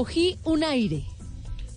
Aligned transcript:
Cogí 0.00 0.38
un 0.44 0.64
aire. 0.64 1.04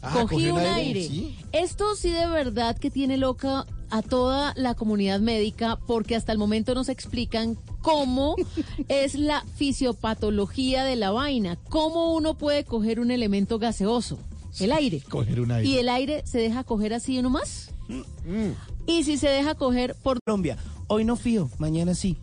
Ah, 0.02 0.14
Cogí 0.22 0.48
un 0.48 0.54
un 0.54 0.60
aire. 0.60 1.02
aire, 1.02 1.04
sí. 1.04 1.36
Esto 1.52 1.94
sí 1.98 2.10
de 2.10 2.26
verdad 2.26 2.78
que 2.78 2.90
tiene 2.90 3.18
loca 3.18 3.66
a 3.90 4.02
toda 4.02 4.54
la 4.56 4.76
comunidad 4.76 5.20
médica 5.20 5.78
porque 5.88 6.16
hasta 6.16 6.32
el 6.32 6.38
momento 6.38 6.74
nos 6.74 6.88
explican 6.88 7.58
cómo 7.82 8.38
es 8.88 9.16
la 9.16 9.44
fisiopatología 9.58 10.86
de 10.86 10.96
la 10.96 11.12
vaina, 11.12 11.58
cómo 11.68 12.14
uno 12.14 12.38
puede 12.38 12.64
coger 12.64 13.02
un 13.02 13.12
elemento 13.12 13.60
gaseoso, 13.60 14.18
el 14.62 14.72
aire. 14.72 15.02
Coger 15.02 15.42
un 15.42 15.52
aire. 15.52 15.68
¿Y 15.68 15.78
el 15.80 15.90
aire 15.90 16.22
se 16.26 16.38
deja 16.38 16.64
coger 16.64 16.94
así 16.94 17.22
nomás? 17.22 17.72
Mm. 17.90 18.52
¿Y 18.88 19.04
si 19.04 19.18
se 19.18 19.28
deja 19.28 19.56
coger 19.56 19.96
por 20.02 20.20
Colombia. 20.24 20.58
Hoy 20.94 21.06
no 21.06 21.16
fío, 21.16 21.50
mañana 21.58 21.96
sí. 21.96 22.18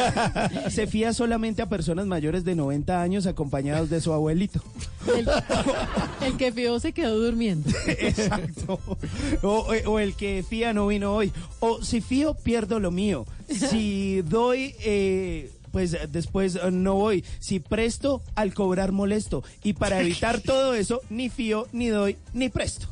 Se 0.70 0.88
fía 0.88 1.12
solamente 1.12 1.62
a 1.62 1.68
personas 1.68 2.06
mayores 2.06 2.44
de 2.44 2.56
90 2.56 3.00
años 3.00 3.26
acompañados 3.28 3.90
de 3.90 4.00
su 4.00 4.12
abuelito. 4.12 4.60
el, 5.16 5.28
el 6.26 6.36
que 6.36 6.50
fió 6.50 6.80
se 6.80 6.92
quedó 6.92 7.16
durmiendo? 7.16 7.70
Exacto. 7.86 8.80
O, 9.42 9.66
o 9.86 9.98
el 10.00 10.16
que 10.16 10.44
fía 10.48 10.72
no 10.72 10.88
vino 10.88 11.14
hoy. 11.14 11.32
O 11.60 11.80
si 11.84 12.00
fío, 12.00 12.34
pierdo 12.34 12.80
lo 12.80 12.90
mío. 12.90 13.24
Si 13.48 14.22
doy, 14.22 14.74
eh, 14.80 15.52
pues 15.70 15.96
después 16.10 16.58
no 16.72 16.94
voy. 16.94 17.24
Si 17.38 17.60
presto, 17.60 18.20
al 18.34 18.52
cobrar 18.52 18.90
molesto. 18.90 19.44
Y 19.62 19.74
para 19.74 20.00
evitar 20.00 20.40
todo 20.40 20.74
eso, 20.74 21.02
ni 21.08 21.28
fío, 21.28 21.68
ni 21.70 21.86
doy, 21.86 22.16
ni 22.32 22.48
presto. 22.48 22.88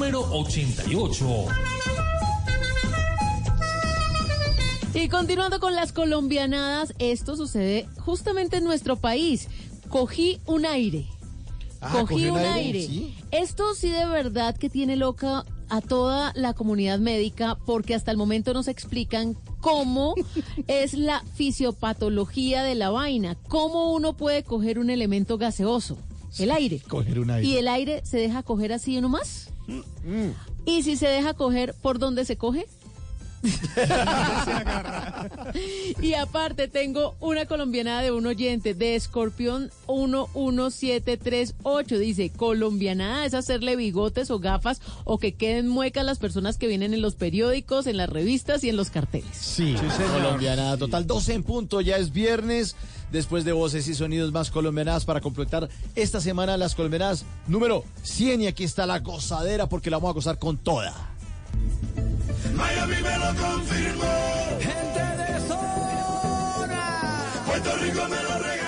Número 0.00 0.22
88. 0.32 1.46
Y 4.94 5.08
continuando 5.10 5.60
con 5.60 5.74
las 5.74 5.92
colombianadas, 5.92 6.94
esto 6.98 7.36
sucede 7.36 7.86
justamente 7.98 8.56
en 8.56 8.64
nuestro 8.64 8.96
país. 8.96 9.48
Cogí 9.90 10.40
un 10.46 10.64
aire. 10.64 11.06
Ah, 11.82 11.98
Cogí 12.00 12.28
un 12.28 12.30
un 12.30 12.38
aire. 12.38 12.78
aire, 12.78 12.82
sí. 12.86 13.14
Esto 13.30 13.74
sí 13.74 13.90
de 13.90 14.06
verdad 14.06 14.56
que 14.56 14.70
tiene 14.70 14.96
loca 14.96 15.44
a 15.68 15.82
toda 15.82 16.32
la 16.34 16.54
comunidad 16.54 16.98
médica 16.98 17.58
porque 17.66 17.94
hasta 17.94 18.10
el 18.10 18.16
momento 18.16 18.54
nos 18.54 18.68
explican 18.68 19.36
cómo 19.60 20.14
es 20.66 20.94
la 20.94 21.22
fisiopatología 21.34 22.62
de 22.62 22.74
la 22.74 22.88
vaina, 22.88 23.36
cómo 23.48 23.92
uno 23.92 24.14
puede 24.16 24.44
coger 24.44 24.78
un 24.78 24.88
elemento 24.88 25.36
gaseoso, 25.36 25.98
el 26.38 26.52
aire. 26.52 26.80
Coger 26.88 27.20
un 27.20 27.30
aire. 27.32 27.46
¿Y 27.46 27.58
el 27.58 27.68
aire 27.68 28.00
se 28.06 28.16
deja 28.16 28.42
coger 28.42 28.72
así 28.72 28.98
nomás? 29.02 29.50
Mm. 30.04 30.30
¿Y 30.66 30.82
si 30.82 30.96
se 30.96 31.08
deja 31.08 31.34
coger, 31.34 31.74
por 31.82 31.98
dónde 31.98 32.24
se 32.24 32.36
coge? 32.36 32.66
y 36.02 36.12
aparte 36.14 36.68
tengo 36.68 37.16
una 37.20 37.46
colombiana 37.46 38.02
de 38.02 38.10
un 38.10 38.26
oyente 38.26 38.74
de 38.74 38.96
Escorpión 38.96 39.70
11738. 39.86 41.98
Dice, 41.98 42.28
colombianada 42.30 43.24
es 43.24 43.32
hacerle 43.32 43.76
bigotes 43.76 44.30
o 44.30 44.40
gafas 44.40 44.82
o 45.04 45.16
que 45.18 45.32
queden 45.32 45.68
muecas 45.68 46.04
las 46.04 46.18
personas 46.18 46.58
que 46.58 46.66
vienen 46.66 46.92
en 46.92 47.00
los 47.00 47.14
periódicos, 47.14 47.86
en 47.86 47.96
las 47.96 48.10
revistas 48.10 48.62
y 48.64 48.68
en 48.68 48.76
los 48.76 48.90
carteles. 48.90 49.30
Sí, 49.32 49.74
colombianada 50.12 50.76
total. 50.76 51.06
12 51.06 51.32
en 51.34 51.42
punto, 51.42 51.80
ya 51.80 51.96
es 51.96 52.12
viernes. 52.12 52.76
Después 53.12 53.44
de 53.44 53.52
voces 53.52 53.88
y 53.88 53.94
sonidos 53.94 54.32
más 54.32 54.50
colombianadas 54.50 55.04
para 55.04 55.20
completar 55.20 55.68
esta 55.94 56.20
semana 56.20 56.56
las 56.56 56.74
colombianadas 56.74 57.24
número 57.46 57.84
100. 58.02 58.42
Y 58.42 58.46
aquí 58.46 58.64
está 58.64 58.86
la 58.86 59.00
gozadera 59.00 59.68
porque 59.68 59.90
la 59.90 59.98
vamos 59.98 60.10
a 60.10 60.14
gozar 60.14 60.38
con 60.38 60.58
toda. 60.58 60.94
Miami 62.54 62.94
me 63.02 63.18
lo 63.18 63.34
confirmó. 63.42 64.04
Gente 64.60 65.00
de 65.22 65.48
zona. 65.48 66.82
Puerto 67.46 67.76
Rico 67.76 68.08
me 68.08 68.22
lo 68.22 68.38
regaló. 68.38 68.59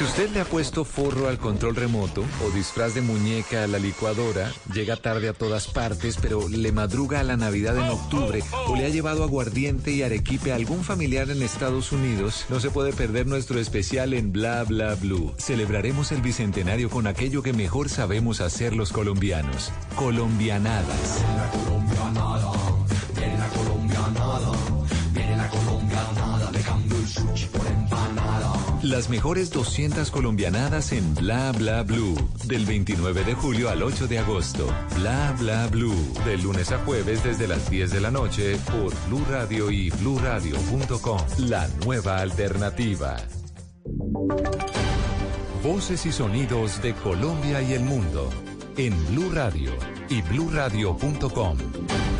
Si 0.00 0.04
usted 0.04 0.30
le 0.30 0.40
ha 0.40 0.46
puesto 0.46 0.86
forro 0.86 1.28
al 1.28 1.36
control 1.36 1.76
remoto 1.76 2.24
o 2.42 2.50
disfraz 2.52 2.94
de 2.94 3.02
muñeca 3.02 3.64
a 3.64 3.66
la 3.66 3.78
licuadora, 3.78 4.50
llega 4.72 4.96
tarde 4.96 5.28
a 5.28 5.34
todas 5.34 5.66
partes, 5.66 6.16
pero 6.22 6.48
le 6.48 6.72
madruga 6.72 7.20
a 7.20 7.22
la 7.22 7.36
Navidad 7.36 7.76
en 7.76 7.90
octubre 7.90 8.42
o 8.66 8.76
le 8.76 8.86
ha 8.86 8.88
llevado 8.88 9.24
aguardiente 9.24 9.90
y 9.90 10.02
arequipe 10.02 10.52
a 10.52 10.54
algún 10.54 10.84
familiar 10.84 11.28
en 11.28 11.42
Estados 11.42 11.92
Unidos, 11.92 12.46
no 12.48 12.60
se 12.60 12.70
puede 12.70 12.94
perder 12.94 13.26
nuestro 13.26 13.60
especial 13.60 14.14
en 14.14 14.32
Bla 14.32 14.64
Bla 14.64 14.94
Blue. 14.94 15.34
Celebraremos 15.36 16.12
el 16.12 16.22
bicentenario 16.22 16.88
con 16.88 17.06
aquello 17.06 17.42
que 17.42 17.52
mejor 17.52 17.90
sabemos 17.90 18.40
hacer 18.40 18.74
los 18.74 18.92
colombianos, 18.92 19.70
colombianadas. 19.96 21.20
Las 28.90 29.08
mejores 29.08 29.50
200 29.50 30.10
colombianadas 30.10 30.90
en 30.90 31.14
Bla 31.14 31.52
Bla 31.52 31.84
Blue. 31.84 32.16
Del 32.46 32.66
29 32.66 33.22
de 33.22 33.34
julio 33.34 33.70
al 33.70 33.84
8 33.84 34.08
de 34.08 34.18
agosto. 34.18 34.66
Bla 34.96 35.32
Bla 35.38 35.68
Blue. 35.68 35.94
De 36.24 36.36
lunes 36.36 36.72
a 36.72 36.78
jueves 36.78 37.22
desde 37.22 37.46
las 37.46 37.70
10 37.70 37.92
de 37.92 38.00
la 38.00 38.10
noche 38.10 38.56
por 38.66 38.92
Blue 39.06 39.24
Radio 39.30 39.70
y 39.70 39.90
bluradio.com. 39.90 41.20
La 41.38 41.68
nueva 41.84 42.18
alternativa. 42.18 43.16
Voces 45.62 46.04
y 46.06 46.10
sonidos 46.10 46.82
de 46.82 46.92
Colombia 46.94 47.62
y 47.62 47.74
el 47.74 47.84
mundo. 47.84 48.28
En 48.76 48.92
Blue 49.06 49.30
Radio 49.32 49.70
y 50.08 50.20
bluradio.com. 50.22 51.58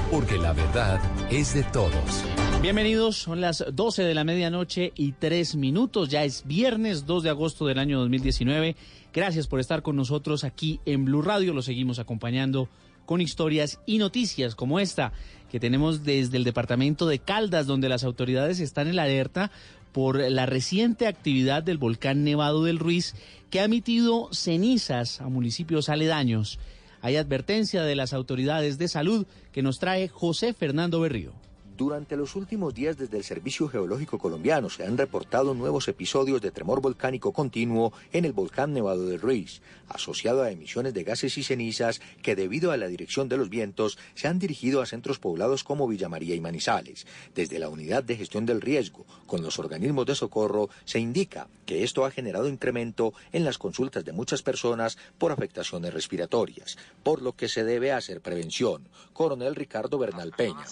Porque 0.08 0.38
la 0.38 0.52
verdad 0.52 1.00
es 1.32 1.52
de 1.52 1.64
todos. 1.64 2.25
Bienvenidos, 2.62 3.16
son 3.16 3.40
las 3.40 3.64
12 3.72 4.02
de 4.02 4.12
la 4.12 4.22
medianoche 4.22 4.92
y 4.94 5.12
3 5.12 5.56
minutos, 5.56 6.10
ya 6.10 6.24
es 6.24 6.46
viernes 6.46 7.06
2 7.06 7.22
de 7.22 7.30
agosto 7.30 7.66
del 7.66 7.78
año 7.78 7.98
2019. 8.00 8.76
Gracias 9.14 9.46
por 9.46 9.60
estar 9.60 9.80
con 9.80 9.96
nosotros 9.96 10.44
aquí 10.44 10.78
en 10.84 11.06
Blue 11.06 11.22
Radio, 11.22 11.54
lo 11.54 11.62
seguimos 11.62 11.98
acompañando 11.98 12.68
con 13.06 13.22
historias 13.22 13.80
y 13.86 13.96
noticias 13.96 14.54
como 14.54 14.78
esta 14.78 15.14
que 15.50 15.58
tenemos 15.58 16.04
desde 16.04 16.36
el 16.36 16.44
departamento 16.44 17.06
de 17.06 17.18
Caldas, 17.18 17.66
donde 17.66 17.88
las 17.88 18.04
autoridades 18.04 18.60
están 18.60 18.88
en 18.88 18.96
la 18.96 19.04
alerta 19.04 19.50
por 19.92 20.20
la 20.20 20.44
reciente 20.44 21.06
actividad 21.06 21.62
del 21.62 21.78
volcán 21.78 22.24
Nevado 22.24 22.64
del 22.64 22.78
Ruiz, 22.78 23.14
que 23.48 23.60
ha 23.60 23.64
emitido 23.64 24.28
cenizas 24.34 25.22
a 25.22 25.28
municipios 25.30 25.88
aledaños. 25.88 26.58
Hay 27.00 27.16
advertencia 27.16 27.84
de 27.84 27.96
las 27.96 28.12
autoridades 28.12 28.76
de 28.76 28.88
salud 28.88 29.26
que 29.50 29.62
nos 29.62 29.78
trae 29.78 30.08
José 30.08 30.52
Fernando 30.52 31.00
Berrío. 31.00 31.32
Durante 31.81 32.15
los 32.15 32.37
últimos 32.37 32.75
días 32.75 32.99
desde 32.99 33.17
el 33.17 33.25
Servicio 33.25 33.67
Geológico 33.67 34.19
Colombiano 34.19 34.69
se 34.69 34.85
han 34.85 34.99
reportado 34.99 35.55
nuevos 35.55 35.88
episodios 35.88 36.43
de 36.43 36.50
tremor 36.50 36.82
volcánico 36.82 37.32
continuo 37.32 37.94
en 38.12 38.27
el 38.27 38.35
volcán 38.35 38.75
Nevado 38.75 39.06
del 39.06 39.19
Ruiz, 39.19 39.62
asociado 39.88 40.43
a 40.43 40.50
emisiones 40.50 40.93
de 40.93 41.05
gases 41.05 41.38
y 41.38 41.43
cenizas 41.43 42.03
que 42.23 42.37
debido 42.37 42.71
a 42.71 42.77
la 42.77 42.87
dirección 42.87 43.31
de 43.31 43.38
los 43.38 43.49
vientos 43.49 43.97
se 44.15 44.29
han 44.29 44.38
dirigido 44.38 44.82
a 44.82 44.87
centros 44.87 45.19
poblados 45.19 45.65
como 45.65 45.88
Villa 45.88 46.11
María 46.11 46.35
y 46.35 46.41
Manizales. 46.43 47.06
Desde 47.35 47.59
la 47.59 47.71
Unidad 47.71 48.05
de 48.05 48.17
Gestión 48.17 48.44
del 48.44 48.61
Riesgo, 48.61 49.06
con 49.27 49.41
los 49.41 49.59
organismos 49.59 50.05
de 50.05 50.17
socorro, 50.17 50.69
se 50.85 50.99
indica 50.99 51.49
que 51.65 51.82
esto 51.82 52.05
ha 52.05 52.11
generado 52.11 52.49
incremento 52.49 53.15
en 53.32 53.44
las 53.44 53.56
consultas 53.56 54.05
de 54.05 54.12
muchas 54.12 54.43
personas 54.43 54.99
por 55.17 55.32
afectaciones 55.32 55.94
respiratorias, 55.94 56.77
por 57.03 57.23
lo 57.23 57.32
que 57.32 57.49
se 57.49 57.65
debe 57.65 57.93
hacer 57.93 58.21
prevención. 58.21 58.87
Coronel 59.15 59.55
Ricardo 59.55 59.97
Bernal 59.97 60.32
Peña. 60.32 60.67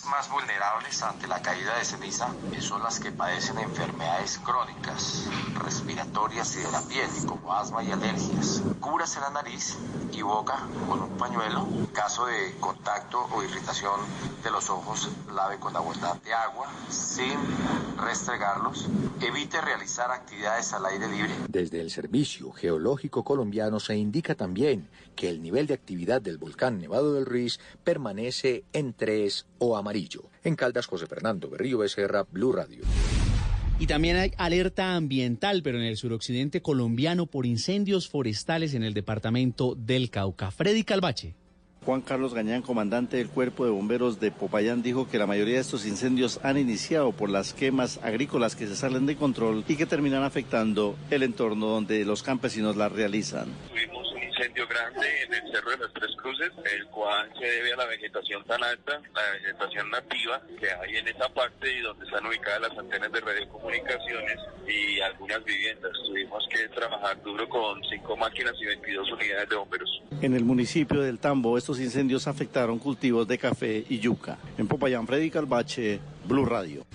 Ante 1.02 1.26
la 1.28 1.40
caída 1.40 1.76
de 1.76 1.84
ceniza 1.84 2.28
son 2.60 2.82
las 2.82 2.98
que 2.98 3.12
padecen 3.12 3.58
enfermedades 3.58 4.38
crónicas, 4.38 5.24
respiratorias 5.54 6.56
y 6.56 6.60
de 6.60 6.72
la 6.72 6.80
piel, 6.82 7.08
como 7.26 7.52
asma 7.52 7.82
y 7.82 7.92
alergias. 7.92 8.62
Cúbrase 8.80 9.20
la 9.20 9.30
nariz 9.30 9.76
y 10.12 10.22
boca 10.22 10.56
con 10.88 11.02
un 11.02 11.16
pañuelo. 11.16 11.60
En 11.60 11.86
caso 11.86 12.26
de 12.26 12.56
contacto 12.58 13.28
o 13.32 13.42
irritación 13.42 14.00
de 14.42 14.50
los 14.50 14.70
ojos, 14.70 15.08
lave 15.32 15.58
con 15.58 15.76
abundante 15.76 16.34
agua 16.34 16.68
sin 16.90 17.38
restregarlos. 17.98 18.88
Evite 19.20 19.60
realizar 19.60 20.10
actividades 20.10 20.72
al 20.72 20.86
aire 20.86 21.08
libre. 21.08 21.30
Desde 21.48 21.80
el 21.80 21.90
Servicio 21.90 22.52
Geológico 22.52 23.24
Colombiano 23.24 23.80
se 23.80 23.96
indica 23.96 24.34
también 24.34 24.88
que 25.16 25.28
el 25.28 25.42
nivel 25.42 25.66
de 25.66 25.74
actividad 25.74 26.22
del 26.22 26.38
volcán 26.38 26.78
Nevado 26.78 27.14
del 27.14 27.26
Ruiz 27.26 27.58
permanece 27.84 28.64
en 28.72 28.94
3 28.94 29.46
o 29.58 29.76
amarillo. 29.76 30.30
En 30.44 30.56
Caldas, 30.56 30.86
José 30.86 31.06
Fernando 31.06 31.50
Berrío 31.50 31.78
Becerra, 31.78 32.24
Blue 32.30 32.52
Radio. 32.52 32.84
Y 33.80 33.86
también 33.86 34.16
hay 34.16 34.32
alerta 34.38 34.96
ambiental, 34.96 35.62
pero 35.62 35.78
en 35.78 35.84
el 35.84 35.96
suroccidente 35.96 36.62
colombiano 36.62 37.26
por 37.26 37.46
incendios 37.46 38.08
forestales 38.08 38.74
en 38.74 38.82
el 38.82 38.92
departamento 38.92 39.76
del 39.76 40.10
Cauca. 40.10 40.50
Freddy 40.50 40.82
Calvache. 40.82 41.36
Juan 41.84 42.02
Carlos 42.02 42.34
Gañán, 42.34 42.62
comandante 42.62 43.16
del 43.16 43.28
Cuerpo 43.28 43.64
de 43.64 43.70
Bomberos 43.70 44.20
de 44.20 44.30
Popayán, 44.30 44.82
dijo 44.82 45.08
que 45.08 45.18
la 45.18 45.26
mayoría 45.26 45.54
de 45.54 45.60
estos 45.60 45.86
incendios 45.86 46.38
han 46.42 46.58
iniciado 46.58 47.12
por 47.12 47.30
las 47.30 47.54
quemas 47.54 47.98
agrícolas 48.02 48.56
que 48.56 48.66
se 48.66 48.76
salen 48.76 49.06
de 49.06 49.16
control 49.16 49.64
y 49.66 49.76
que 49.76 49.86
terminan 49.86 50.22
afectando 50.22 50.96
el 51.10 51.22
entorno 51.22 51.66
donde 51.66 52.04
los 52.04 52.22
campesinos 52.22 52.76
las 52.76 52.92
realizan. 52.92 53.48
Incendio 54.38 54.68
grande 54.68 55.06
en 55.24 55.34
el 55.34 55.52
Cerro 55.52 55.70
de 55.72 55.78
las 55.78 55.92
Tres 55.92 56.10
Cruces, 56.22 56.52
el 56.78 56.86
cual 56.86 57.28
se 57.40 57.44
debe 57.44 57.72
a 57.72 57.76
la 57.76 57.86
vegetación 57.86 58.44
tan 58.44 58.62
alta, 58.62 59.00
la 59.12 59.22
vegetación 59.32 59.90
nativa 59.90 60.40
que 60.60 60.70
hay 60.70 60.96
en 60.96 61.08
esa 61.08 61.28
parte 61.30 61.76
y 61.76 61.80
donde 61.80 62.04
están 62.04 62.24
ubicadas 62.24 62.60
las 62.68 62.78
antenas 62.78 63.10
de 63.10 63.20
radiocomunicaciones 63.20 64.36
y 64.68 65.00
algunas 65.00 65.44
viviendas. 65.44 65.90
Tuvimos 66.06 66.46
que 66.50 66.68
trabajar 66.68 67.20
duro 67.22 67.48
con 67.48 67.82
cinco 67.90 68.16
máquinas 68.16 68.54
y 68.60 68.66
22 68.66 69.12
unidades 69.12 69.48
de 69.48 69.56
bomberos. 69.56 70.02
En 70.20 70.34
el 70.34 70.44
municipio 70.44 71.00
del 71.00 71.18
Tambo, 71.18 71.58
estos 71.58 71.80
incendios 71.80 72.28
afectaron 72.28 72.78
cultivos 72.78 73.26
de 73.26 73.38
café 73.38 73.84
y 73.88 73.98
yuca. 73.98 74.38
En 74.56 74.68
Popayán, 74.68 75.06
Freddy 75.06 75.30
Calvache, 75.30 75.98
Blue 76.26 76.46
Radio. 76.46 76.86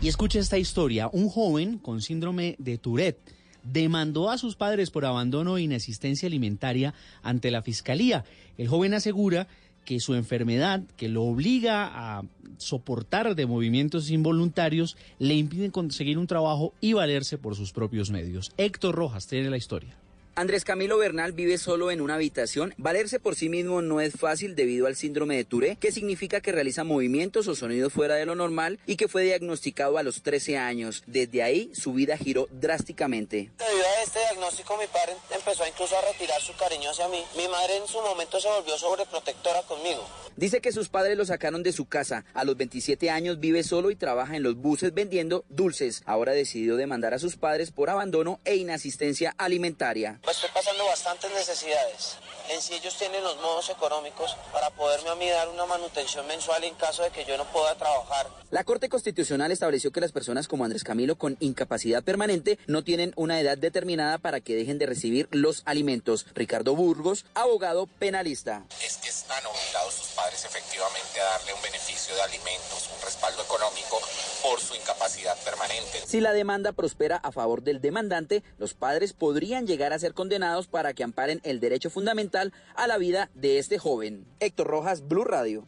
Y 0.00 0.08
escucha 0.08 0.38
esta 0.38 0.56
historia. 0.56 1.10
Un 1.12 1.28
joven 1.28 1.76
con 1.78 2.00
síndrome 2.00 2.54
de 2.58 2.78
Tourette 2.78 3.37
demandó 3.72 4.30
a 4.30 4.38
sus 4.38 4.56
padres 4.56 4.90
por 4.90 5.04
abandono 5.04 5.56
e 5.56 5.62
inasistencia 5.62 6.26
alimentaria 6.26 6.94
ante 7.22 7.50
la 7.50 7.62
fiscalía. 7.62 8.24
El 8.56 8.68
joven 8.68 8.94
asegura 8.94 9.48
que 9.84 10.00
su 10.00 10.14
enfermedad, 10.14 10.82
que 10.96 11.08
lo 11.08 11.24
obliga 11.24 11.86
a 12.18 12.22
soportar 12.58 13.34
de 13.34 13.46
movimientos 13.46 14.10
involuntarios, 14.10 14.96
le 15.18 15.34
impiden 15.34 15.70
conseguir 15.70 16.18
un 16.18 16.26
trabajo 16.26 16.74
y 16.80 16.92
valerse 16.92 17.38
por 17.38 17.56
sus 17.56 17.72
propios 17.72 18.10
medios. 18.10 18.52
Héctor 18.58 18.94
Rojas 18.94 19.26
tiene 19.26 19.48
la 19.48 19.56
historia. 19.56 19.96
Andrés 20.38 20.64
Camilo 20.64 20.98
Bernal 20.98 21.32
vive 21.32 21.58
solo 21.58 21.90
en 21.90 22.00
una 22.00 22.14
habitación. 22.14 22.72
Valerse 22.76 23.18
por 23.18 23.34
sí 23.34 23.48
mismo 23.48 23.82
no 23.82 24.00
es 24.00 24.12
fácil 24.12 24.54
debido 24.54 24.86
al 24.86 24.94
síndrome 24.94 25.34
de 25.34 25.44
Tourette, 25.44 25.80
que 25.80 25.90
significa 25.90 26.40
que 26.40 26.52
realiza 26.52 26.84
movimientos 26.84 27.48
o 27.48 27.56
sonidos 27.56 27.92
fuera 27.92 28.14
de 28.14 28.24
lo 28.24 28.36
normal 28.36 28.78
y 28.86 28.94
que 28.94 29.08
fue 29.08 29.24
diagnosticado 29.24 29.98
a 29.98 30.04
los 30.04 30.22
13 30.22 30.56
años. 30.56 31.02
Desde 31.08 31.42
ahí 31.42 31.72
su 31.74 31.92
vida 31.92 32.16
giró 32.16 32.46
drásticamente. 32.52 33.50
Debido 33.58 33.84
a 33.84 34.02
este 34.04 34.20
diagnóstico 34.20 34.76
mi 34.76 34.86
padre 34.86 35.16
empezó 35.34 35.66
incluso 35.66 35.98
a 35.98 36.12
retirar 36.12 36.40
su 36.40 36.54
cariño 36.54 36.88
hacia 36.88 37.08
mí. 37.08 37.20
Mi 37.36 37.48
madre 37.48 37.78
en 37.78 37.88
su 37.88 38.00
momento 38.00 38.38
se 38.38 38.46
volvió 38.46 38.78
sobreprotectora 38.78 39.62
conmigo. 39.62 40.06
Dice 40.36 40.60
que 40.60 40.70
sus 40.70 40.88
padres 40.88 41.18
lo 41.18 41.24
sacaron 41.24 41.64
de 41.64 41.72
su 41.72 41.86
casa. 41.88 42.24
A 42.32 42.44
los 42.44 42.56
27 42.56 43.10
años 43.10 43.40
vive 43.40 43.64
solo 43.64 43.90
y 43.90 43.96
trabaja 43.96 44.36
en 44.36 44.44
los 44.44 44.54
buses 44.54 44.94
vendiendo 44.94 45.44
dulces. 45.48 46.02
Ahora 46.06 46.30
decidió 46.30 46.76
demandar 46.76 47.12
a 47.12 47.18
sus 47.18 47.34
padres 47.34 47.72
por 47.72 47.90
abandono 47.90 48.38
e 48.44 48.54
inasistencia 48.54 49.34
alimentaria. 49.36 50.20
Pues 50.28 50.36
estoy 50.44 50.50
pasando 50.50 50.84
bastantes 50.84 51.30
necesidades. 51.32 52.18
En 52.50 52.62
sí 52.62 52.74
ellos 52.74 52.96
tienen 52.96 53.22
los 53.22 53.36
modos 53.36 53.68
económicos 53.68 54.34
para 54.52 54.70
poderme 54.70 55.10
a 55.10 55.14
mí 55.16 55.28
dar 55.28 55.48
una 55.50 55.66
manutención 55.66 56.26
mensual 56.26 56.64
en 56.64 56.74
caso 56.76 57.02
de 57.02 57.10
que 57.10 57.24
yo 57.26 57.36
no 57.36 57.44
pueda 57.44 57.74
trabajar. 57.74 58.26
La 58.50 58.64
Corte 58.64 58.88
Constitucional 58.88 59.52
estableció 59.52 59.92
que 59.92 60.00
las 60.00 60.12
personas 60.12 60.48
como 60.48 60.64
Andrés 60.64 60.82
Camilo 60.82 61.16
con 61.16 61.36
incapacidad 61.40 62.02
permanente 62.02 62.58
no 62.66 62.82
tienen 62.84 63.12
una 63.16 63.38
edad 63.38 63.58
determinada 63.58 64.16
para 64.16 64.40
que 64.40 64.56
dejen 64.56 64.78
de 64.78 64.86
recibir 64.86 65.28
los 65.30 65.62
alimentos. 65.66 66.24
Ricardo 66.34 66.74
Burgos, 66.74 67.26
abogado 67.34 67.86
penalista. 67.86 68.64
Es 68.82 68.96
que 68.96 69.10
están 69.10 69.44
obligados 69.44 69.94
sus 69.94 70.08
padres 70.08 70.42
efectivamente 70.46 71.20
a 71.20 71.24
darle 71.24 71.52
un 71.52 71.60
beneficio 71.60 72.14
de 72.14 72.22
alimentos, 72.22 72.88
un 72.96 73.04
respaldo 73.04 73.42
económico 73.42 74.00
por 74.42 74.58
su 74.60 74.74
incapacidad 74.74 75.36
permanente. 75.44 76.00
Si 76.06 76.20
la 76.20 76.32
demanda 76.32 76.72
prospera 76.72 77.16
a 77.16 77.32
favor 77.32 77.62
del 77.62 77.82
demandante, 77.82 78.42
los 78.56 78.72
padres 78.72 79.12
podrían 79.12 79.66
llegar 79.66 79.92
a 79.92 79.98
ser 79.98 80.14
condenados 80.14 80.68
para 80.68 80.94
que 80.94 81.04
amparen 81.04 81.40
el 81.44 81.60
derecho 81.60 81.90
fundamental 81.90 82.37
a 82.74 82.86
la 82.86 82.98
vida 82.98 83.30
de 83.34 83.58
este 83.58 83.78
joven. 83.78 84.24
Héctor 84.40 84.68
Rojas, 84.68 85.06
Blue 85.06 85.24
Radio. 85.24 85.64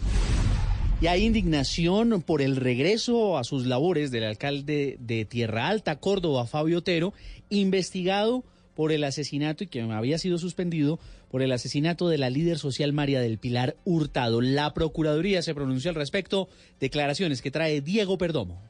Y 1.00 1.06
hay 1.06 1.24
indignación 1.24 2.22
por 2.22 2.42
el 2.42 2.56
regreso 2.56 3.38
a 3.38 3.44
sus 3.44 3.66
labores 3.66 4.10
del 4.10 4.24
alcalde 4.24 4.98
de 5.00 5.24
Tierra 5.24 5.68
Alta, 5.68 5.96
Córdoba, 5.96 6.46
Fabio 6.46 6.78
Otero, 6.78 7.14
investigado 7.48 8.44
por 8.74 8.92
el 8.92 9.04
asesinato 9.04 9.64
y 9.64 9.66
que 9.66 9.80
había 9.80 10.18
sido 10.18 10.38
suspendido 10.38 11.00
por 11.30 11.42
el 11.42 11.52
asesinato 11.52 12.08
de 12.08 12.18
la 12.18 12.28
líder 12.28 12.58
social 12.58 12.92
María 12.92 13.20
del 13.20 13.38
Pilar 13.38 13.76
Hurtado. 13.84 14.40
La 14.40 14.74
Procuraduría 14.74 15.42
se 15.42 15.54
pronunció 15.54 15.90
al 15.90 15.96
respecto. 15.96 16.48
Declaraciones 16.80 17.40
que 17.40 17.50
trae 17.50 17.80
Diego 17.80 18.18
Perdomo. 18.18 18.69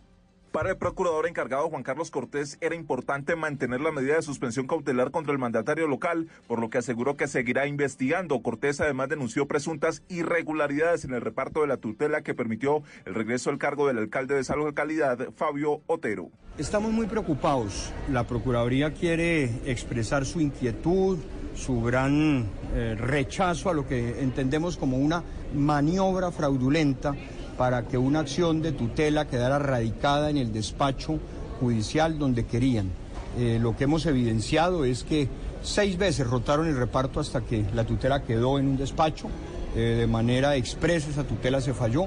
Para 0.52 0.70
el 0.70 0.76
procurador 0.76 1.28
encargado 1.28 1.68
Juan 1.68 1.84
Carlos 1.84 2.10
Cortés 2.10 2.58
era 2.60 2.74
importante 2.74 3.36
mantener 3.36 3.80
la 3.80 3.92
medida 3.92 4.16
de 4.16 4.22
suspensión 4.22 4.66
cautelar 4.66 5.12
contra 5.12 5.32
el 5.32 5.38
mandatario 5.38 5.86
local, 5.86 6.26
por 6.48 6.58
lo 6.58 6.70
que 6.70 6.78
aseguró 6.78 7.16
que 7.16 7.28
seguirá 7.28 7.68
investigando. 7.68 8.42
Cortés 8.42 8.80
además 8.80 9.08
denunció 9.08 9.46
presuntas 9.46 10.02
irregularidades 10.08 11.04
en 11.04 11.14
el 11.14 11.20
reparto 11.20 11.60
de 11.60 11.68
la 11.68 11.76
tutela 11.76 12.22
que 12.22 12.34
permitió 12.34 12.82
el 13.04 13.14
regreso 13.14 13.50
al 13.50 13.58
cargo 13.58 13.86
del 13.86 13.98
alcalde 13.98 14.34
de 14.34 14.40
esa 14.40 14.56
localidad, 14.56 15.28
Fabio 15.36 15.82
Otero. 15.86 16.30
Estamos 16.58 16.90
muy 16.90 17.06
preocupados. 17.06 17.92
La 18.10 18.24
Procuraduría 18.24 18.92
quiere 18.92 19.44
expresar 19.70 20.26
su 20.26 20.40
inquietud, 20.40 21.20
su 21.54 21.80
gran 21.80 22.48
eh, 22.74 22.96
rechazo 22.98 23.70
a 23.70 23.74
lo 23.74 23.86
que 23.86 24.20
entendemos 24.20 24.76
como 24.76 24.96
una 24.96 25.22
maniobra 25.54 26.32
fraudulenta 26.32 27.14
para 27.60 27.86
que 27.86 27.98
una 27.98 28.20
acción 28.20 28.62
de 28.62 28.72
tutela 28.72 29.28
quedara 29.28 29.58
radicada 29.58 30.30
en 30.30 30.38
el 30.38 30.50
despacho 30.50 31.18
judicial 31.60 32.18
donde 32.18 32.46
querían. 32.46 32.90
Eh, 33.36 33.58
lo 33.60 33.76
que 33.76 33.84
hemos 33.84 34.06
evidenciado 34.06 34.86
es 34.86 35.04
que 35.04 35.28
seis 35.60 35.98
veces 35.98 36.26
rotaron 36.26 36.68
el 36.68 36.78
reparto 36.78 37.20
hasta 37.20 37.42
que 37.42 37.66
la 37.74 37.84
tutela 37.84 38.22
quedó 38.22 38.58
en 38.58 38.66
un 38.66 38.78
despacho. 38.78 39.28
Eh, 39.76 39.96
de 39.98 40.06
manera 40.06 40.56
expresa 40.56 41.10
esa 41.10 41.24
tutela 41.24 41.60
se 41.60 41.74
falló. 41.74 42.06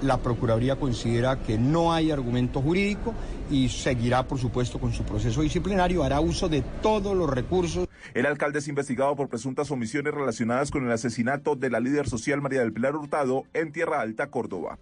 La 0.00 0.16
Procuraduría 0.16 0.76
considera 0.76 1.38
que 1.42 1.58
no 1.58 1.92
hay 1.92 2.10
argumento 2.10 2.62
jurídico 2.62 3.12
y 3.50 3.68
seguirá, 3.68 4.26
por 4.26 4.38
supuesto, 4.38 4.80
con 4.80 4.94
su 4.94 5.02
proceso 5.02 5.42
disciplinario. 5.42 6.02
Hará 6.02 6.20
uso 6.20 6.48
de 6.48 6.62
todos 6.80 7.14
los 7.14 7.28
recursos. 7.28 7.86
El 8.14 8.24
alcalde 8.24 8.60
es 8.60 8.68
investigado 8.68 9.14
por 9.16 9.28
presuntas 9.28 9.70
omisiones 9.70 10.14
relacionadas 10.14 10.70
con 10.70 10.86
el 10.86 10.92
asesinato 10.92 11.56
de 11.56 11.68
la 11.68 11.80
líder 11.80 12.08
social 12.08 12.40
María 12.40 12.60
del 12.60 12.72
Pilar 12.72 12.96
Hurtado 12.96 13.44
en 13.52 13.70
Tierra 13.70 14.00
Alta, 14.00 14.28
Córdoba. 14.28 14.78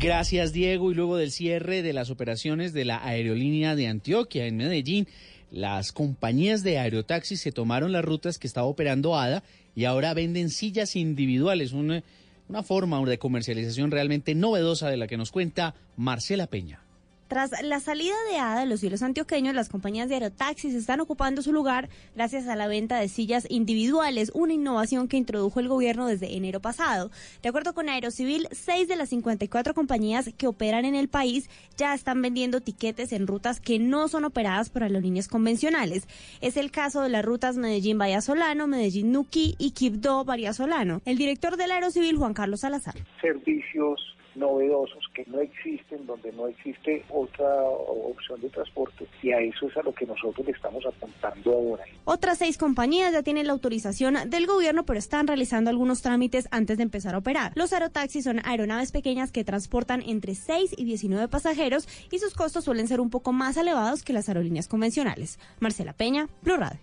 Gracias, 0.00 0.52
Diego. 0.52 0.92
Y 0.92 0.94
luego 0.94 1.16
del 1.16 1.32
cierre 1.32 1.82
de 1.82 1.92
las 1.92 2.10
operaciones 2.10 2.72
de 2.72 2.84
la 2.84 3.04
aerolínea 3.04 3.74
de 3.74 3.88
Antioquia 3.88 4.46
en 4.46 4.56
Medellín, 4.56 5.08
las 5.50 5.90
compañías 5.90 6.62
de 6.62 6.78
aerotaxis 6.78 7.40
se 7.40 7.50
tomaron 7.50 7.90
las 7.90 8.04
rutas 8.04 8.38
que 8.38 8.46
estaba 8.46 8.68
operando 8.68 9.16
ADA 9.16 9.42
y 9.74 9.86
ahora 9.86 10.14
venden 10.14 10.50
sillas 10.50 10.94
individuales, 10.94 11.72
una, 11.72 12.04
una 12.48 12.62
forma 12.62 13.04
de 13.04 13.18
comercialización 13.18 13.90
realmente 13.90 14.36
novedosa 14.36 14.88
de 14.88 14.98
la 14.98 15.08
que 15.08 15.16
nos 15.16 15.32
cuenta 15.32 15.74
Marcela 15.96 16.46
Peña. 16.46 16.80
Tras 17.28 17.62
la 17.62 17.78
salida 17.78 18.14
de 18.30 18.38
ADA 18.38 18.60
de 18.60 18.66
los 18.66 18.80
cielos 18.80 19.02
antioqueños, 19.02 19.54
las 19.54 19.68
compañías 19.68 20.08
de 20.08 20.14
aerotaxis 20.14 20.74
están 20.74 21.00
ocupando 21.00 21.42
su 21.42 21.52
lugar 21.52 21.90
gracias 22.16 22.48
a 22.48 22.56
la 22.56 22.68
venta 22.68 22.98
de 22.98 23.08
sillas 23.08 23.46
individuales, 23.50 24.32
una 24.34 24.54
innovación 24.54 25.08
que 25.08 25.18
introdujo 25.18 25.60
el 25.60 25.68
gobierno 25.68 26.06
desde 26.06 26.34
enero 26.34 26.60
pasado. 26.60 27.10
De 27.42 27.50
acuerdo 27.50 27.74
con 27.74 27.90
Aerocivil, 27.90 28.48
seis 28.52 28.88
de 28.88 28.96
las 28.96 29.10
54 29.10 29.74
compañías 29.74 30.30
que 30.38 30.46
operan 30.46 30.86
en 30.86 30.94
el 30.94 31.08
país 31.08 31.50
ya 31.76 31.92
están 31.92 32.22
vendiendo 32.22 32.62
tiquetes 32.62 33.12
en 33.12 33.26
rutas 33.26 33.60
que 33.60 33.78
no 33.78 34.08
son 34.08 34.24
operadas 34.24 34.70
por 34.70 34.82
aerolíneas 34.82 35.28
convencionales. 35.28 36.08
Es 36.40 36.56
el 36.56 36.70
caso 36.70 37.02
de 37.02 37.10
las 37.10 37.26
rutas 37.26 37.58
Medellín-Vallasolano, 37.58 38.66
Medellín-Nuquí 38.66 39.54
y 39.58 39.72
Quibdó-Vallasolano. 39.72 41.02
El 41.04 41.18
director 41.18 41.58
del 41.58 41.72
Aerocivil, 41.72 42.16
Juan 42.16 42.32
Carlos 42.32 42.60
Salazar. 42.60 42.94
servicios 43.20 44.00
novedosos 44.38 45.04
que 45.14 45.24
no 45.26 45.40
existen, 45.40 46.06
donde 46.06 46.32
no 46.32 46.48
existe 46.48 47.04
otra 47.10 47.46
opción 47.64 48.40
de 48.40 48.48
transporte 48.50 49.06
y 49.22 49.32
a 49.32 49.40
eso 49.40 49.66
es 49.66 49.76
a 49.76 49.82
lo 49.82 49.92
que 49.92 50.06
nosotros 50.06 50.46
le 50.46 50.52
estamos 50.52 50.84
apuntando 50.86 51.52
ahora. 51.52 51.84
Otras 52.04 52.38
seis 52.38 52.58
compañías 52.58 53.12
ya 53.12 53.22
tienen 53.22 53.46
la 53.46 53.52
autorización 53.52 54.16
del 54.30 54.46
gobierno, 54.46 54.84
pero 54.84 54.98
están 54.98 55.26
realizando 55.26 55.70
algunos 55.70 56.02
trámites 56.02 56.48
antes 56.50 56.76
de 56.78 56.84
empezar 56.84 57.14
a 57.14 57.18
operar. 57.18 57.52
Los 57.54 57.72
aerotaxis 57.72 58.24
son 58.24 58.40
aeronaves 58.44 58.92
pequeñas 58.92 59.32
que 59.32 59.44
transportan 59.44 60.02
entre 60.06 60.34
6 60.34 60.74
y 60.76 60.84
19 60.84 61.28
pasajeros 61.28 61.88
y 62.10 62.18
sus 62.18 62.34
costos 62.34 62.64
suelen 62.64 62.88
ser 62.88 63.00
un 63.00 63.10
poco 63.10 63.32
más 63.32 63.56
elevados 63.56 64.02
que 64.02 64.12
las 64.12 64.28
aerolíneas 64.28 64.68
convencionales. 64.68 65.38
Marcela 65.60 65.92
Peña, 65.92 66.28
Blue 66.42 66.56
Radio. 66.56 66.78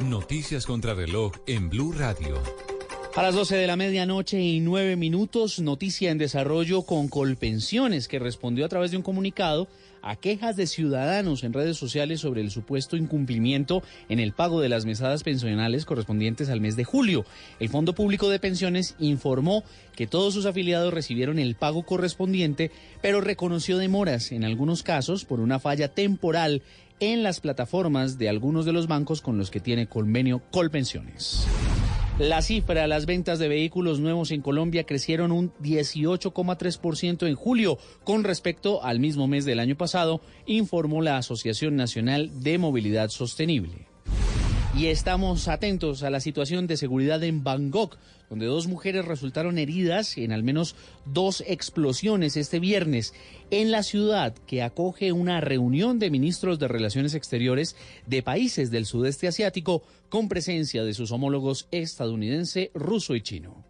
Noticias 0.00 0.66
contra 0.66 0.94
reloj 0.94 1.32
en 1.46 1.68
Blue 1.68 1.92
Radio. 1.92 2.42
A 3.16 3.22
las 3.22 3.34
12 3.34 3.56
de 3.56 3.66
la 3.66 3.74
medianoche 3.74 4.40
y 4.40 4.60
nueve 4.60 4.94
minutos, 4.94 5.58
noticia 5.58 6.12
en 6.12 6.18
desarrollo 6.18 6.82
con 6.82 7.08
Colpensiones, 7.08 8.06
que 8.06 8.20
respondió 8.20 8.64
a 8.64 8.68
través 8.68 8.92
de 8.92 8.98
un 8.98 9.02
comunicado 9.02 9.66
a 10.00 10.14
quejas 10.14 10.56
de 10.56 10.68
ciudadanos 10.68 11.42
en 11.42 11.52
redes 11.52 11.76
sociales 11.76 12.20
sobre 12.20 12.40
el 12.40 12.52
supuesto 12.52 12.96
incumplimiento 12.96 13.82
en 14.08 14.20
el 14.20 14.32
pago 14.32 14.60
de 14.60 14.68
las 14.68 14.86
mesadas 14.86 15.24
pensionales 15.24 15.86
correspondientes 15.86 16.50
al 16.50 16.60
mes 16.60 16.76
de 16.76 16.84
julio. 16.84 17.26
El 17.58 17.68
Fondo 17.68 17.96
Público 17.96 18.30
de 18.30 18.38
Pensiones 18.38 18.94
informó 19.00 19.64
que 19.96 20.06
todos 20.06 20.32
sus 20.32 20.46
afiliados 20.46 20.94
recibieron 20.94 21.40
el 21.40 21.56
pago 21.56 21.82
correspondiente, 21.82 22.70
pero 23.02 23.20
reconoció 23.20 23.76
demoras 23.76 24.30
en 24.30 24.44
algunos 24.44 24.84
casos 24.84 25.24
por 25.24 25.40
una 25.40 25.58
falla 25.58 25.88
temporal 25.88 26.62
en 27.00 27.24
las 27.24 27.40
plataformas 27.40 28.18
de 28.18 28.28
algunos 28.28 28.64
de 28.64 28.72
los 28.72 28.86
bancos 28.86 29.20
con 29.20 29.36
los 29.36 29.50
que 29.50 29.58
tiene 29.58 29.88
convenio 29.88 30.42
Colpensiones. 30.52 31.46
La 32.20 32.42
cifra, 32.42 32.86
las 32.86 33.06
ventas 33.06 33.38
de 33.38 33.48
vehículos 33.48 33.98
nuevos 33.98 34.30
en 34.30 34.42
Colombia 34.42 34.84
crecieron 34.84 35.32
un 35.32 35.54
18,3% 35.62 37.26
en 37.26 37.34
julio 37.34 37.78
con 38.04 38.24
respecto 38.24 38.84
al 38.84 39.00
mismo 39.00 39.26
mes 39.26 39.46
del 39.46 39.58
año 39.58 39.74
pasado, 39.74 40.20
informó 40.44 41.00
la 41.00 41.16
Asociación 41.16 41.76
Nacional 41.76 42.42
de 42.42 42.58
Movilidad 42.58 43.08
Sostenible. 43.08 43.86
Y 44.76 44.88
estamos 44.88 45.48
atentos 45.48 46.02
a 46.02 46.10
la 46.10 46.20
situación 46.20 46.66
de 46.66 46.76
seguridad 46.76 47.24
en 47.24 47.42
Bangkok, 47.42 47.96
donde 48.30 48.46
dos 48.46 48.68
mujeres 48.68 49.04
resultaron 49.04 49.58
heridas 49.58 50.16
en 50.16 50.32
al 50.32 50.44
menos 50.44 50.76
dos 51.04 51.42
explosiones 51.46 52.36
este 52.36 52.60
viernes 52.60 53.12
en 53.50 53.72
la 53.72 53.82
ciudad 53.82 54.34
que 54.46 54.62
acoge 54.62 55.12
una 55.12 55.40
reunión 55.40 55.98
de 55.98 56.10
ministros 56.10 56.60
de 56.60 56.68
Relaciones 56.68 57.14
Exteriores 57.14 57.76
de 58.06 58.22
países 58.22 58.70
del 58.70 58.86
sudeste 58.86 59.26
asiático 59.26 59.82
con 60.08 60.28
presencia 60.28 60.84
de 60.84 60.94
sus 60.94 61.10
homólogos 61.10 61.66
estadounidense, 61.72 62.70
ruso 62.72 63.16
y 63.16 63.20
chino. 63.20 63.69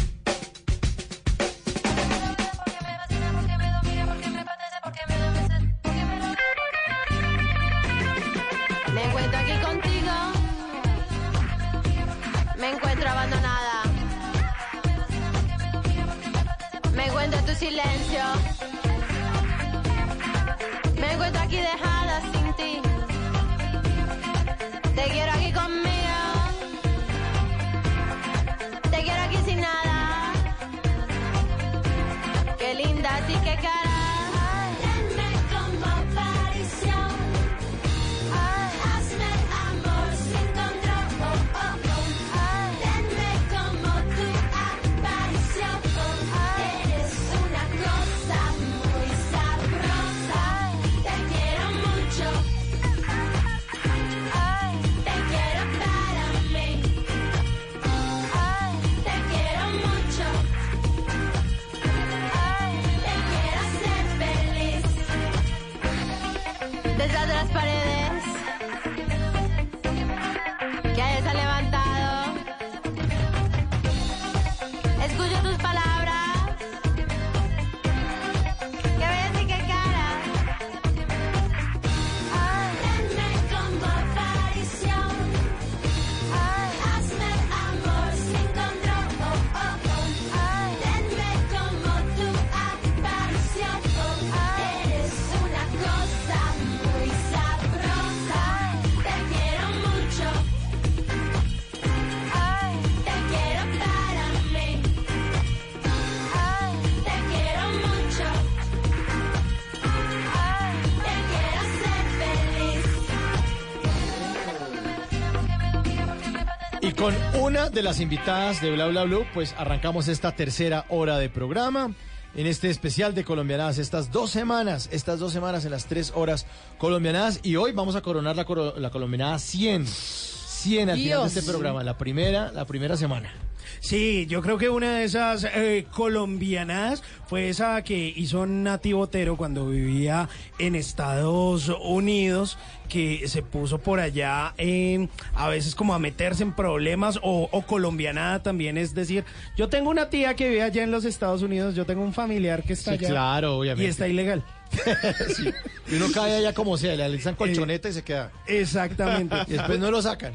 Una 117.51 117.69
de 117.69 117.83
las 117.83 117.99
invitadas 117.99 118.61
de 118.61 118.71
Bla 118.71 118.87
Bla 118.87 119.03
Blue, 119.03 119.25
pues 119.33 119.53
arrancamos 119.57 120.07
esta 120.07 120.33
tercera 120.33 120.85
hora 120.87 121.17
de 121.17 121.27
programa. 121.27 121.93
en 122.33 122.47
este 122.47 122.69
especial 122.69 123.13
de 123.13 123.25
Colombianadas, 123.25 123.77
estas 123.77 124.09
dos 124.09 124.31
semanas, 124.31 124.87
estas 124.93 125.19
dos 125.19 125.33
semanas 125.33 125.65
en 125.65 125.71
las 125.71 125.85
tres 125.85 126.13
horas 126.15 126.45
colombianadas. 126.77 127.41
Y 127.43 127.57
hoy 127.57 127.73
vamos 127.73 127.97
a 127.97 128.01
coronar 128.01 128.37
la, 128.37 128.45
la 128.77 128.89
colombianada 128.89 129.37
100. 129.37 129.85
100 129.85 130.91
al 130.91 130.97
final 130.97 131.23
de 131.23 131.27
este 131.27 131.41
programa, 131.41 131.83
la 131.83 131.97
primera, 131.97 132.53
la 132.53 132.63
primera 132.63 132.95
semana. 132.95 133.33
Sí, 133.83 134.27
yo 134.29 134.43
creo 134.43 134.59
que 134.59 134.69
una 134.69 134.97
de 134.97 135.05
esas 135.05 135.43
eh, 135.43 135.87
colombianadas 135.91 137.01
fue 137.25 137.49
esa 137.49 137.83
que 137.83 138.13
hizo 138.15 138.45
Nati 138.45 138.93
Botero 138.93 139.35
cuando 139.37 139.67
vivía 139.69 140.29
en 140.59 140.75
Estados 140.75 141.67
Unidos, 141.83 142.59
que 142.89 143.27
se 143.27 143.41
puso 143.41 143.79
por 143.79 143.99
allá 143.99 144.53
en, 144.57 145.09
a 145.33 145.47
veces 145.49 145.73
como 145.73 145.95
a 145.95 145.99
meterse 145.99 146.43
en 146.43 146.53
problemas, 146.53 147.17
o, 147.23 147.49
o 147.51 147.61
colombianada 147.63 148.43
también, 148.43 148.77
es 148.77 148.93
decir, 148.93 149.23
yo 149.57 149.67
tengo 149.67 149.89
una 149.89 150.11
tía 150.11 150.35
que 150.35 150.47
vive 150.49 150.61
allá 150.61 150.83
en 150.83 150.91
los 150.91 151.03
Estados 151.03 151.41
Unidos, 151.41 151.73
yo 151.73 151.83
tengo 151.87 152.03
un 152.03 152.13
familiar 152.13 152.61
que 152.61 152.73
está 152.73 152.91
Sí, 152.91 152.97
allá. 152.99 153.09
claro, 153.09 153.57
obviamente. 153.57 153.83
Y 153.83 153.87
está 153.89 154.07
ilegal. 154.07 154.43
Sí. 155.35 155.51
Y 155.91 155.95
uno 155.95 156.05
cae 156.13 156.35
allá 156.37 156.53
como 156.53 156.77
sea, 156.77 156.95
le 156.95 157.03
alistan 157.03 157.35
colchoneta 157.35 157.89
y 157.89 157.93
se 157.93 158.03
queda. 158.03 158.31
Exactamente. 158.47 159.35
Y 159.47 159.53
después 159.53 159.79
no 159.79 159.89
lo 159.91 160.01
sacan. 160.01 160.33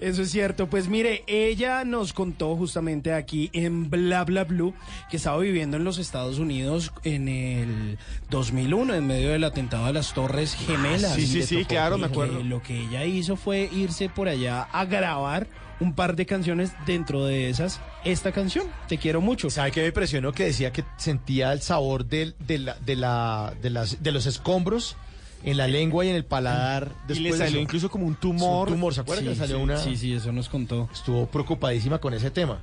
Eso 0.00 0.22
es 0.22 0.30
cierto. 0.30 0.68
Pues 0.68 0.88
mire, 0.88 1.24
ella 1.26 1.84
nos 1.84 2.12
contó 2.12 2.56
justamente 2.56 3.12
aquí 3.12 3.50
en 3.52 3.90
Bla 3.90 4.24
Bla 4.24 4.44
Blue 4.44 4.74
que 5.10 5.16
estaba 5.16 5.38
viviendo 5.38 5.76
en 5.76 5.84
los 5.84 5.98
Estados 5.98 6.38
Unidos 6.38 6.92
en 7.04 7.28
el 7.28 7.98
2001 8.30 8.94
en 8.94 9.06
medio 9.06 9.30
del 9.30 9.44
atentado 9.44 9.86
a 9.86 9.92
las 9.92 10.14
Torres 10.14 10.54
Gemelas. 10.54 11.12
Ah, 11.12 11.14
sí, 11.14 11.26
sí, 11.26 11.42
sí, 11.42 11.64
claro, 11.64 11.98
me 11.98 12.06
acuerdo. 12.06 12.42
Lo 12.42 12.62
que 12.62 12.80
ella 12.80 13.04
hizo 13.04 13.36
fue 13.36 13.68
irse 13.72 14.08
por 14.08 14.28
allá 14.28 14.62
a 14.62 14.84
grabar 14.84 15.46
un 15.80 15.94
par 15.94 16.16
de 16.16 16.26
canciones 16.26 16.72
dentro 16.86 17.24
de 17.24 17.50
esas 17.50 17.80
esta 18.04 18.32
canción 18.32 18.66
Te 18.88 18.98
quiero 18.98 19.20
mucho. 19.20 19.50
¿Sabe 19.50 19.70
qué 19.70 19.80
me 19.80 19.86
impresionó? 19.88 20.32
Que 20.32 20.44
decía 20.44 20.72
que 20.72 20.84
sentía 20.96 21.52
el 21.52 21.60
sabor 21.60 22.06
de, 22.06 22.34
la, 22.48 22.74
de, 22.74 22.96
la, 22.96 23.54
de, 23.60 23.70
las, 23.70 24.02
de 24.02 24.12
los 24.12 24.26
escombros 24.26 24.96
en 25.44 25.56
la 25.56 25.66
lengua 25.68 26.04
y 26.04 26.08
en 26.08 26.16
el 26.16 26.24
paladar. 26.24 26.92
Y 27.08 27.14
le 27.14 27.20
después 27.20 27.38
salió 27.38 27.56
eso. 27.56 27.62
incluso 27.62 27.90
como 27.90 28.06
un 28.06 28.14
tumor. 28.16 28.68
Un 28.68 28.74
tumor, 28.74 28.94
¿se 28.94 29.00
acuerda 29.00 29.20
Sí, 29.20 29.26
que 29.26 29.30
le 29.32 29.36
salió 29.36 29.56
sí, 29.56 29.62
una? 29.62 29.76
sí, 29.78 29.96
sí, 29.96 30.12
eso 30.14 30.32
nos 30.32 30.48
contó. 30.48 30.88
Estuvo 30.92 31.26
preocupadísima 31.26 31.98
con 31.98 32.14
ese 32.14 32.30
tema. 32.30 32.60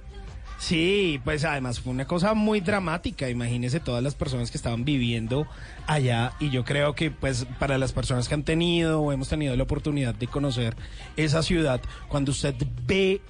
Sí, 0.58 1.20
pues 1.26 1.44
además 1.44 1.82
fue 1.82 1.92
una 1.92 2.06
cosa 2.06 2.34
muy 2.34 2.62
dramática. 2.62 3.30
Imagínese 3.30 3.82
todas 3.82 4.02
las 4.02 4.16
personas 4.16 4.52
que 4.52 4.58
estaban 4.58 4.86
viviendo 4.86 5.46
allá 5.86 6.32
y 6.40 6.50
yo 6.50 6.64
creo 6.64 6.96
que 6.96 7.12
pues 7.12 7.46
para 7.60 7.78
las 7.78 7.92
personas 7.92 8.30
que 8.30 8.36
han 8.36 8.44
tenido 8.44 9.02
o 9.02 9.12
hemos 9.12 9.28
tenido 9.28 9.56
la 9.58 9.64
oportunidad 9.64 10.16
de 10.16 10.28
conocer 10.28 10.76
esa 11.18 11.44
ciudad, 11.44 11.82
cuando 12.08 12.32
usted 12.32 12.56
ve 12.88 13.22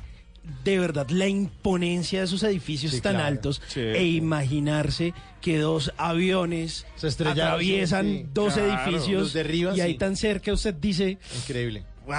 de 0.64 0.80
verdad 0.80 1.10
la 1.10 1.28
imponencia 1.28 2.22
de 2.22 2.28
sus 2.28 2.44
edificios 2.44 2.92
Sí, 2.94 3.02
tan 3.02 3.14
claro. 3.14 3.28
altos 3.28 3.62
Sí. 3.68 3.80
e 3.82 4.06
imaginarse 4.08 5.14
que 5.42 5.58
dos 5.58 5.94
aviones 5.98 6.86
Se 6.96 7.08
atraviesan 7.08 8.06
sí, 8.06 8.18
sí. 8.24 8.30
dos 8.34 8.54
Claro, 8.56 8.70
edificios 8.90 9.22
los 9.22 9.34
derriban, 9.34 9.76
y 9.78 9.82
ahí 9.82 9.92
sí. 9.94 9.98
tan 9.98 10.16
cerca 10.16 10.54
usted 10.54 10.74
dice 10.74 11.18
Increíble. 11.42 11.84
Wow. 12.06 12.16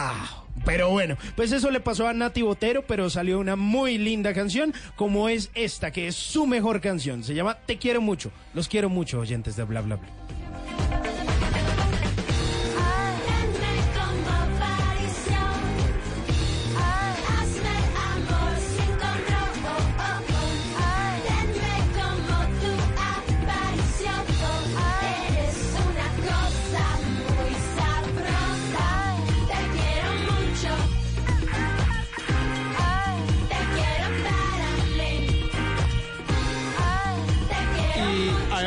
Pero 0.64 0.90
bueno, 0.90 1.16
pues 1.36 1.52
eso 1.52 1.70
le 1.70 1.80
pasó 1.80 2.08
a 2.08 2.12
Nati 2.12 2.42
Botero, 2.42 2.84
pero 2.86 3.08
salió 3.10 3.38
una 3.38 3.56
muy 3.56 3.98
linda 3.98 4.32
canción, 4.34 4.72
como 4.96 5.28
es 5.28 5.50
esta, 5.54 5.92
que 5.92 6.08
es 6.08 6.16
su 6.16 6.46
mejor 6.46 6.80
canción. 6.80 7.22
Se 7.22 7.34
llama 7.34 7.58
Te 7.66 7.76
quiero 7.78 8.00
mucho. 8.00 8.32
Los 8.54 8.66
quiero 8.66 8.88
mucho, 8.88 9.20
oyentes 9.20 9.54
de 9.54 9.64
bla 9.64 9.82
bla 9.82 9.96
bla. 9.96 10.08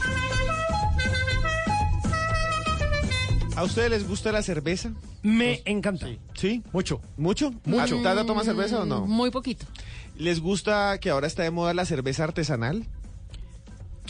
¿A 3.57 3.64
ustedes 3.64 3.90
les 3.90 4.09
gusta 4.09 4.33
la 4.33 4.42
cerveza? 4.42 4.92
Me 5.23 5.62
encanta. 5.66 6.07
¿Sí? 6.35 6.62
Mucho. 6.73 7.01
¿Mucho? 7.16 7.53
Mucho. 7.64 7.99
¿A- 7.99 8.03
¿Tata 8.03 8.25
toma 8.25 8.45
cerveza 8.45 8.81
o 8.83 8.87
no? 8.87 9.07
Muy 9.07 9.31
poquito. 9.31 9.66
¿Les 10.16 10.40
gusta 10.40 10.99
que 11.01 11.11
ahora 11.11 11.27
está 11.27 11.42
de 11.42 11.51
moda 11.51 11.75
la 11.75 11.85
cerveza 11.85 12.25
artesanal? 12.25 12.87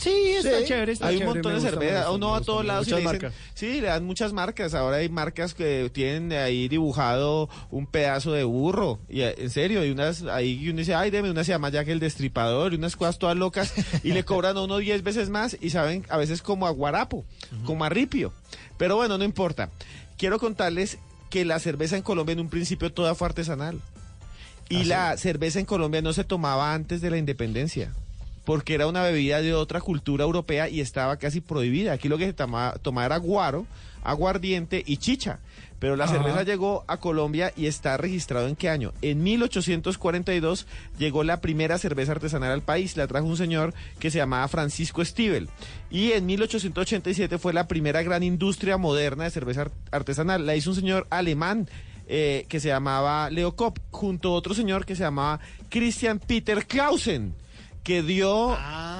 Sí, 0.03 0.11
está 0.37 0.63
chévere, 0.65 0.91
está 0.91 1.07
hay 1.07 1.17
un 1.17 1.25
montón 1.25 1.53
de 1.53 1.59
gusta, 1.59 1.71
me 1.71 1.77
cerveza. 1.77 1.97
gusta, 1.99 2.11
Uno 2.11 2.31
va 2.31 2.37
a 2.37 2.41
todos 2.41 2.65
lados 2.65 2.87
y 2.87 2.91
le 2.91 2.95
dicen, 2.97 3.11
marcas. 3.13 3.33
sí, 3.53 3.81
le 3.81 3.87
dan 3.87 4.03
muchas 4.05 4.33
marcas. 4.33 4.73
Ahora 4.73 4.97
hay 4.97 5.07
marcas 5.09 5.53
que 5.53 5.89
tienen 5.93 6.31
ahí 6.33 6.67
dibujado 6.67 7.49
un 7.71 7.87
pedazo 7.87 8.33
de 8.33 8.43
burro. 8.43 8.99
Y 9.07 9.21
eh, 9.21 9.35
en 9.37 9.49
serio, 9.49 9.81
hay 9.81 9.91
unas 9.91 10.23
ahí 10.23 10.59
y 10.61 10.69
uno 10.69 10.79
dice, 10.79 10.93
ay, 10.95 11.09
deme 11.09 11.31
una 11.31 11.43
se 11.43 11.51
llama 11.53 11.69
Jack 11.69 11.87
el 11.87 11.99
Destripador 11.99 12.73
y 12.73 12.75
unas 12.75 12.95
cosas 12.95 13.17
todas 13.17 13.37
locas 13.37 13.73
y 14.03 14.11
le 14.11 14.25
cobran 14.25 14.57
a 14.57 14.61
uno 14.61 14.77
10 14.77 15.03
veces 15.03 15.29
más 15.29 15.57
y 15.61 15.69
saben 15.69 16.05
a 16.09 16.17
veces 16.17 16.41
como 16.41 16.67
a 16.67 16.71
guarapo, 16.71 17.23
como 17.65 17.85
a 17.85 17.89
ripio. 17.89 18.33
Pero 18.77 18.95
bueno, 18.97 19.17
no 19.17 19.23
importa. 19.23 19.69
Quiero 20.17 20.37
contarles 20.39 20.97
que 21.29 21.45
la 21.45 21.59
cerveza 21.59 21.95
en 21.95 22.03
Colombia 22.03 22.33
en 22.33 22.39
un 22.41 22.49
principio 22.49 22.91
toda 22.91 23.15
fue 23.15 23.27
artesanal. 23.27 23.79
Y 24.69 24.75
¿Ah, 24.77 24.79
sí? 24.81 24.85
la 24.85 25.17
cerveza 25.17 25.59
en 25.59 25.65
Colombia 25.65 26.01
no 26.01 26.13
se 26.13 26.23
tomaba 26.23 26.73
antes 26.73 27.01
de 27.01 27.09
la 27.09 27.17
independencia. 27.17 27.91
Porque 28.45 28.73
era 28.75 28.87
una 28.87 29.03
bebida 29.03 29.41
de 29.41 29.53
otra 29.53 29.79
cultura 29.81 30.23
europea 30.23 30.69
y 30.69 30.81
estaba 30.81 31.17
casi 31.17 31.41
prohibida. 31.41 31.93
Aquí 31.93 32.09
lo 32.09 32.17
que 32.17 32.25
se 32.25 32.33
tomaba, 32.33 32.73
tomaba 32.79 33.05
era 33.05 33.17
guaro, 33.17 33.65
aguardiente 34.03 34.83
y 34.85 34.97
chicha. 34.97 35.39
Pero 35.79 35.97
la 35.97 36.05
Ajá. 36.05 36.13
cerveza 36.13 36.43
llegó 36.43 36.85
a 36.87 36.97
Colombia 36.97 37.51
y 37.57 37.65
está 37.67 37.97
registrado 37.97 38.47
en 38.47 38.55
qué 38.55 38.69
año? 38.69 38.93
En 39.01 39.21
1842 39.21 40.65
llegó 40.97 41.23
la 41.25 41.41
primera 41.41 41.77
cerveza 41.77 42.13
artesanal 42.13 42.51
al 42.51 42.61
país. 42.61 42.95
La 42.95 43.07
trajo 43.07 43.25
un 43.27 43.35
señor 43.37 43.73
que 43.99 44.09
se 44.11 44.17
llamaba 44.19 44.47
Francisco 44.47 45.03
Stivel. 45.03 45.49
Y 45.91 46.13
en 46.13 46.25
1887 46.25 47.37
fue 47.37 47.51
la 47.53 47.67
primera 47.67 48.01
gran 48.01 48.23
industria 48.23 48.77
moderna 48.77 49.25
de 49.25 49.31
cerveza 49.31 49.61
ar- 49.63 49.71
artesanal. 49.91 50.45
La 50.45 50.55
hizo 50.55 50.69
un 50.69 50.75
señor 50.77 51.05
alemán 51.09 51.67
eh, 52.07 52.45
que 52.49 52.59
se 52.61 52.69
llamaba 52.69 53.29
Leo 53.29 53.55
Kopp, 53.55 53.79
junto 53.91 54.29
a 54.29 54.33
otro 54.33 54.53
señor 54.53 54.85
que 54.85 54.95
se 54.95 55.03
llamaba 55.03 55.39
Christian 55.69 56.19
Peter 56.19 56.65
Clausen 56.65 57.33
que 57.83 58.01
dio 58.01 58.57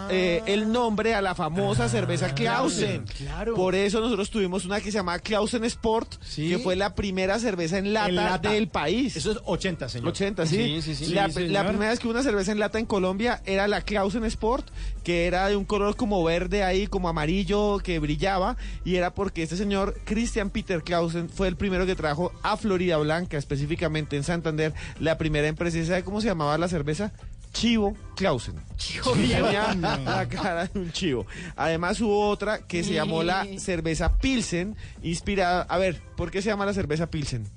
eh, 0.09 0.41
el 0.45 0.71
nombre 0.71 1.15
a 1.15 1.21
la 1.21 1.35
famosa 1.35 1.87
cerveza 1.87 2.35
Clausen. 2.35 3.05
claro. 3.17 3.55
Por 3.55 3.75
eso 3.75 4.01
nosotros 4.01 4.29
tuvimos 4.29 4.65
una 4.65 4.79
que 4.81 4.91
se 4.91 4.97
llamaba 4.97 5.19
Clausen 5.19 5.63
Sport, 5.63 6.15
que 6.35 6.59
fue 6.59 6.75
la 6.75 6.93
primera 6.93 7.39
cerveza 7.39 7.77
en 7.77 7.93
lata, 7.93 8.09
En 8.09 8.15
lata. 8.15 8.49
del 8.51 8.67
país. 8.67 9.15
Eso 9.15 9.31
es 9.31 9.39
80, 9.45 9.87
señor. 9.87 10.09
80, 10.09 10.45
sí. 10.45 10.81
Sí, 10.81 10.95
sí, 10.95 11.05
sí. 11.05 11.13
La, 11.13 11.29
Sí, 11.29 11.47
la 11.47 11.65
primera 11.67 11.91
vez 11.91 11.99
que 11.99 12.07
una 12.09 12.21
cerveza 12.23 12.51
en 12.51 12.59
lata 12.59 12.77
en 12.77 12.85
Colombia 12.85 13.41
era 13.45 13.67
la 13.69 13.81
Clausen 13.81 14.25
Sport, 14.25 14.67
que 15.03 15.25
era 15.27 15.47
de 15.47 15.55
un 15.55 15.63
color 15.65 15.95
como 15.95 16.21
verde 16.23 16.63
ahí, 16.63 16.87
como 16.87 17.07
amarillo, 17.07 17.77
que 17.79 17.99
brillaba, 17.99 18.57
y 18.83 18.95
era 18.97 19.13
porque 19.13 19.43
este 19.43 19.55
señor, 19.55 19.95
Christian 20.03 20.49
Peter 20.49 20.83
Clausen, 20.83 21.29
fue 21.29 21.47
el 21.47 21.55
primero 21.55 21.85
que 21.85 21.95
trajo 21.95 22.31
a 22.43 22.57
Florida 22.57 22.97
Blanca, 22.97 23.37
específicamente 23.37 24.17
en 24.17 24.23
Santander, 24.23 24.73
la 24.99 25.17
primera 25.17 25.47
empresa. 25.47 25.77
¿Y 25.77 25.85
¿Sabe 25.85 26.03
cómo 26.03 26.19
se 26.19 26.27
llamaba 26.27 26.57
la 26.57 26.67
cerveza? 26.67 27.13
Chivo 27.53 27.95
Clausen. 28.15 28.55
Chivo 28.75 29.11
Tenía 29.13 29.73
la 29.73 30.27
cara 30.27 30.65
de 30.65 30.79
un 30.79 30.91
chivo. 30.91 31.25
Además 31.55 32.01
hubo 32.01 32.27
otra 32.27 32.67
que 32.67 32.83
se 32.83 32.93
llamó 32.93 33.23
la 33.23 33.47
cerveza 33.57 34.17
Pilsen, 34.17 34.75
inspirada... 35.01 35.61
A 35.69 35.77
ver, 35.77 36.01
¿por 36.17 36.31
qué 36.31 36.41
se 36.41 36.49
llama 36.49 36.65
la 36.65 36.73
cerveza 36.73 37.09
Pilsen? 37.09 37.47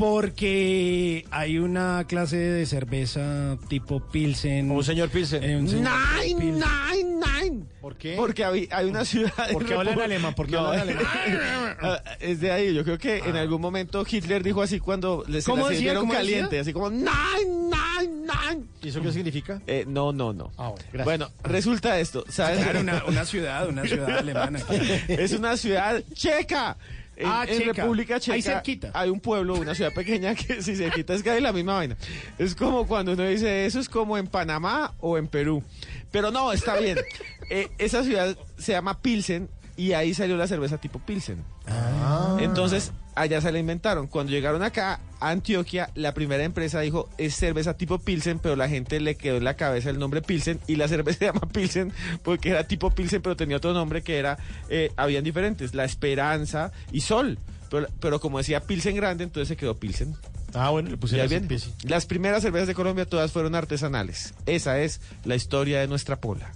Porque 0.00 1.24
hay 1.30 1.58
una 1.58 2.04
clase 2.08 2.36
de 2.38 2.64
cerveza 2.66 3.58
tipo 3.68 4.00
Pilsen. 4.00 4.70
Un 4.70 4.82
señor 4.82 5.10
Pilsen. 5.10 5.44
Eh, 5.44 5.56
un 5.56 5.68
señor 5.68 5.90
Nine, 6.24 6.40
Pilsen. 6.40 6.54
nine, 6.54 7.20
nine. 7.42 7.64
¿Por 7.82 7.96
qué? 7.96 8.14
Porque 8.16 8.44
hay, 8.44 8.68
hay 8.72 8.86
una 8.86 9.04
ciudad. 9.04 9.32
¿Por 9.52 9.64
qué 9.66 9.74
hablan 9.74 9.96
Repu- 9.98 10.02
alemán? 10.04 10.34
¿Por 10.34 10.46
qué 10.46 10.52
No, 10.52 10.66
hablan 10.68 10.80
alemán? 10.80 11.04
ah, 11.82 12.02
es 12.18 12.40
de 12.40 12.50
ahí. 12.50 12.74
Yo 12.74 12.82
creo 12.84 12.98
que 12.98 13.18
en 13.18 13.36
algún 13.36 13.60
momento 13.60 14.04
Hitler 14.10 14.42
dijo 14.42 14.62
así 14.62 14.80
cuando 14.80 15.22
les 15.28 15.44
¿Cómo 15.44 15.68
se 15.68 15.74
decía? 15.74 15.94
¿Cómo 15.94 16.12
decía? 16.12 16.18
caliente, 16.18 16.58
así 16.58 16.72
como 16.72 16.90
nine, 16.90 17.06
nine, 17.46 18.12
nine. 18.24 18.64
¿Y 18.82 18.88
eso 18.88 19.00
qué 19.02 19.12
significa? 19.12 19.60
Eh, 19.66 19.84
no, 19.86 20.12
no, 20.12 20.32
no. 20.32 20.50
Ah, 20.58 20.68
bueno, 20.70 20.76
gracias. 20.92 21.04
Bueno, 21.04 21.28
resulta 21.44 22.00
esto, 22.00 22.24
¿sabes? 22.28 22.58
Claro, 22.62 22.80
una, 22.80 23.04
una 23.06 23.24
ciudad, 23.24 23.68
una 23.68 23.84
ciudad 23.84 24.10
alemana. 24.18 24.60
es 25.08 25.32
una 25.32 25.56
ciudad 25.56 26.02
checa. 26.14 26.76
En, 27.20 27.26
Ah, 27.28 27.44
en 27.46 27.58
checa. 27.58 27.72
República 27.82 28.18
Checa 28.18 28.34
Ahí 28.34 28.42
cerquita. 28.42 28.90
hay 28.94 29.10
un 29.10 29.20
pueblo, 29.20 29.54
una 29.54 29.74
ciudad 29.74 29.92
pequeña 29.92 30.34
que 30.36 30.62
si 30.62 30.74
cerquita 30.74 31.14
es 31.14 31.22
casi 31.22 31.40
la 31.40 31.52
misma 31.52 31.74
vaina. 31.74 31.96
Es 32.38 32.54
como 32.54 32.86
cuando 32.86 33.12
uno 33.12 33.24
dice 33.24 33.66
eso 33.66 33.78
es 33.78 33.88
como 33.88 34.16
en 34.18 34.26
Panamá 34.26 34.94
o 35.00 35.18
en 35.18 35.28
Perú. 35.28 35.62
Pero 36.10 36.30
no, 36.30 36.52
está 36.52 36.76
bien. 36.78 36.98
Eh, 37.52 37.68
esa 37.78 38.04
ciudad 38.04 38.38
se 38.58 38.70
llama 38.70 39.02
Pilsen 39.02 39.48
y 39.80 39.94
ahí 39.94 40.12
salió 40.12 40.36
la 40.36 40.46
cerveza 40.46 40.76
tipo 40.76 40.98
Pilsen. 40.98 41.42
Ah. 41.66 42.36
Entonces, 42.38 42.92
allá 43.14 43.40
se 43.40 43.50
la 43.50 43.58
inventaron. 43.58 44.08
Cuando 44.08 44.30
llegaron 44.30 44.62
acá 44.62 45.00
a 45.20 45.30
Antioquia, 45.30 45.88
la 45.94 46.12
primera 46.12 46.44
empresa 46.44 46.80
dijo, 46.80 47.08
es 47.16 47.34
cerveza 47.34 47.72
tipo 47.78 47.98
Pilsen, 47.98 48.40
pero 48.40 48.56
la 48.56 48.68
gente 48.68 49.00
le 49.00 49.14
quedó 49.14 49.38
en 49.38 49.44
la 49.44 49.54
cabeza 49.54 49.88
el 49.88 49.98
nombre 49.98 50.20
Pilsen 50.20 50.60
y 50.66 50.76
la 50.76 50.86
cerveza 50.88 51.18
se 51.18 51.24
llama 51.24 51.48
Pilsen 51.50 51.94
porque 52.22 52.50
era 52.50 52.64
tipo 52.64 52.90
Pilsen, 52.90 53.22
pero 53.22 53.36
tenía 53.36 53.56
otro 53.56 53.72
nombre 53.72 54.02
que 54.02 54.18
era, 54.18 54.36
eh, 54.68 54.92
habían 54.98 55.24
diferentes, 55.24 55.74
La 55.74 55.84
Esperanza 55.84 56.72
y 56.92 57.00
Sol. 57.00 57.38
Pero, 57.70 57.86
pero 58.00 58.20
como 58.20 58.36
decía 58.36 58.60
Pilsen 58.60 58.96
grande, 58.96 59.24
entonces 59.24 59.48
se 59.48 59.56
quedó 59.56 59.76
Pilsen. 59.76 60.14
Ah, 60.52 60.68
bueno, 60.68 60.90
le 60.90 60.98
pusieron. 60.98 61.48
Pilsen. 61.48 61.72
Las 61.84 62.04
primeras 62.04 62.42
cervezas 62.42 62.68
de 62.68 62.74
Colombia 62.74 63.06
todas 63.06 63.32
fueron 63.32 63.54
artesanales. 63.54 64.34
Esa 64.44 64.78
es 64.80 65.00
la 65.24 65.36
historia 65.36 65.80
de 65.80 65.88
nuestra 65.88 66.16
pola. 66.20 66.52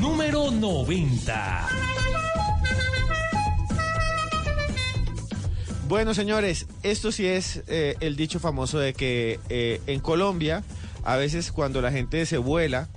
Número 0.00 0.50
90. 0.50 1.68
Bueno, 5.88 6.14
señores, 6.14 6.66
esto 6.82 7.12
sí 7.12 7.26
es 7.26 7.62
eh, 7.68 7.96
el 8.00 8.16
dicho 8.16 8.40
famoso 8.40 8.78
de 8.78 8.94
que 8.94 9.38
eh, 9.50 9.80
en 9.86 10.00
Colombia, 10.00 10.64
a 11.04 11.16
veces 11.16 11.52
cuando 11.52 11.82
la 11.82 11.92
gente 11.92 12.24
se 12.26 12.38
vuela, 12.38 12.88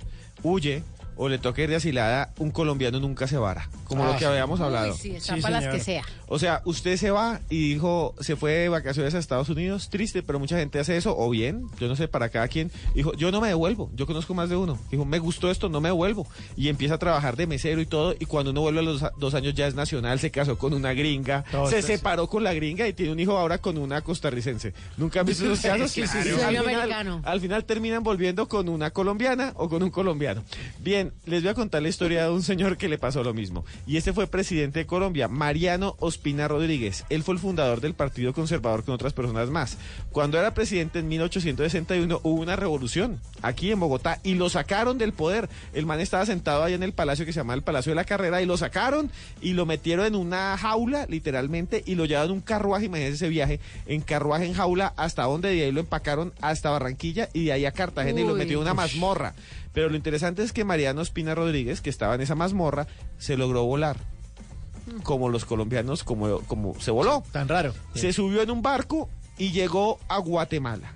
huye 0.42 0.82
o 1.16 1.28
le 1.28 1.38
toca 1.38 1.62
ir 1.62 1.70
de 1.70 1.76
asilada, 1.76 2.32
un 2.38 2.50
colombiano 2.50 2.98
nunca 2.98 3.26
se 3.26 3.36
vara, 3.36 3.68
como 3.90 4.04
Ah, 4.04 4.06
lo 4.06 4.12
que 4.12 4.20
sí. 4.20 4.24
habíamos 4.26 4.60
hablado. 4.60 4.92
Uy, 4.92 4.98
sí, 4.98 5.10
está 5.16 5.34
Sí, 5.34 5.40
para 5.42 5.60
las 5.60 5.74
que 5.74 5.80
sea. 5.80 6.04
O 6.28 6.38
sea, 6.38 6.62
usted 6.64 6.96
se 6.96 7.10
va 7.10 7.40
y 7.50 7.70
dijo, 7.74 8.14
se 8.20 8.36
fue 8.36 8.52
de 8.52 8.68
vacaciones 8.68 9.12
a 9.16 9.18
Estados 9.18 9.48
Unidos, 9.48 9.90
triste, 9.90 10.22
pero 10.22 10.38
mucha 10.38 10.56
gente 10.56 10.78
hace 10.78 10.96
eso, 10.96 11.16
o 11.18 11.28
bien, 11.28 11.66
yo 11.80 11.88
no 11.88 11.96
sé, 11.96 12.06
para 12.06 12.28
cada 12.28 12.46
quien, 12.46 12.70
dijo, 12.94 13.12
yo 13.14 13.32
no 13.32 13.40
me 13.40 13.48
devuelvo, 13.48 13.90
yo 13.96 14.06
conozco 14.06 14.32
más 14.32 14.48
de 14.48 14.54
uno, 14.54 14.78
dijo, 14.92 15.04
me 15.04 15.18
gustó 15.18 15.50
esto, 15.50 15.68
no 15.68 15.80
me 15.80 15.88
devuelvo, 15.88 16.28
y 16.56 16.68
empieza 16.68 16.94
a 16.94 16.98
trabajar 16.98 17.36
de 17.36 17.48
mesero 17.48 17.80
y 17.80 17.86
todo, 17.86 18.14
y 18.18 18.26
cuando 18.26 18.52
uno 18.52 18.60
vuelve 18.60 18.78
a 18.78 18.82
los 18.84 19.04
dos 19.18 19.34
años 19.34 19.54
ya 19.54 19.66
es 19.66 19.74
nacional, 19.74 20.20
se 20.20 20.30
casó 20.30 20.56
con 20.56 20.72
una 20.72 20.92
gringa, 20.92 21.44
Todo 21.50 21.66
se 21.68 21.82
separó 21.82 22.28
con 22.28 22.44
la 22.44 22.54
gringa 22.54 22.86
y 22.86 22.92
tiene 22.92 23.10
un 23.10 23.18
hijo 23.18 23.36
ahora 23.36 23.58
con 23.58 23.76
una 23.76 24.00
costarricense. 24.02 24.72
¿Nunca 24.96 25.20
han 25.20 25.26
visto 25.26 25.44
esos 25.46 25.60
casos? 25.62 25.90
sí, 25.90 26.06
sí, 26.06 26.18
sí. 26.22 26.28
Final, 26.30 27.20
al 27.24 27.40
final 27.40 27.64
terminan 27.64 28.04
volviendo 28.04 28.46
con 28.46 28.68
una 28.68 28.90
colombiana 28.92 29.52
o 29.56 29.68
con 29.68 29.82
un 29.82 29.90
colombiano. 29.90 30.44
Bien, 30.78 31.12
les 31.26 31.42
voy 31.42 31.50
a 31.50 31.54
contar 31.54 31.82
la 31.82 31.88
historia 31.88 32.24
de 32.24 32.30
un 32.30 32.42
señor 32.42 32.76
que 32.76 32.88
le 32.88 32.98
pasó 32.98 33.24
lo 33.24 33.34
mismo. 33.34 33.64
Y 33.86 33.96
este 33.96 34.12
fue 34.12 34.26
presidente 34.26 34.80
de 34.80 34.86
Colombia, 34.86 35.28
Mariano 35.28 35.96
Ospina 35.98 36.48
Rodríguez. 36.48 37.04
Él 37.08 37.22
fue 37.22 37.34
el 37.34 37.40
fundador 37.40 37.80
del 37.80 37.94
Partido 37.94 38.32
Conservador 38.32 38.84
con 38.84 38.94
otras 38.94 39.12
personas 39.12 39.50
más. 39.50 39.78
Cuando 40.12 40.38
era 40.38 40.54
presidente 40.54 40.98
en 40.98 41.08
1861 41.08 42.20
hubo 42.22 42.40
una 42.40 42.56
revolución 42.56 43.20
aquí 43.42 43.70
en 43.70 43.80
Bogotá 43.80 44.20
y 44.22 44.34
lo 44.34 44.48
sacaron 44.48 44.98
del 44.98 45.12
poder. 45.12 45.48
El 45.72 45.86
man 45.86 46.00
estaba 46.00 46.26
sentado 46.26 46.62
ahí 46.62 46.74
en 46.74 46.82
el 46.82 46.92
palacio 46.92 47.24
que 47.24 47.32
se 47.32 47.40
llama 47.40 47.54
el 47.54 47.62
Palacio 47.62 47.90
de 47.90 47.96
la 47.96 48.04
Carrera 48.04 48.42
y 48.42 48.46
lo 48.46 48.56
sacaron 48.56 49.10
y 49.40 49.52
lo 49.54 49.66
metieron 49.66 50.06
en 50.06 50.14
una 50.14 50.56
jaula, 50.56 51.06
literalmente, 51.08 51.82
y 51.86 51.94
lo 51.94 52.04
llevaron 52.04 52.30
en 52.30 52.36
un 52.36 52.40
carruaje, 52.40 52.86
imagínense 52.86 53.16
ese 53.16 53.28
viaje, 53.28 53.60
en 53.86 54.00
carruaje 54.00 54.46
en 54.46 54.54
jaula 54.54 54.92
hasta 54.96 55.24
donde 55.24 55.54
de 55.54 55.64
ahí 55.64 55.72
lo 55.72 55.80
empacaron 55.80 56.32
hasta 56.40 56.70
Barranquilla 56.70 57.28
y 57.32 57.46
de 57.46 57.52
ahí 57.52 57.66
a 57.66 57.72
Cartagena 57.72 58.20
y 58.20 58.24
lo 58.24 58.34
metieron 58.34 58.62
en 58.62 58.68
una 58.70 58.74
mazmorra. 58.74 59.34
Pero 59.72 59.88
lo 59.88 59.96
interesante 59.96 60.42
es 60.42 60.52
que 60.52 60.64
Mariano 60.64 61.00
Espina 61.00 61.34
Rodríguez, 61.34 61.80
que 61.80 61.90
estaba 61.90 62.14
en 62.14 62.20
esa 62.20 62.34
mazmorra, 62.34 62.86
se 63.18 63.36
logró 63.36 63.64
volar. 63.64 63.96
Como 65.04 65.28
los 65.28 65.44
colombianos, 65.44 66.02
como, 66.02 66.40
como 66.40 66.78
se 66.80 66.90
voló. 66.90 67.22
Tan 67.30 67.48
raro. 67.48 67.74
Se 67.94 68.12
subió 68.12 68.42
en 68.42 68.50
un 68.50 68.62
barco 68.62 69.08
y 69.38 69.52
llegó 69.52 70.00
a 70.08 70.18
Guatemala. 70.18 70.94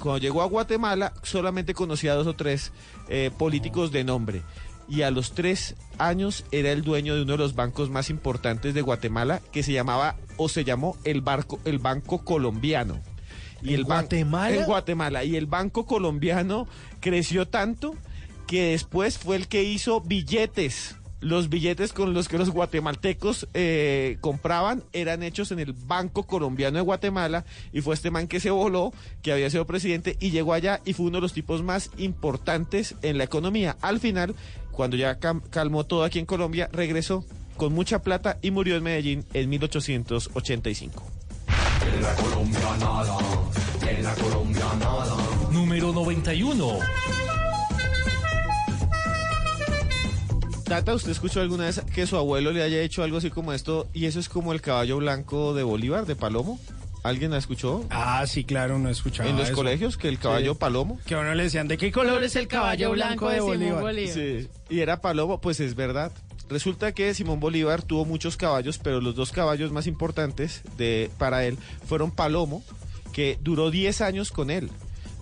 Cuando 0.00 0.18
llegó 0.18 0.42
a 0.42 0.46
Guatemala, 0.46 1.12
solamente 1.22 1.74
conocía 1.74 2.12
a 2.12 2.16
dos 2.16 2.26
o 2.26 2.34
tres 2.34 2.72
eh, 3.08 3.30
políticos 3.36 3.92
de 3.92 4.04
nombre. 4.04 4.42
Y 4.88 5.02
a 5.02 5.10
los 5.10 5.32
tres 5.32 5.74
años 5.98 6.44
era 6.52 6.70
el 6.70 6.82
dueño 6.82 7.14
de 7.14 7.22
uno 7.22 7.32
de 7.32 7.38
los 7.38 7.54
bancos 7.54 7.90
más 7.90 8.10
importantes 8.10 8.74
de 8.74 8.82
Guatemala, 8.82 9.40
que 9.52 9.62
se 9.62 9.72
llamaba 9.72 10.16
o 10.36 10.48
se 10.48 10.64
llamó 10.64 10.96
el, 11.04 11.22
barco, 11.22 11.58
el 11.64 11.78
Banco 11.78 12.24
Colombiano. 12.24 13.00
Y 13.62 13.70
¿En 13.70 13.74
el 13.76 13.84
Guatemala? 13.84 14.54
En 14.54 14.64
Guatemala. 14.64 15.24
Y 15.24 15.36
el 15.36 15.46
Banco 15.46 15.86
Colombiano 15.86 16.68
creció 17.00 17.48
tanto 17.48 17.96
que 18.46 18.70
después 18.70 19.18
fue 19.18 19.36
el 19.36 19.48
que 19.48 19.64
hizo 19.64 20.00
billetes. 20.00 20.96
Los 21.20 21.48
billetes 21.48 21.92
con 21.92 22.12
los 22.12 22.28
que 22.28 22.38
los 22.38 22.50
guatemaltecos 22.50 23.48
eh, 23.54 24.18
compraban 24.20 24.84
eran 24.92 25.22
hechos 25.22 25.50
en 25.50 25.58
el 25.58 25.72
Banco 25.72 26.24
Colombiano 26.24 26.76
de 26.76 26.82
Guatemala 26.82 27.46
y 27.72 27.80
fue 27.80 27.94
este 27.94 28.10
man 28.10 28.28
que 28.28 28.38
se 28.38 28.50
voló, 28.50 28.92
que 29.22 29.32
había 29.32 29.48
sido 29.48 29.66
presidente 29.66 30.16
y 30.20 30.30
llegó 30.30 30.52
allá 30.52 30.82
y 30.84 30.92
fue 30.92 31.06
uno 31.06 31.16
de 31.16 31.22
los 31.22 31.32
tipos 31.32 31.62
más 31.62 31.90
importantes 31.96 32.94
en 33.02 33.16
la 33.18 33.24
economía. 33.24 33.76
Al 33.80 33.98
final, 33.98 34.34
cuando 34.70 34.96
ya 34.96 35.18
calmó 35.18 35.84
todo 35.84 36.04
aquí 36.04 36.18
en 36.18 36.26
Colombia, 36.26 36.68
regresó 36.70 37.24
con 37.56 37.72
mucha 37.72 38.02
plata 38.02 38.38
y 38.42 38.50
murió 38.50 38.76
en 38.76 38.82
Medellín 38.82 39.24
en 39.32 39.48
1885. 39.48 41.02
Número 45.50 45.92
91. 45.92 46.78
Tata, 50.66 50.94
¿usted 50.94 51.12
escuchó 51.12 51.40
alguna 51.40 51.66
vez 51.66 51.80
que 51.94 52.06
su 52.08 52.16
abuelo 52.16 52.50
le 52.50 52.62
haya 52.62 52.80
hecho 52.80 53.02
algo 53.04 53.18
así 53.18 53.30
como 53.30 53.52
esto 53.52 53.86
y 53.92 54.06
eso 54.06 54.18
es 54.18 54.28
como 54.28 54.52
el 54.52 54.60
caballo 54.60 54.96
blanco 54.96 55.54
de 55.54 55.62
Bolívar, 55.62 56.06
de 56.06 56.16
Palomo? 56.16 56.58
¿Alguien 57.04 57.30
la 57.30 57.38
escuchó? 57.38 57.84
Ah, 57.90 58.26
sí, 58.26 58.42
claro, 58.42 58.76
no 58.80 58.88
he 58.88 58.92
escuchado 58.92 59.28
en 59.30 59.36
los 59.36 59.46
eso. 59.46 59.54
colegios, 59.54 59.96
que 59.96 60.08
el 60.08 60.18
caballo 60.18 60.54
Sí. 60.54 60.58
Palomo. 60.58 60.98
Que 61.06 61.14
a 61.14 61.20
uno 61.20 61.34
le 61.34 61.44
decían, 61.44 61.68
¿de 61.68 61.78
qué 61.78 61.92
color 61.92 62.24
es 62.24 62.34
el 62.34 62.48
caballo 62.48 62.90
blanco 62.90 63.28
de 63.28 63.38
Bolívar? 63.40 63.94
Sí, 64.12 64.48
y 64.68 64.80
era 64.80 65.00
Palomo, 65.00 65.40
pues 65.40 65.60
es 65.60 65.76
verdad. 65.76 66.10
Resulta 66.48 66.90
que 66.92 67.14
Simón 67.14 67.38
Bolívar 67.38 67.82
tuvo 67.82 68.04
muchos 68.04 68.36
caballos, 68.36 68.78
pero 68.78 69.00
los 69.00 69.14
dos 69.14 69.30
caballos 69.30 69.70
más 69.70 69.86
importantes 69.86 70.62
de, 70.76 71.10
para 71.16 71.44
él 71.44 71.58
fueron 71.86 72.10
Palomo, 72.10 72.64
que 73.12 73.38
duró 73.40 73.70
10 73.70 74.00
años 74.00 74.32
con 74.32 74.50
él. 74.50 74.68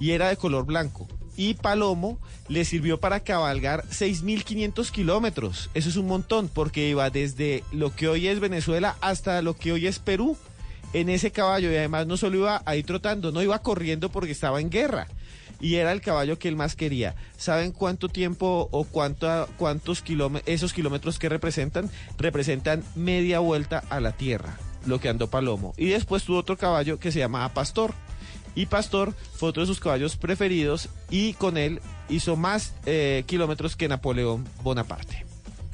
y 0.00 0.10
era 0.12 0.28
de 0.30 0.36
color 0.38 0.64
blanco. 0.64 1.06
Y 1.36 1.54
Palomo 1.54 2.18
le 2.48 2.64
sirvió 2.64 3.00
para 3.00 3.20
cabalgar 3.20 3.84
6.500 3.88 4.90
kilómetros. 4.90 5.70
Eso 5.74 5.88
es 5.88 5.96
un 5.96 6.06
montón, 6.06 6.48
porque 6.48 6.88
iba 6.88 7.10
desde 7.10 7.64
lo 7.72 7.94
que 7.94 8.08
hoy 8.08 8.28
es 8.28 8.40
Venezuela 8.40 8.96
hasta 9.00 9.42
lo 9.42 9.56
que 9.56 9.72
hoy 9.72 9.86
es 9.86 9.98
Perú 9.98 10.36
en 10.92 11.08
ese 11.08 11.30
caballo. 11.32 11.70
Y 11.70 11.76
además 11.76 12.06
no 12.06 12.16
solo 12.16 12.38
iba 12.38 12.62
ahí 12.64 12.82
trotando, 12.82 13.32
no 13.32 13.42
iba 13.42 13.60
corriendo 13.60 14.10
porque 14.10 14.32
estaba 14.32 14.60
en 14.60 14.70
guerra. 14.70 15.08
Y 15.60 15.76
era 15.76 15.92
el 15.92 16.00
caballo 16.00 16.38
que 16.38 16.48
él 16.48 16.56
más 16.56 16.76
quería. 16.76 17.14
¿Saben 17.36 17.72
cuánto 17.72 18.08
tiempo 18.08 18.68
o 18.70 18.84
cuánto, 18.84 19.48
cuántos 19.56 20.02
kilómetros, 20.02 20.52
esos 20.52 20.72
kilómetros 20.72 21.18
que 21.18 21.28
representan? 21.28 21.90
Representan 22.18 22.84
media 22.94 23.38
vuelta 23.38 23.82
a 23.88 24.00
la 24.00 24.12
tierra, 24.12 24.58
lo 24.84 25.00
que 25.00 25.08
andó 25.08 25.30
Palomo. 25.30 25.72
Y 25.76 25.86
después 25.86 26.24
tuvo 26.24 26.38
otro 26.38 26.58
caballo 26.58 26.98
que 26.98 27.12
se 27.12 27.20
llamaba 27.20 27.54
Pastor. 27.54 27.94
Y 28.54 28.66
Pastor 28.66 29.14
fue 29.34 29.48
otro 29.48 29.62
de 29.62 29.66
sus 29.66 29.80
caballos 29.80 30.16
preferidos 30.16 30.88
y 31.10 31.32
con 31.34 31.56
él 31.56 31.80
hizo 32.08 32.36
más 32.36 32.74
eh, 32.86 33.24
kilómetros 33.26 33.74
que 33.76 33.88
Napoleón 33.88 34.46
Bonaparte. 34.62 35.24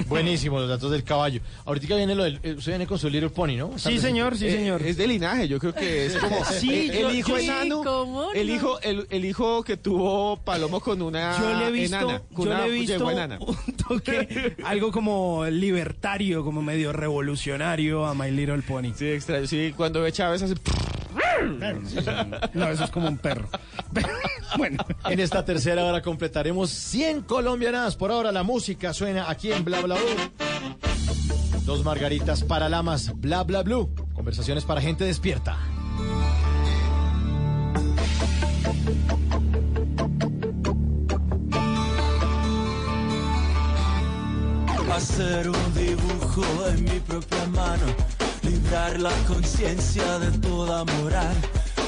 Buenísimo 0.09 0.59
los 0.59 0.69
datos 0.69 0.91
del 0.91 1.05
caballo. 1.05 1.43
Ahorita 1.67 1.95
viene 1.95 2.15
lo 2.15 2.25
del. 2.25 2.41
eh, 2.43 2.55
Usted 2.55 2.73
viene 2.73 2.87
con 2.87 2.99
su 2.99 3.11
Little 3.11 3.29
Pony, 3.29 3.57
¿no? 3.59 3.79
Sí, 3.79 3.99
señor, 3.99 4.35
sí, 4.37 4.47
Eh, 4.47 4.53
señor. 4.53 4.83
Es 4.83 4.97
de 4.97 5.07
linaje, 5.07 5.47
yo 5.47 5.59
creo 5.59 5.75
que 5.75 6.07
es 6.07 6.17
como 6.17 6.43
Sí, 6.59 6.89
el, 6.91 7.01
yo- 7.03 7.11
hijo 7.13 7.29
yo- 7.33 7.39
enano, 7.39 7.83
¿cómo 7.85 8.33
el 8.33 8.49
no? 8.49 8.55
hijo, 8.55 8.81
el, 8.81 9.07
el 9.11 9.25
hijo 9.27 9.63
que 9.63 9.77
tuvo 9.77 10.39
Palomo 10.39 10.81
con 10.81 11.03
una 11.03 11.39
Yo 11.39 11.55
le 11.59 11.67
he 11.69 11.71
visto, 11.71 11.97
enana, 11.99 12.23
con 12.33 12.47
yo 12.47 12.51
una 12.51 12.61
le 12.63 12.67
he 12.69 12.71
visto 12.71 13.11
enana. 13.11 13.39
un 13.41 13.57
toque, 13.77 14.57
algo 14.65 14.91
como 14.91 15.45
libertario, 15.47 16.45
como 16.45 16.63
medio 16.63 16.95
revolucionario 16.95 18.07
a 18.07 18.15
My 18.15 18.31
Little 18.31 18.63
Pony. 18.63 18.95
Sí, 18.97 19.07
extraño. 19.07 19.47
Sí, 19.47 19.75
cuando 19.77 20.01
ve 20.01 20.13
Chávez 20.13 20.41
hace... 20.43 20.55
No, 22.55 22.69
eso 22.69 22.85
es 22.85 22.91
como 22.91 23.09
un 23.09 23.19
perro. 23.19 23.49
bueno, 24.57 24.85
En 25.05 25.21
esta 25.21 25.45
tercera 25.45 25.85
hora 25.85 26.03
completaremos 26.03 26.71
100 26.71 27.23
colombianas. 27.23 27.97
Por 27.97 28.11
ahora 28.11 28.33
la 28.33 28.43
música 28.43 28.93
suena 28.93 29.31
aquí 29.31 29.53
en 29.53 29.65
Bla 29.65 29.81
Bla 29.81 29.97
Blue. 29.97 31.65
Dos 31.65 31.85
margaritas 31.85 32.43
para 32.43 32.69
lamas, 32.69 33.13
Bla 33.15 33.45
Bla 33.45 33.63
Blue. 33.63 33.95
Conversaciones 34.15 34.65
para 34.65 34.81
gente 34.81 35.05
despierta. 35.05 35.59
Hacer 44.93 45.49
un 45.49 45.75
dibujo 45.75 46.43
en 46.69 46.85
mi 46.85 47.01
propia 47.01 47.47
mano, 47.47 47.87
librar 48.51 48.99
la 49.01 49.13
conciencia 49.29 50.19
de 50.19 50.31
toda 50.39 50.85
moral, 50.85 51.37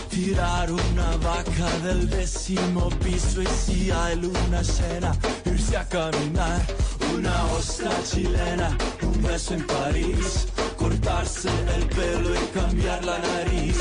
tirar 0.09 0.71
una 0.71 1.17
vaca 1.17 1.71
del 1.85 2.09
décimo 2.09 2.89
piso 3.05 3.43
y 3.43 3.47
si 3.47 3.91
hay 3.91 4.17
luna 4.17 4.63
llena, 4.63 5.13
irse 5.45 5.77
a 5.77 5.85
caminar, 5.89 6.61
una 7.15 7.47
ostra 7.59 7.91
chilena, 8.05 8.77
un 9.03 9.23
beso 9.23 9.55
en 9.55 9.67
París, 9.67 10.47
cortarse 10.77 11.51
el 11.77 11.85
pelo 11.87 12.31
y 12.35 12.47
cambiar 12.59 13.05
la 13.05 13.19
nariz. 13.19 13.79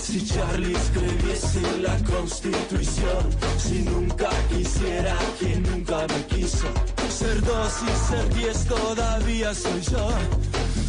Si 0.00 0.24
Charlie 0.26 0.76
escribiese 0.76 1.62
la 1.80 1.96
constitución, 2.12 3.24
si 3.58 3.82
nunca 3.82 4.30
quisiera 4.50 5.16
quien 5.38 5.62
nunca 5.62 6.06
me 6.08 6.26
quiso, 6.26 6.66
ser 7.08 7.40
dos 7.42 7.72
y 7.82 8.08
ser 8.08 8.34
diez 8.34 8.64
todavía 8.66 9.54
soy 9.54 9.80
yo. 9.82 10.08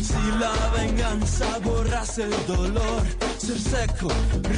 Si 0.07 0.23
la 0.39 0.53
venganza 0.77 1.47
borrase 1.63 2.23
el 2.23 2.45
dolor, 2.45 3.03
ser 3.37 3.59
seco, 3.59 4.09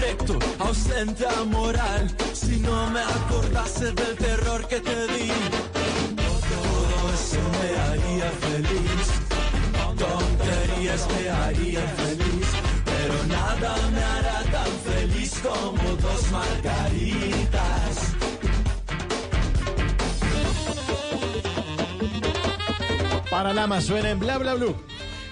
recto, 0.01 0.37
ausente 0.59 1.25
a 1.25 1.43
moral, 1.45 2.03
si 2.33 2.57
no 2.57 2.89
me 2.89 2.99
acordase 2.99 3.91
del 3.93 4.15
terror 4.17 4.67
que 4.67 4.79
te 4.81 5.07
di, 5.07 5.27
todo 6.51 6.97
eso 7.19 7.41
me 7.59 7.69
haría 7.83 8.29
feliz, 8.45 9.05
tonterías 10.03 11.07
me 11.13 11.29
harían 11.29 11.87
feliz, 12.03 12.47
pero 12.91 13.15
nada 13.37 13.71
me 13.93 14.03
hará 14.03 14.39
tan 14.55 14.71
feliz 14.91 15.31
como 15.47 15.83
dos 15.95 16.31
margaritas. 16.31 17.93
Para 23.29 23.53
lamas 23.53 23.85
suena 23.85 24.09
en 24.09 24.19
Bla 24.19 24.37
Bla 24.39 24.55
Blue. 24.55 24.75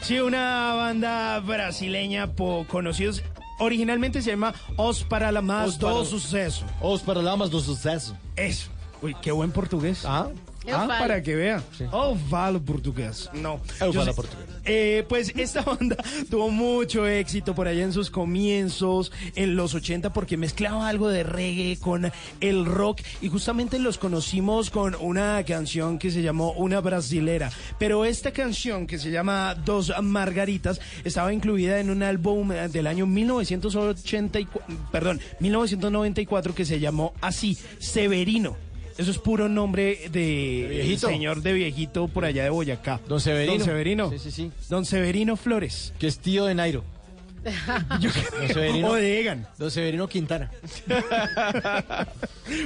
Sí, 0.05 0.19
una 0.19 0.73
banda 0.75 1.39
brasileña 1.39 2.27
po- 2.33 2.65
conocidos. 2.69 3.23
Originalmente 3.59 4.21
se 4.21 4.31
llama 4.31 4.53
Os 4.77 5.03
para 5.03 5.31
la 5.31 5.41
Más 5.41 5.69
Os 5.69 5.77
para- 5.77 5.93
do 5.93 6.05
Suceso. 6.05 6.65
Os 6.81 7.01
para 7.01 7.21
lamas 7.21 7.49
do 7.49 7.59
suceso. 7.59 8.15
Eso. 8.35 8.69
Uy, 9.01 9.15
qué 9.21 9.31
buen 9.31 9.51
portugués. 9.51 10.03
Ah, 10.05 10.27
Eu 10.67 10.75
Ah, 10.77 10.87
falo. 10.87 10.99
para 10.99 11.21
que 11.21 11.35
vea. 11.35 11.63
Oh, 11.91 12.15
vale 12.29 12.59
portugués. 12.59 13.29
No. 13.33 13.59
Eu 13.79 13.93
falo 13.93 14.13
portugués. 14.15 14.45
Eh, 14.65 15.05
pues 15.07 15.31
esta 15.35 15.61
banda 15.61 15.95
tuvo 16.29 16.49
mucho 16.49 17.05
éxito 17.07 17.53
por 17.53 17.67
allá 17.67 17.83
en 17.83 17.93
sus 17.93 18.09
comienzos, 18.09 19.11
en 19.35 19.55
los 19.55 19.75
80, 19.75 20.11
porque 20.11 20.37
mezclaba 20.37 20.87
algo 20.89 21.07
de 21.09 21.21
reggae 21.23 21.77
con 21.79 22.11
el 22.41 22.65
rock 22.65 23.01
y 23.21 23.29
justamente 23.29 23.77
los 23.77 23.97
conocimos 23.99 24.71
con 24.71 24.95
una 24.99 25.43
canción 25.45 25.99
que 25.99 26.09
se 26.09 26.21
llamó 26.23 26.51
Una 26.53 26.81
Brasilera. 26.81 27.51
Pero 27.77 28.05
esta 28.05 28.31
canción 28.31 28.87
que 28.87 28.97
se 28.97 29.11
llama 29.11 29.53
Dos 29.53 29.91
Margaritas 30.01 30.81
estaba 31.03 31.31
incluida 31.31 31.79
en 31.79 31.91
un 31.91 32.01
álbum 32.01 32.51
eh, 32.51 32.67
del 32.69 32.87
año 32.87 33.05
1984, 33.05 34.61
perdón, 34.91 35.19
1994 35.39 36.55
que 36.55 36.65
se 36.65 36.79
llamó 36.79 37.13
así, 37.21 37.57
Severino. 37.79 38.57
Eso 38.97 39.11
es 39.11 39.17
puro 39.17 39.49
nombre 39.49 40.09
de 40.09 40.97
señor 40.97 41.41
de 41.41 41.53
viejito 41.53 42.07
por 42.07 42.23
allá 42.23 42.43
de 42.43 42.49
Boyacá. 42.49 43.01
Don 43.07 43.19
Severino. 43.19 43.57
Don 43.57 43.65
Severino. 43.65 44.09
Sí, 44.11 44.19
sí, 44.19 44.31
sí. 44.31 44.51
Don 44.69 44.85
Severino 44.85 45.35
Flores. 45.35 45.93
Que 45.99 46.07
es 46.07 46.19
tío 46.19 46.45
de 46.45 46.55
Nairo. 46.55 46.83
Yo 47.99 48.09
Don 48.39 48.47
Severino. 48.47 48.89
O 48.89 48.93
de 48.95 49.19
Egan. 49.19 49.47
Don 49.57 49.69
Severino 49.69 50.07
Quintana. 50.07 50.51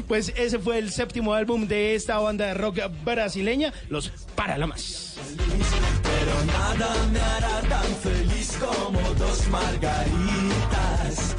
Pues 0.08 0.34
ese 0.36 0.60
fue 0.60 0.78
el 0.78 0.92
séptimo 0.92 1.34
álbum 1.34 1.65
de 1.65 1.96
esta 1.96 2.18
banda 2.20 2.48
de 2.48 2.54
rock 2.54 2.80
brasileña, 3.06 3.74
Los 3.89 4.10
Paralamas. 4.36 5.15
Pero 5.38 6.46
nada 6.46 7.08
me 7.13 7.20
hará 7.20 7.62
tan 7.62 7.96
feliz 7.96 8.58
como 8.60 9.00
dos 9.13 9.48
margaritas. 9.48 11.36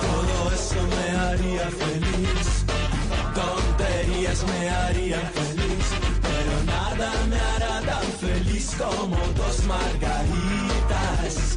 Todo 0.00 0.54
eso 0.54 0.86
me 0.88 1.18
haría 1.18 1.70
feliz. 1.70 2.05
Tonterías 4.36 4.44
me 4.44 4.68
harían 4.68 5.30
feliz. 5.32 5.86
Pero 6.22 6.64
nada 6.66 7.10
me 7.28 7.36
hará 7.36 7.80
tan 7.80 8.04
feliz 8.20 8.74
como 8.76 9.16
dos 9.34 9.64
margaritas. 9.64 11.56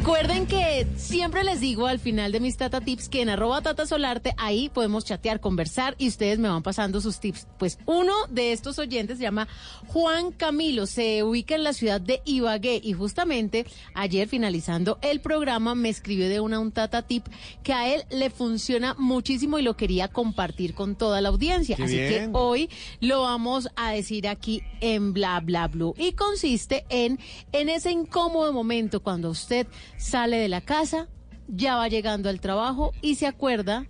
Recuerden 0.00 0.46
que 0.46 0.86
siempre 0.96 1.44
les 1.44 1.60
digo 1.60 1.86
al 1.86 1.98
final 1.98 2.32
de 2.32 2.40
mis 2.40 2.56
Tata 2.56 2.80
Tips 2.80 3.10
que 3.10 3.20
en 3.20 3.28
arroba 3.28 3.60
Tata 3.60 3.84
Solarte 3.84 4.32
ahí 4.38 4.70
podemos 4.70 5.04
chatear, 5.04 5.40
conversar 5.40 5.94
y 5.98 6.08
ustedes 6.08 6.38
me 6.38 6.48
van 6.48 6.62
pasando 6.62 7.02
sus 7.02 7.20
tips. 7.20 7.46
Pues 7.58 7.78
uno 7.84 8.14
de 8.30 8.52
estos 8.52 8.78
oyentes 8.78 9.18
se 9.18 9.24
llama 9.24 9.46
Juan 9.88 10.32
Camilo, 10.32 10.86
se 10.86 11.22
ubica 11.22 11.54
en 11.54 11.64
la 11.64 11.74
ciudad 11.74 12.00
de 12.00 12.22
Ibagué 12.24 12.80
y 12.82 12.94
justamente 12.94 13.66
ayer 13.92 14.26
finalizando 14.26 14.98
el 15.02 15.20
programa 15.20 15.74
me 15.74 15.90
escribió 15.90 16.30
de 16.30 16.40
una 16.40 16.60
un 16.60 16.72
Tata 16.72 17.02
Tip 17.02 17.26
que 17.62 17.74
a 17.74 17.94
él 17.94 18.04
le 18.08 18.30
funciona 18.30 18.94
muchísimo 18.94 19.58
y 19.58 19.62
lo 19.62 19.76
quería 19.76 20.08
compartir 20.08 20.72
con 20.72 20.96
toda 20.96 21.20
la 21.20 21.28
audiencia. 21.28 21.76
Qué 21.76 21.82
Así 21.82 21.96
que 21.96 22.30
hoy 22.32 22.70
lo 23.00 23.20
vamos 23.20 23.68
a 23.76 23.92
decir 23.92 24.28
aquí 24.28 24.62
en 24.80 25.12
Bla 25.12 25.40
Bla 25.40 25.68
Blue. 25.68 25.94
Y 25.98 26.12
consiste 26.12 26.86
en, 26.88 27.18
en 27.52 27.68
ese 27.68 27.90
incómodo 27.90 28.54
momento 28.54 29.00
cuando 29.00 29.28
usted 29.28 29.66
sale 30.00 30.38
de 30.38 30.48
la 30.48 30.62
casa, 30.62 31.08
ya 31.46 31.76
va 31.76 31.88
llegando 31.88 32.28
al 32.28 32.40
trabajo 32.40 32.92
y 33.02 33.16
se 33.16 33.26
acuerda 33.26 33.86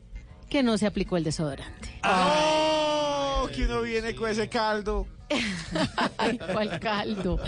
que 0.48 0.62
no 0.62 0.76
se 0.76 0.86
aplicó 0.86 1.16
el 1.16 1.24
desodorante. 1.24 1.88
¡Oh! 2.04 3.48
Que 3.54 3.64
uno 3.64 3.82
viene 3.82 4.14
con 4.14 4.28
ese 4.30 4.48
caldo. 4.48 5.06
Ay, 6.18 6.38
cuál 6.38 6.80
caldo. 6.80 7.40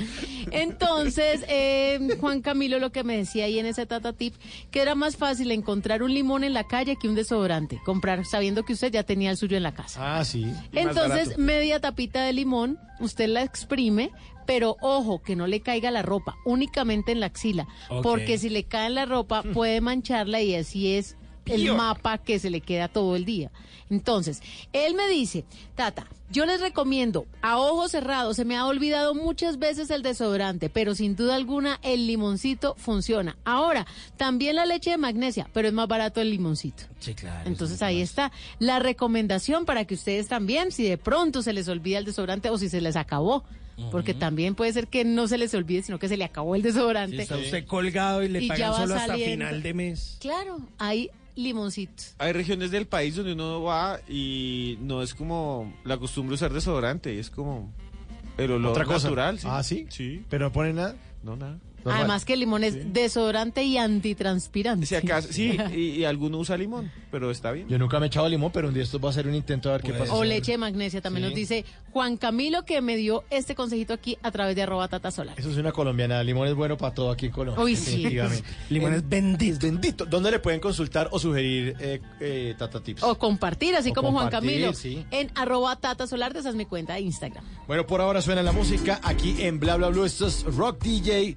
Entonces, 0.50 1.44
eh, 1.48 2.16
Juan 2.20 2.40
Camilo 2.40 2.78
lo 2.78 2.92
que 2.92 3.04
me 3.04 3.16
decía 3.16 3.46
ahí 3.46 3.58
en 3.58 3.66
ese 3.66 3.86
Tata 3.86 4.12
Tip, 4.12 4.34
que 4.70 4.80
era 4.80 4.94
más 4.94 5.16
fácil 5.16 5.50
encontrar 5.50 6.02
un 6.02 6.14
limón 6.14 6.44
en 6.44 6.54
la 6.54 6.64
calle 6.64 6.96
que 6.96 7.08
un 7.08 7.14
desodorante, 7.14 7.80
comprar 7.84 8.24
sabiendo 8.24 8.64
que 8.64 8.72
usted 8.72 8.92
ya 8.92 9.02
tenía 9.02 9.30
el 9.30 9.36
suyo 9.36 9.56
en 9.56 9.64
la 9.64 9.74
casa. 9.74 10.18
Ah, 10.18 10.24
sí. 10.24 10.52
Entonces, 10.72 11.38
media 11.38 11.80
tapita 11.80 12.22
de 12.22 12.32
limón, 12.32 12.78
usted 13.00 13.28
la 13.28 13.42
exprime, 13.42 14.10
pero 14.46 14.76
ojo, 14.80 15.22
que 15.22 15.36
no 15.36 15.46
le 15.46 15.60
caiga 15.60 15.90
la 15.90 16.02
ropa, 16.02 16.36
únicamente 16.44 17.12
en 17.12 17.20
la 17.20 17.26
axila, 17.26 17.66
porque 18.02 18.38
si 18.38 18.48
le 18.48 18.64
cae 18.64 18.86
en 18.86 18.94
la 18.94 19.06
ropa 19.06 19.42
puede 19.54 19.80
mancharla 19.80 20.40
y 20.40 20.54
así 20.54 20.94
es 20.94 21.16
el 21.46 21.74
mapa 21.74 22.18
que 22.18 22.38
se 22.38 22.50
le 22.50 22.60
queda 22.60 22.88
todo 22.88 23.16
el 23.16 23.24
día. 23.24 23.50
Entonces, 23.90 24.40
él 24.72 24.94
me 24.94 25.08
dice, 25.08 25.44
Tata, 25.74 26.06
yo 26.30 26.46
les 26.46 26.62
recomiendo 26.62 27.26
a 27.42 27.58
ojos 27.58 27.90
cerrados, 27.90 28.36
se 28.36 28.46
me 28.46 28.56
ha 28.56 28.64
olvidado 28.64 29.14
muchas 29.14 29.58
veces 29.58 29.90
el 29.90 30.02
desodorante, 30.02 30.70
pero 30.70 30.94
sin 30.94 31.14
duda 31.14 31.34
alguna 31.34 31.78
el 31.82 32.06
limoncito 32.06 32.74
funciona. 32.78 33.36
Ahora, 33.44 33.86
también 34.16 34.56
la 34.56 34.64
leche 34.64 34.90
de 34.90 34.96
magnesia, 34.96 35.48
pero 35.52 35.68
es 35.68 35.74
más 35.74 35.88
barato 35.88 36.22
el 36.22 36.30
limoncito. 36.30 36.84
Sí, 37.00 37.14
claro. 37.14 37.46
Entonces 37.46 37.82
ahí 37.82 38.00
está 38.00 38.32
la 38.58 38.78
recomendación 38.78 39.66
para 39.66 39.84
que 39.84 39.94
ustedes 39.94 40.26
también, 40.26 40.72
si 40.72 40.84
de 40.84 40.96
pronto 40.96 41.42
se 41.42 41.52
les 41.52 41.68
olvida 41.68 41.98
el 41.98 42.06
desodorante 42.06 42.48
o 42.48 42.56
si 42.56 42.70
se 42.70 42.80
les 42.80 42.96
acabó, 42.96 43.44
porque 43.90 44.14
también 44.14 44.54
puede 44.54 44.72
ser 44.72 44.88
que 44.88 45.04
no 45.04 45.26
se 45.28 45.38
les 45.38 45.52
olvide, 45.54 45.82
sino 45.82 45.98
que 45.98 46.08
se 46.08 46.16
le 46.16 46.24
acabó 46.24 46.54
el 46.54 46.62
desodorante. 46.62 47.22
Está 47.22 47.36
usted 47.36 47.66
colgado 47.66 48.22
y 48.22 48.28
le 48.28 48.42
Y 48.42 48.48
pagan 48.48 48.74
solo 48.74 48.94
hasta 48.94 49.14
final 49.16 49.62
de 49.62 49.74
mes. 49.74 50.16
Claro, 50.20 50.58
hay 50.78 51.10
limoncito. 51.34 52.02
Hay 52.18 52.32
regiones 52.32 52.70
del 52.70 52.86
país 52.86 53.16
donde 53.16 53.32
uno 53.32 53.62
va 53.62 54.00
y 54.08 54.78
no 54.80 55.02
es 55.02 55.14
como 55.14 55.72
la 55.84 55.96
costumbre 55.98 56.34
usar 56.34 56.52
desodorante, 56.52 57.18
es 57.18 57.30
como 57.30 57.72
el 58.38 58.50
olor 58.52 58.72
Otra 58.72 58.84
cosa. 58.84 59.08
natural. 59.08 59.38
Ah, 59.44 59.62
¿sí? 59.62 59.86
Sí. 59.90 60.24
¿Pero 60.28 60.46
no 60.46 60.52
ponen 60.52 60.76
nada? 60.76 60.96
No, 61.22 61.36
nada. 61.36 61.58
Además 61.84 62.24
que 62.24 62.34
el 62.34 62.40
limón 62.40 62.64
es 62.64 62.92
desodorante 62.92 63.62
y 63.64 63.78
antitranspirante. 63.78 64.86
Si 64.86 64.94
acaso, 64.94 65.28
sí, 65.32 65.56
y, 65.74 65.80
y 66.00 66.04
alguno 66.04 66.38
usa 66.38 66.56
limón, 66.56 66.90
pero 67.10 67.30
está 67.30 67.52
bien. 67.52 67.68
Yo 67.68 67.78
nunca 67.78 67.98
me 68.00 68.06
he 68.06 68.08
echado 68.08 68.28
limón, 68.28 68.50
pero 68.52 68.68
un 68.68 68.74
día 68.74 68.82
esto 68.82 69.00
va 69.00 69.10
a 69.10 69.12
ser 69.12 69.26
un 69.26 69.34
intento 69.34 69.68
a 69.70 69.72
ver 69.72 69.82
qué 69.82 69.92
pasa. 69.92 70.14
O 70.14 70.24
leche 70.24 70.52
de 70.52 70.58
magnesia, 70.58 71.00
también 71.00 71.22
Sí. 71.24 71.30
nos 71.30 71.36
dice 71.36 71.64
Juan 71.92 72.16
Camilo 72.16 72.64
que 72.64 72.80
me 72.80 72.96
dio 72.96 73.24
este 73.30 73.54
consejito 73.54 73.92
aquí 73.92 74.18
a 74.22 74.30
través 74.30 74.56
de 74.56 74.62
arroba 74.62 74.88
tata 74.88 75.10
solar. 75.10 75.38
Eso 75.38 75.50
es 75.50 75.56
una 75.56 75.72
colombiana. 75.72 76.22
Limón 76.22 76.48
es 76.48 76.54
bueno 76.54 76.76
para 76.76 76.94
todo 76.94 77.10
aquí 77.10 77.26
en 77.26 77.32
Colombia. 77.32 77.62
Uy, 77.62 77.76
sí. 77.76 78.06
Limón 78.70 78.94
es 78.94 79.08
bendito. 79.08 79.58
bendito. 79.66 80.06
¿Dónde 80.06 80.30
le 80.30 80.38
pueden 80.38 80.60
consultar 80.60 81.08
o 81.12 81.18
sugerir 81.18 81.76
eh, 81.80 82.00
eh, 82.20 82.54
Tata 82.58 82.80
Tips? 82.82 83.02
O 83.02 83.18
compartir, 83.18 83.74
así 83.76 83.90
O 83.90 83.94
como 83.94 84.12
Juan 84.12 84.30
Camilo, 84.30 84.72
sí. 84.72 85.04
en 85.10 85.30
arroba 85.34 85.76
tata 85.76 86.06
solar, 86.06 86.36
esa 86.36 86.48
es 86.48 86.54
mi 86.54 86.64
cuenta 86.64 86.94
de 86.94 87.00
Instagram. 87.00 87.44
Bueno, 87.66 87.86
por 87.86 88.00
ahora 88.00 88.20
suena 88.22 88.42
la 88.42 88.52
música 88.52 89.00
aquí 89.02 89.36
en 89.40 89.60
Bla 89.60 89.76
Bla 89.76 89.88
Blue. 89.88 90.04
Esto 90.04 90.26
es 90.26 90.44
Rock 90.44 90.82
DJ 90.82 91.36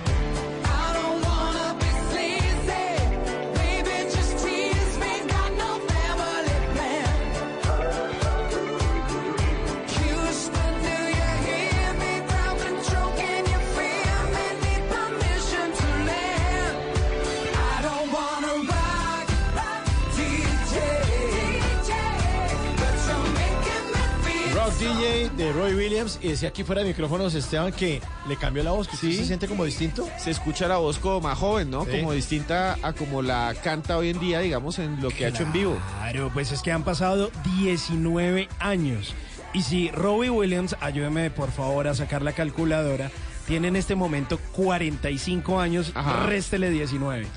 DJ 24.95 25.29
de 25.37 25.53
Roy 25.53 25.73
Williams. 25.73 26.19
Y 26.21 26.29
decía 26.29 26.49
aquí 26.49 26.63
fuera 26.63 26.81
de 26.81 26.87
micrófonos 26.89 27.33
Esteban 27.33 27.71
que 27.71 28.01
le 28.27 28.35
cambió 28.37 28.63
la 28.63 28.71
voz, 28.71 28.87
que 28.87 28.97
sí. 28.97 29.13
se 29.13 29.25
siente 29.25 29.47
como 29.47 29.65
distinto. 29.65 30.07
Se 30.17 30.31
escucha 30.31 30.67
la 30.67 30.77
voz 30.77 30.97
como 30.99 31.21
más 31.21 31.37
joven, 31.37 31.69
¿no? 31.69 31.85
Sí. 31.85 31.91
Como 31.99 32.13
distinta 32.13 32.77
a 32.81 32.93
como 32.93 33.21
la 33.21 33.55
canta 33.63 33.97
hoy 33.97 34.09
en 34.09 34.19
día, 34.19 34.39
digamos, 34.39 34.79
en 34.79 35.01
lo 35.01 35.09
que 35.09 35.25
ha 35.25 35.29
hecho 35.29 35.43
en 35.43 35.51
vivo. 35.53 35.77
Claro, 35.99 36.29
pues 36.33 36.51
es 36.51 36.61
que 36.61 36.71
han 36.71 36.83
pasado 36.83 37.31
19 37.59 38.49
años. 38.59 39.13
Y 39.53 39.63
si 39.63 39.89
Robbie 39.91 40.29
Williams, 40.29 40.75
ayúdeme 40.79 41.29
por 41.29 41.51
favor 41.51 41.87
a 41.87 41.93
sacar 41.93 42.21
la 42.21 42.31
calculadora, 42.33 43.11
tiene 43.47 43.67
en 43.67 43.75
este 43.75 43.95
momento 43.95 44.39
45 44.53 45.59
años, 45.59 45.91
Ajá. 45.93 46.25
réstele 46.25 46.69
19. 46.69 47.27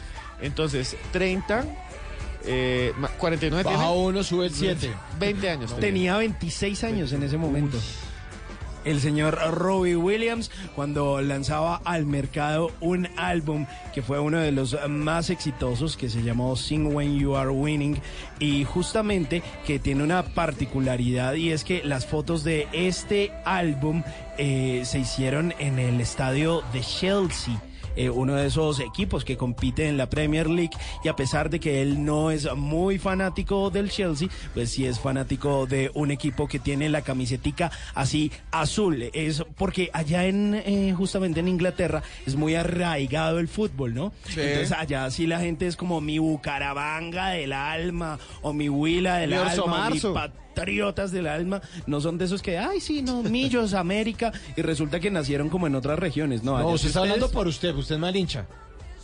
Entonces, 0.40 0.96
30, 1.12 1.64
eh, 2.46 2.92
ma- 2.98 3.08
49 3.08 3.62
Baja 3.64 3.76
tiene. 3.86 3.92
uno, 4.00 4.22
sube 4.24 4.46
el 4.46 4.52
7. 4.54 4.90
20 5.18 5.50
años. 5.50 5.76
Tenía 5.78 6.16
26 6.16 6.84
años 6.84 7.12
en 7.12 7.22
ese 7.22 7.36
momento. 7.36 7.78
El 8.84 9.00
señor 9.00 9.38
Robbie 9.54 9.96
Williams 9.96 10.50
cuando 10.76 11.22
lanzaba 11.22 11.80
al 11.86 12.04
mercado 12.04 12.70
un 12.82 13.08
álbum 13.16 13.64
que 13.94 14.02
fue 14.02 14.20
uno 14.20 14.36
de 14.40 14.52
los 14.52 14.76
más 14.90 15.30
exitosos 15.30 15.96
que 15.96 16.10
se 16.10 16.22
llamó 16.22 16.54
Sing 16.54 16.94
When 16.94 17.18
You 17.18 17.34
Are 17.34 17.48
Winning 17.48 17.98
y 18.40 18.64
justamente 18.64 19.42
que 19.66 19.78
tiene 19.78 20.02
una 20.04 20.22
particularidad 20.34 21.32
y 21.32 21.50
es 21.52 21.64
que 21.64 21.82
las 21.82 22.04
fotos 22.04 22.44
de 22.44 22.68
este 22.74 23.32
álbum 23.46 24.02
eh, 24.36 24.82
se 24.84 24.98
hicieron 24.98 25.54
en 25.58 25.78
el 25.78 25.98
estadio 26.02 26.62
de 26.74 26.82
Chelsea 26.82 27.58
eh, 27.96 28.10
uno 28.10 28.34
de 28.34 28.46
esos 28.46 28.80
equipos 28.80 29.24
que 29.24 29.36
compite 29.36 29.88
en 29.88 29.96
la 29.96 30.08
Premier 30.08 30.48
League 30.48 30.76
y 31.02 31.08
a 31.08 31.16
pesar 31.16 31.50
de 31.50 31.60
que 31.60 31.82
él 31.82 32.04
no 32.04 32.30
es 32.30 32.52
muy 32.54 32.98
fanático 32.98 33.70
del 33.70 33.90
Chelsea, 33.90 34.28
pues 34.54 34.70
sí 34.70 34.86
es 34.86 35.00
fanático 35.00 35.66
de 35.66 35.90
un 35.94 36.10
equipo 36.10 36.48
que 36.48 36.58
tiene 36.58 36.88
la 36.88 37.02
camisetica 37.02 37.70
así 37.94 38.32
azul. 38.50 39.10
Es 39.12 39.44
porque 39.56 39.90
allá 39.92 40.26
en 40.26 40.54
eh, 40.54 40.94
justamente 40.96 41.40
en 41.40 41.48
Inglaterra 41.48 42.02
es 42.26 42.36
muy 42.36 42.54
arraigado 42.54 43.38
el 43.38 43.48
fútbol, 43.48 43.94
¿no? 43.94 44.12
Sí. 44.28 44.40
Entonces 44.40 44.72
allá 44.72 45.10
sí 45.10 45.26
la 45.26 45.40
gente 45.40 45.66
es 45.66 45.76
como 45.76 46.00
mi 46.00 46.18
Bucaramanga 46.18 47.30
del 47.30 47.52
alma 47.52 48.18
o 48.42 48.52
mi 48.52 48.68
Huila 48.68 49.18
del 49.18 49.34
alma, 49.34 49.62
o 49.62 49.66
mi 49.66 49.72
Marzo. 49.72 50.14
Patriotas 50.54 51.12
del 51.12 51.26
alma, 51.26 51.60
no 51.86 52.00
son 52.00 52.18
de 52.18 52.24
esos 52.24 52.42
que, 52.42 52.58
ay, 52.58 52.80
sí, 52.80 53.02
no, 53.02 53.22
Millos, 53.22 53.74
América, 53.74 54.32
y 54.56 54.62
resulta 54.62 55.00
que 55.00 55.10
nacieron 55.10 55.48
como 55.48 55.66
en 55.66 55.74
otras 55.74 55.98
regiones, 55.98 56.42
no. 56.42 56.58
No, 56.58 56.68
usted 56.68 56.88
está 56.88 57.00
hablando 57.00 57.30
por 57.30 57.46
usted, 57.46 57.74
usted 57.74 57.96
es 57.96 58.00
mal 58.00 58.16
hincha. 58.16 58.46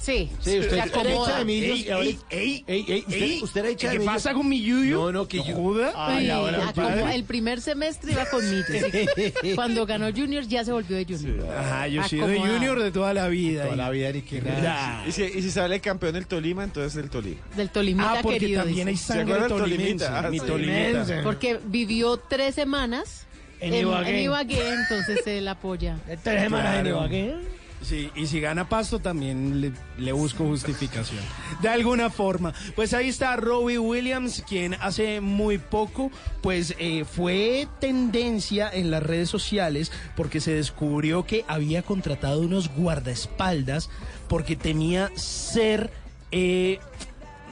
Sí, 0.01 0.31
Sí, 0.41 0.61
usted, 0.61 0.71
se 0.71 0.81
acomoda. 0.81 1.39
de 1.41 1.45
Millos. 1.45 1.79
Ey, 2.01 2.19
ey, 2.31 2.65
ey, 2.67 2.85
ey, 2.89 3.05
ey, 3.11 3.43
usted, 3.43 3.61
era 3.61 3.71
hincha 3.71 3.91
de 3.91 3.99
¿Qué 3.99 4.05
pasa 4.05 4.33
con 4.33 4.49
mi 4.49 4.63
yuyu? 4.63 4.97
No, 4.99 5.13
no, 5.13 5.29
que 5.29 5.37
yo. 5.45 5.55
¿Joda? 5.55 5.93
Ay, 5.95 6.25
Sí, 6.25 6.31
ahora, 6.31 7.15
el 7.15 7.25
primer 7.25 7.61
semestre 7.61 8.13
iba 8.13 8.25
con 8.25 8.41
Millos. 8.51 8.67
Cuando 9.55 9.85
ganó 9.85 10.07
Junior 10.11 10.43
ya 10.45 10.65
se 10.65 10.73
volvió 10.73 10.97
de 10.97 11.05
Junior. 11.05 11.47
Ajá, 11.55 11.87
yo 11.89 12.03
soy 12.05 12.19
de. 12.21 12.39
Junior 12.39 12.83
de 12.83 12.91
toda 12.93 13.13
la 13.13 13.29
vida. 13.29 13.65
Toda 13.65 13.77
la 13.77 13.91
vida 13.91 14.11
ni 14.13 14.23
que 14.23 14.41
nada. 14.41 14.63
Ya. 14.63 15.05
Y 15.07 15.13
si, 15.13 15.23
y 15.23 15.43
si 15.43 15.51
sale 15.51 15.81
campeón 15.81 16.17
el 16.17 16.27
Tolima, 16.27 16.65
entonces 16.65 16.97
el 17.03 17.11
Tolima. 17.11 17.41
Del 17.55 17.69
Tolimita 17.71 18.13
Ah, 18.13 18.19
porque 18.23 18.39
querido. 18.39 18.63
también 18.65 18.89
hay 18.89 18.97
sangre 18.97 19.35
acuerda 19.35 19.49
del 19.49 19.59
tolimense. 19.59 20.05
Tolimita? 20.07 20.19
Ah, 20.27 20.31
Mi 20.31 20.39
sí. 20.39 20.47
tolimeta. 20.47 21.23
Porque 21.23 21.61
vivió 21.67 22.17
tres 22.17 22.55
semanas 22.55 23.27
En 23.61 23.75
Ibagué. 23.75 24.11
en 24.19 24.25
Ibagué, 24.25 24.69
entonces 24.73 25.27
él 25.27 25.47
apoya. 25.47 25.99
Tres 26.25 26.43
semanas 26.43 26.79
en 26.81 26.87
Ibagué. 26.87 27.60
Sí, 27.83 28.11
y 28.15 28.27
si 28.27 28.41
gana 28.41 28.69
Pasto 28.69 28.99
también 28.99 29.73
le, 29.99 30.13
busco 30.13 30.45
justificación. 30.45 31.21
De 31.63 31.69
alguna 31.69 32.11
forma. 32.11 32.53
Pues 32.77 32.93
ahí 32.93 33.09
está 33.09 33.37
Robbie 33.37 33.79
Williams, 33.79 34.45
quien 34.47 34.75
hace 34.75 35.21
muy 35.21 35.59
poco, 35.59 36.11
pues 36.43 36.75
eh, 36.79 37.05
fue 37.05 37.69
tendencia 37.81 38.71
en 38.71 38.91
las 38.91 39.03
redes 39.03 39.31
sociales 39.31 39.93
porque 40.15 40.41
se 40.41 40.55
descubrió 40.55 41.25
que 41.25 41.45
había 41.49 41.83
contratado 41.83 42.41
unos 42.41 42.69
guardaespaldas 42.75 43.89
porque 44.29 44.57
temía 44.57 45.11
ser... 45.15 45.91
eh, 46.33 46.81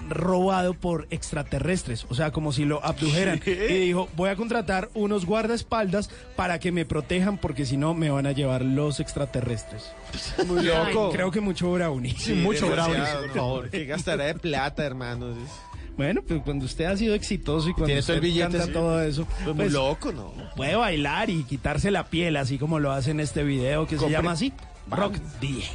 robado 0.08 0.74
por 0.74 1.06
extraterrestres, 1.10 2.06
o 2.08 2.14
sea, 2.14 2.30
como 2.30 2.52
si 2.52 2.64
lo 2.64 2.84
abdujeran. 2.84 3.40
Y 3.46 3.50
dijo, 3.86 4.08
voy 4.16 4.30
a 4.30 4.36
contratar 4.36 4.88
unos 4.94 5.24
guardaespaldas 5.26 6.10
para 6.36 6.58
que 6.58 6.72
me 6.72 6.84
protejan 6.84 7.38
porque 7.38 7.64
si 7.66 7.76
no 7.76 7.94
me 7.94 8.10
van 8.10 8.26
a 8.26 8.32
llevar 8.32 8.62
los 8.62 9.00
extraterrestres. 9.00 9.92
Muy 10.46 10.62
loco. 10.64 11.10
Creo 11.12 11.30
que 11.30 11.40
mucho 11.40 11.72
brownie. 11.72 12.14
Sí, 12.18 12.32
mucho 12.34 12.68
demasiado, 12.70 12.90
brownies, 13.04 13.14
por 13.26 13.36
favor. 13.36 13.70
Que 13.70 13.84
gastará 13.84 14.24
de 14.24 14.34
plata, 14.34 14.84
hermanos. 14.84 15.36
Bueno, 15.96 16.22
pues 16.26 16.40
cuando 16.44 16.64
usted 16.64 16.84
ha 16.84 16.96
sido 16.96 17.14
exitoso 17.16 17.68
y 17.68 17.72
cuando 17.72 17.86
Tiene 17.86 18.02
todo 18.02 18.12
el 18.12 18.18
usted 18.20 18.28
billete, 18.28 18.50
canta 18.52 18.66
sí. 18.66 18.72
todo 18.72 19.02
eso, 19.02 19.24
Pues 19.26 19.46
muy 19.46 19.54
pues, 19.56 19.72
loco, 19.72 20.12
¿no? 20.12 20.32
puede 20.54 20.76
bailar 20.76 21.28
y 21.28 21.42
quitarse 21.42 21.90
la 21.90 22.04
piel, 22.06 22.36
así 22.36 22.56
como 22.56 22.78
lo 22.78 22.92
hace 22.92 23.10
en 23.10 23.18
este 23.18 23.42
video 23.42 23.86
que 23.88 23.98
se 23.98 24.04
Compre- 24.06 24.10
llama 24.10 24.30
así, 24.32 24.52
Rock 24.90 25.14
DJ. 25.40 25.68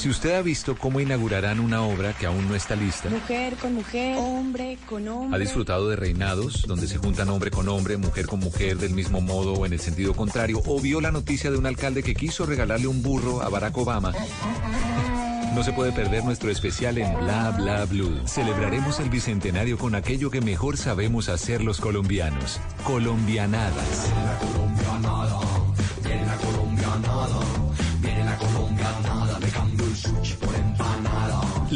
Si 0.00 0.08
usted 0.08 0.34
ha 0.34 0.40
visto 0.40 0.78
cómo 0.78 0.98
inaugurarán 0.98 1.60
una 1.60 1.82
obra 1.82 2.14
que 2.14 2.24
aún 2.24 2.48
no 2.48 2.54
está 2.54 2.74
lista, 2.74 3.10
Mujer 3.10 3.54
con 3.56 3.74
mujer, 3.74 4.16
hombre 4.16 4.78
con 4.88 5.06
hombre. 5.06 5.36
ha 5.36 5.38
disfrutado 5.38 5.90
de 5.90 5.96
reinados 5.96 6.64
donde 6.66 6.86
se 6.86 6.96
juntan 6.96 7.28
hombre 7.28 7.50
con 7.50 7.68
hombre, 7.68 7.98
mujer 7.98 8.26
con 8.26 8.40
mujer 8.40 8.78
del 8.78 8.94
mismo 8.94 9.20
modo 9.20 9.52
o 9.52 9.66
en 9.66 9.74
el 9.74 9.78
sentido 9.78 10.14
contrario, 10.14 10.62
o 10.64 10.80
vio 10.80 11.02
la 11.02 11.10
noticia 11.10 11.50
de 11.50 11.58
un 11.58 11.66
alcalde 11.66 12.02
que 12.02 12.14
quiso 12.14 12.46
regalarle 12.46 12.86
un 12.86 13.02
burro 13.02 13.42
a 13.42 13.50
Barack 13.50 13.76
Obama. 13.76 14.14
No 15.54 15.62
se 15.62 15.74
puede 15.74 15.92
perder 15.92 16.24
nuestro 16.24 16.50
especial 16.50 16.96
en 16.96 17.14
Bla 17.20 17.50
Bla 17.50 17.84
Blue. 17.84 18.26
Celebraremos 18.26 19.00
el 19.00 19.10
bicentenario 19.10 19.76
con 19.76 19.94
aquello 19.94 20.30
que 20.30 20.40
mejor 20.40 20.78
sabemos 20.78 21.28
hacer 21.28 21.62
los 21.62 21.78
colombianos. 21.78 22.58
Colombianadas. 22.84 24.08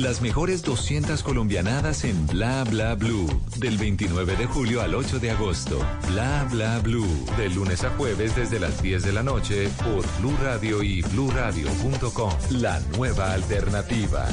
Las 0.04 0.20
mejores 0.20 0.62
200 0.62 1.22
colombianadas 1.22 2.04
en 2.04 2.26
Bla 2.26 2.62
Bla 2.64 2.94
Blue. 2.94 3.26
Del 3.56 3.78
29 3.78 4.36
de 4.36 4.44
julio 4.44 4.82
al 4.82 4.94
8 4.94 5.18
de 5.18 5.30
agosto. 5.30 5.78
Bla 6.08 6.46
Bla 6.50 6.78
Blue. 6.80 7.08
De 7.38 7.48
lunes 7.48 7.84
a 7.84 7.90
jueves 7.96 8.36
desde 8.36 8.60
las 8.60 8.82
10 8.82 9.02
de 9.02 9.12
la 9.14 9.22
noche 9.22 9.70
por 9.82 10.04
Blue 10.18 10.36
Radio 10.42 10.82
y 10.82 11.00
bluradio.com. 11.00 12.30
La 12.50 12.80
nueva 12.98 13.32
alternativa. 13.32 14.26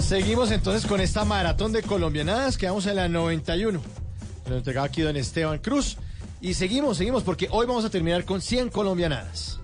Seguimos 0.00 0.52
entonces 0.52 0.88
con 0.88 1.00
esta 1.00 1.24
maratón 1.24 1.72
de 1.72 1.82
colombianadas. 1.82 2.56
Quedamos 2.56 2.86
en 2.86 2.94
la 2.94 3.08
91. 3.08 3.80
Lo 4.48 4.56
entregaba 4.56 4.86
aquí 4.86 5.02
don 5.02 5.16
Esteban 5.16 5.58
Cruz. 5.58 5.96
Y 6.40 6.54
seguimos, 6.54 6.98
seguimos, 6.98 7.24
porque 7.24 7.48
hoy 7.50 7.66
vamos 7.66 7.84
a 7.84 7.90
terminar 7.90 8.24
con 8.24 8.40
100 8.40 8.68
colombianadas. 8.68 9.58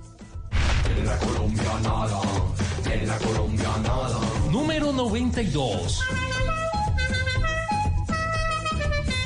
Número 4.55 4.93
92. 4.93 5.99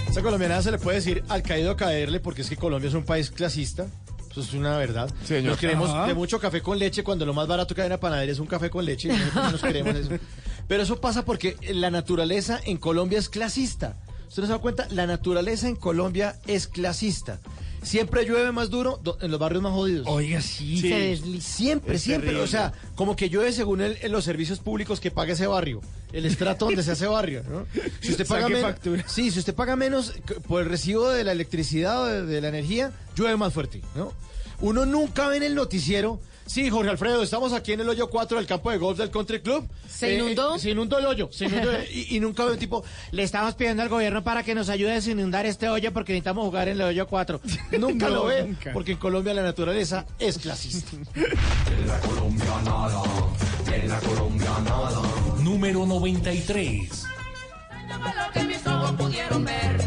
Esta 0.09 0.23
colombianada 0.23 0.63
se 0.63 0.71
le 0.71 0.79
puede 0.79 0.97
decir 0.97 1.23
al 1.29 1.43
caído 1.43 1.71
a 1.71 1.77
caerle 1.77 2.19
porque 2.19 2.41
es 2.41 2.49
que 2.49 2.57
Colombia 2.57 2.89
es 2.89 2.95
un 2.95 3.05
país 3.05 3.31
clasista. 3.31 3.89
Eso 4.31 4.41
es 4.41 4.55
una 4.55 4.79
verdad. 4.79 5.13
Señor. 5.25 5.51
Nos 5.51 5.59
queremos 5.59 5.91
Ajá. 5.91 6.07
de 6.07 6.15
mucho 6.15 6.41
café 6.41 6.63
con 6.63 6.79
leche 6.79 7.05
cuando 7.05 7.27
lo 7.27 7.35
más 7.35 7.47
barato 7.47 7.75
que 7.75 7.83
hay 7.83 7.89
en 7.89 7.93
la 7.93 8.01
panadería 8.01 8.33
es 8.33 8.39
un 8.39 8.47
café 8.47 8.71
con 8.71 8.87
leche. 8.87 9.11
nos 9.35 9.61
queremos 9.61 9.95
eso. 9.97 10.13
Pero 10.67 10.83
eso 10.83 10.99
pasa 10.99 11.27
porque 11.27 11.59
la 11.75 11.91
naturaleza 11.91 12.59
en 12.65 12.79
Colombia 12.79 13.19
es 13.19 13.29
clasista. 13.29 13.99
¿Usted 14.29 14.45
no 14.45 14.47
se 14.47 14.53
da 14.55 14.59
cuenta? 14.61 14.89
La 14.93 15.07
naturaleza 15.07 15.69
en 15.69 15.77
Colombia 15.77 16.41
es 16.47 16.69
clasista. 16.69 17.39
Siempre 17.83 18.25
llueve 18.25 18.53
más 18.53 18.71
duro 18.71 19.01
do- 19.03 19.17
en 19.21 19.31
los 19.31 19.41
barrios 19.41 19.63
más 19.63 19.73
jodidos. 19.73 20.07
Oiga, 20.09 20.41
sí. 20.41 20.81
Se 20.81 20.89
desliza. 20.89 21.49
Siempre, 21.57 21.97
Es 21.97 22.03
siempre. 22.03 22.29
terrible. 22.31 22.45
O 22.45 22.49
sea, 22.51 22.73
como 22.97 23.17
que 23.17 23.29
llueve 23.31 23.53
según 23.53 23.81
el- 23.81 23.97
en 24.03 24.13
los 24.13 24.25
servicios 24.25 24.59
públicos 24.59 25.01
que 25.01 25.11
paga 25.11 25.33
ese 25.33 25.47
barrio. 25.47 25.81
El 26.13 26.27
estrato 26.27 26.65
donde 26.67 26.83
se 26.83 26.91
hace 26.93 27.07
barrio, 27.07 27.43
¿no? 27.49 27.67
Si 28.01 28.11
usted 28.13 28.27
paga 28.29 28.43
Saque 28.43 28.55
menos. 28.55 28.71
factura. 28.73 29.05
Sí, 29.09 29.31
si 29.31 29.39
usted 29.39 29.55
paga 29.55 29.77
menos 29.77 30.15
c- 30.27 30.35
por 30.47 30.63
el 30.63 30.69
recibo 30.69 31.09
de 31.09 31.25
la 31.25 31.33
electricidad 31.33 32.03
o 32.03 32.07
de, 32.07 32.23
de 32.27 32.41
la 32.41 32.49
energía, 32.49 32.93
llueve 33.17 33.37
más 33.37 33.53
fuerte, 33.53 33.81
¿no? 33.95 34.13
Uno 34.61 34.85
nunca 34.87 35.29
ve 35.29 35.37
en 35.37 35.45
el 35.45 35.55
noticiero. 35.55 36.21
Sí, 36.49 36.71
Jorge 36.71 36.91
Alfredo, 36.91 37.23
estamos 37.23 37.53
aquí 37.53 37.73
en 37.73 37.81
el 37.81 37.89
hoyo 37.91 38.09
4 38.09 38.39
del 38.39 38.47
campo 38.47 38.71
de 38.71 38.79
golf 38.79 38.97
del 38.99 39.11
Country 39.11 39.41
Club. 39.43 39.69
¿Se 39.87 40.15
inundó? 40.15 40.59
se 40.59 40.71
inundó 40.71 40.99
el 40.99 41.05
hoyo. 41.05 41.29
Se 41.31 41.45
inundó, 41.45 41.71
y, 41.93 42.17
y 42.17 42.21
nunca 42.21 42.45
ve 42.47 42.53
un 42.53 42.59
tipo. 42.59 42.83
Le 43.13 43.23
estamos 43.23 43.55
pidiendo 43.55 43.83
al 43.83 43.91
gobierno 43.91 44.25
para 44.25 44.43
que 44.43 44.55
nos 44.55 44.71
ayude 44.71 44.93
a 44.93 44.95
desinundar 44.95 45.45
este 45.45 45.69
hoyo 45.69 45.93
porque 45.93 46.13
necesitamos 46.15 46.47
jugar 46.47 46.69
en 46.69 46.77
el 46.81 46.83
hoyo 46.87 47.07
4. 47.07 47.41
Nunca 47.79 48.09
No, 48.09 48.15
lo 48.15 48.25
ve, 48.27 48.45
nunca. 48.45 48.73
porque 48.73 48.93
en 48.93 48.99
Colombia 48.99 49.35
la 49.35 49.43
naturaleza 49.43 50.07
es 50.19 50.39
clasista. 50.39 50.97
Número 55.43 55.85
93. 55.87 57.05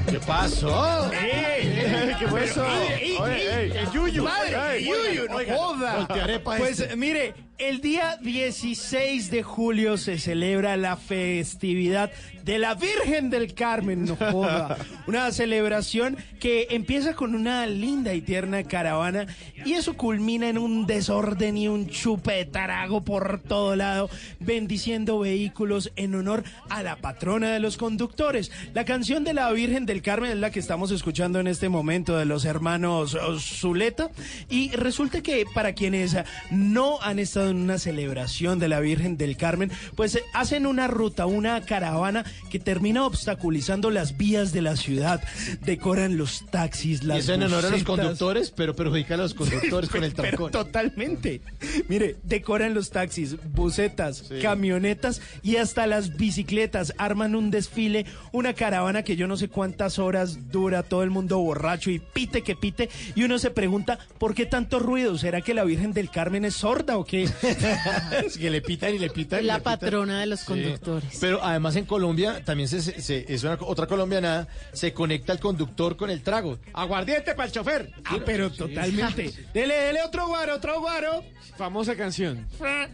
¿Qué 0.08 0.20
pasó? 0.20 1.10
¿Qué 1.12 2.28
fue 2.28 2.44
eso? 2.46 2.66
Ey, 2.66 3.72
el 3.76 3.92
yuyu. 3.92 4.24
Madre, 4.24 4.78
Ey, 4.78 4.86
yuyu, 4.86 5.28
no 5.28 5.56
joda. 5.56 6.08
Pues 6.44 6.80
este. 6.80 6.96
mire, 6.96 7.34
el 7.62 7.80
día 7.80 8.18
16 8.20 9.30
de 9.30 9.44
julio 9.44 9.96
se 9.98 10.18
celebra 10.18 10.78
la 10.78 10.98
festividad 10.98 12.12
de 12.44 12.58
la 12.58 12.74
Virgen 12.74 13.30
del 13.30 13.54
Carmen, 13.54 14.06
no 14.06 14.16
joda. 14.16 14.78
Una 15.06 15.32
celebración 15.32 16.18
que 16.40 16.68
empieza 16.72 17.14
con 17.14 17.36
una 17.36 17.68
linda 17.68 18.16
y 18.16 18.22
tierna 18.22 18.64
caravana 18.64 19.28
y 19.64 19.74
eso 19.74 19.96
culmina 19.96 20.50
en 20.50 20.58
un 20.58 20.88
desorden 20.88 21.56
y 21.56 21.68
un 21.68 21.88
chupetarago 21.88 23.02
por 23.02 23.40
todo 23.40 23.76
lado, 23.76 24.10
bendiciendo 24.40 25.20
vehículos 25.20 25.92
en 25.96 26.16
honor 26.16 26.44
a 26.70 26.82
la 26.82 26.96
patrona 26.96 27.52
de 27.52 27.60
los 27.60 27.78
conductores. 27.78 28.52
La 28.74 28.86
canción 28.86 29.24
de 29.24 29.36
la 29.36 29.52
Virgen 29.52 29.86
del 29.86 30.02
Carmen 30.02 30.32
es 30.32 30.38
la 30.38 30.50
que 30.50 30.60
estamos 30.60 30.90
escuchando 30.90 31.40
en 31.40 31.46
este 31.46 31.70
momento 31.70 32.18
de 32.18 32.26
los 32.26 32.46
hermanos 32.46 33.16
Zuleta 33.40 34.10
y 34.50 34.72
resulta 34.72 35.22
que 35.22 35.46
para 35.54 35.74
quienes 35.74 36.18
no 36.50 37.00
han 37.02 37.20
estado 37.20 37.51
en 37.52 37.58
una 37.58 37.78
celebración 37.78 38.60
de 38.60 38.68
la 38.68 38.80
Virgen 38.80 39.18
del 39.18 39.38
Carmen, 39.38 39.72
pues 39.96 40.16
eh, 40.16 40.24
hacen 40.34 40.66
una 40.66 40.88
ruta, 40.88 41.26
una 41.26 41.62
caravana 41.62 42.26
que 42.50 42.60
termina 42.60 43.06
obstaculizando 43.06 43.92
las 43.92 44.18
vías 44.18 44.52
de 44.52 44.62
la 44.62 44.76
ciudad, 44.76 45.22
decoran 45.66 46.18
los 46.18 46.46
taxis, 46.50 47.04
Y 47.04 47.06
las 47.06 47.20
eso 47.20 47.34
en 47.34 47.44
honor 47.44 47.66
a 47.66 47.70
los 47.70 47.84
conductores, 47.84 48.52
pero 48.52 48.76
perjudica 48.76 49.16
a 49.16 49.18
los 49.18 49.34
conductores 49.34 49.90
con 49.90 50.04
el 50.04 50.14
trancón. 50.14 50.52
totalmente. 50.52 51.42
Mire, 51.88 52.18
decoran 52.24 52.74
los 52.74 52.90
taxis, 52.90 53.38
busetas, 53.54 54.30
camionetas 54.42 55.22
y 55.44 55.58
hasta 55.58 55.88
las 55.88 56.18
bicicletas. 56.18 56.94
Arman 56.98 57.36
un 57.36 57.52
desfile, 57.52 58.06
una 58.32 58.54
caravana 58.54 59.04
que 59.04 59.16
yo 59.16 59.28
no 59.28 59.38
sé 59.38 59.48
cuántas 59.48 60.00
horas 60.00 60.52
dura, 60.52 60.84
todo 60.84 61.04
el 61.04 61.10
mundo 61.10 61.40
borracho 61.40 61.92
y 61.92 62.00
pite 62.00 62.42
que 62.42 62.56
pite, 62.56 62.90
y 63.16 63.24
uno 63.24 63.40
se 63.40 63.52
pregunta, 63.52 64.00
¿por 64.18 64.34
qué 64.34 64.46
tanto 64.46 64.80
ruido? 64.80 65.18
¿Será 65.18 65.42
que 65.42 65.54
la 65.54 65.64
Virgen 65.64 65.94
del 65.94 66.10
Carmen 66.10 66.46
es 66.46 66.56
sorda 66.56 66.98
o 66.98 67.06
qué? 67.06 67.30
Es 68.26 68.38
que 68.38 68.50
le 68.50 68.62
pitan 68.62 68.94
y 68.94 69.00
le 69.00 69.10
pitan. 69.10 69.42
y 69.42 69.44
La 69.48 69.54
le 69.56 69.60
pitan. 69.60 69.80
patrona 69.80 70.20
de 70.20 70.26
los 70.28 70.40
Sí. 70.42 70.46
conductores. 70.48 71.18
Pero 71.20 71.44
además 71.44 71.76
en 71.76 71.86
Colombia 71.86 72.44
también 72.46 72.68
se, 72.70 72.82
se- 72.82 73.02
se- 73.02 73.26
es 73.34 73.44
una, 73.44 73.58
otra 73.62 73.88
colombiana, 73.88 74.48
se 74.74 74.94
conecta 74.94 75.34
el 75.34 75.40
conductor 75.40 75.98
con 75.98 76.10
el 76.10 76.22
trago. 76.22 76.60
Aguardiente 76.74 77.34
para 77.36 77.48
el 77.48 77.52
chofer. 77.52 77.92
Ah, 78.06 78.18
pero 78.26 78.52
totalmente. 78.52 79.32
Dele, 79.54 79.74
dele 79.76 80.02
otro 80.04 80.28
guaro, 80.28 80.56
otro 80.56 80.80
guaro. 80.82 81.24
Famosa 81.58 81.96
canción. 81.96 82.48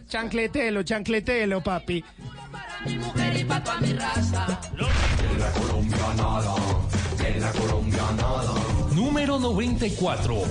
Chancletelo, 0.08 0.82
chancletelo, 0.82 1.62
papi. 1.62 2.04
Número 8.94 9.38
94. 9.38 10.42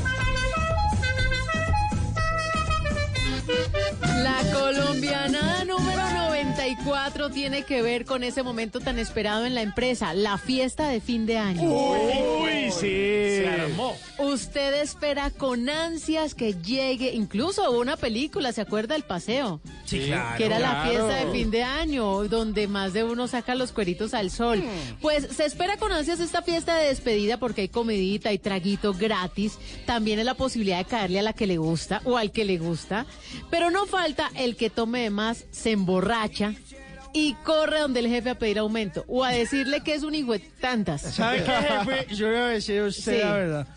La 4.23 4.41
colombiana 4.53 5.63
número 5.63 6.09
94 6.11 7.29
tiene 7.29 7.63
que 7.63 7.81
ver 7.81 8.05
con 8.05 8.23
ese 8.23 8.43
momento 8.43 8.79
tan 8.79 8.99
esperado 8.99 9.45
en 9.45 9.55
la 9.55 9.61
empresa, 9.61 10.13
la 10.13 10.37
fiesta 10.37 10.89
de 10.89 10.99
fin 10.99 11.25
de 11.25 11.37
año. 11.37 11.61
Uy, 11.69 12.71
sí. 12.71 12.79
Se 12.79 13.47
armó. 13.47 13.95
Usted 14.19 14.81
espera 14.81 15.29
con 15.29 15.69
ansias 15.69 16.35
que 16.35 16.55
llegue, 16.55 17.13
incluso 17.13 17.69
hubo 17.69 17.79
una 17.79 17.95
película, 17.95 18.51
¿se 18.51 18.61
acuerda 18.61 18.95
del 18.95 19.03
paseo? 19.03 19.61
Sí, 19.85 19.99
claro. 20.07 20.37
que 20.37 20.45
era 20.45 20.59
la 20.59 20.71
claro. 20.71 20.89
fiesta 20.89 21.25
de 21.25 21.31
fin 21.31 21.51
de 21.51 21.63
año, 21.63 22.23
donde 22.27 22.67
más 22.67 22.93
de 22.93 23.03
uno 23.03 23.27
saca 23.27 23.55
los 23.55 23.71
cueritos 23.71 24.13
al 24.13 24.31
sol. 24.31 24.63
Pues 25.01 25.27
se 25.35 25.45
espera 25.45 25.77
con 25.77 25.91
ansias 25.91 26.19
esta 26.19 26.41
fiesta 26.41 26.75
de 26.75 26.87
despedida 26.87 27.37
porque 27.37 27.61
hay 27.61 27.69
comidita 27.69 28.33
y 28.33 28.39
traguito 28.39 28.93
gratis. 28.93 29.57
También 29.85 30.19
es 30.19 30.25
la 30.25 30.33
posibilidad 30.33 30.79
de 30.79 30.85
caerle 30.85 31.19
a 31.19 31.23
la 31.23 31.33
que 31.33 31.47
le 31.47 31.57
gusta 31.57 32.01
o 32.03 32.17
al 32.17 32.31
que 32.31 32.43
le 32.43 32.57
gusta. 32.57 33.05
Pero 33.49 33.71
no 33.71 33.85
falta 33.85 34.29
el 34.35 34.55
que 34.55 34.69
tome 34.69 35.01
de 35.01 35.09
más, 35.09 35.45
se 35.51 35.71
emborracha 35.71 36.53
y 37.13 37.33
corre 37.43 37.79
donde 37.79 37.99
el 38.01 38.07
jefe 38.07 38.29
a 38.31 38.35
pedir 38.37 38.59
aumento 38.59 39.03
o 39.07 39.23
a 39.23 39.31
decirle 39.31 39.81
que 39.81 39.93
es 39.93 40.03
un 40.03 40.13
hijo 40.15 40.33
de 40.33 40.39
tantas. 40.39 41.01
¿Sabe 41.01 41.43
qué, 41.43 41.51
jefe? 41.51 42.15
Yo 42.15 42.27
le 42.27 42.33
voy 42.33 42.41
a 42.41 42.47
decir 42.49 42.81
a 42.81 42.85
usted 42.85 43.13
Sí. 43.13 43.19
la 43.23 43.33
verdad. 43.33 43.67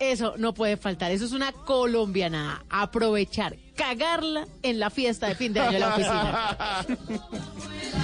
Eso 0.00 0.34
no 0.36 0.52
puede 0.52 0.76
faltar. 0.76 1.12
Eso 1.12 1.24
es 1.24 1.32
una 1.32 1.52
colombiana. 1.52 2.64
Aprovechar, 2.68 3.56
cagarla 3.76 4.46
en 4.62 4.78
la 4.80 4.90
fiesta 4.90 5.28
de 5.28 5.34
fin 5.36 5.52
de 5.52 5.60
año 5.60 5.72
de 5.72 5.78
la 5.78 5.88
oficina. 5.94 6.86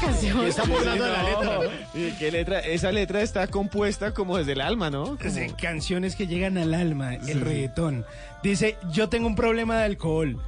canción. 0.00 0.46
Estamos 0.46 0.78
hablando 0.80 1.04
de 1.04 1.10
la 1.12 1.22
letra. 1.22 1.60
¿Y 1.94 2.10
qué 2.18 2.30
letra? 2.30 2.60
Esa 2.60 2.92
letra 2.92 3.22
está 3.22 3.46
compuesta 3.48 4.12
como 4.14 4.36
desde 4.38 4.52
el 4.52 4.60
alma, 4.60 4.90
¿no? 4.90 5.16
Como- 5.18 5.30
Sí, 5.30 5.46
canciones 5.60 6.16
que 6.16 6.26
llegan 6.26 6.58
al 6.58 6.74
alma, 6.74 7.14
el 7.14 7.40
reggaetón. 7.40 8.04
Dice, 8.42 8.76
yo 8.92 9.08
tengo 9.08 9.26
un 9.26 9.34
problema 9.36 9.78
de 9.78 9.84
alcohol. 9.84 10.40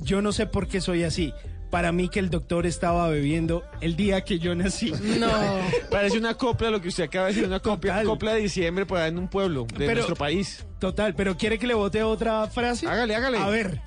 Yo 0.00 0.22
no 0.22 0.32
sé 0.32 0.46
por 0.46 0.68
qué 0.68 0.80
soy 0.80 1.04
así. 1.04 1.32
Para 1.70 1.92
mí 1.92 2.08
que 2.08 2.18
el 2.18 2.30
doctor 2.30 2.64
estaba 2.64 3.08
bebiendo 3.10 3.62
el 3.82 3.94
día 3.94 4.22
que 4.24 4.38
yo 4.38 4.54
nací. 4.54 4.90
No. 5.18 5.28
Parece 5.90 6.16
una 6.16 6.32
copla 6.34 6.70
lo 6.70 6.80
que 6.80 6.88
usted 6.88 7.04
acaba 7.04 7.26
de 7.26 7.32
decir, 7.34 7.46
una 7.46 7.60
copla, 7.60 8.02
copla 8.04 8.32
de 8.32 8.40
diciembre 8.40 8.86
por 8.86 8.96
allá 8.98 9.08
en 9.08 9.18
un 9.18 9.28
pueblo 9.28 9.64
de 9.66 9.76
Pero- 9.86 9.94
nuestro 9.94 10.16
país. 10.16 10.64
Total, 10.78 11.14
pero 11.14 11.36
¿quiere 11.36 11.58
que 11.58 11.66
le 11.66 11.74
bote 11.74 12.02
otra 12.04 12.46
frase? 12.46 12.86
Hágale, 12.86 13.14
hágale. 13.16 13.38
A 13.38 13.48
ver. 13.48 13.82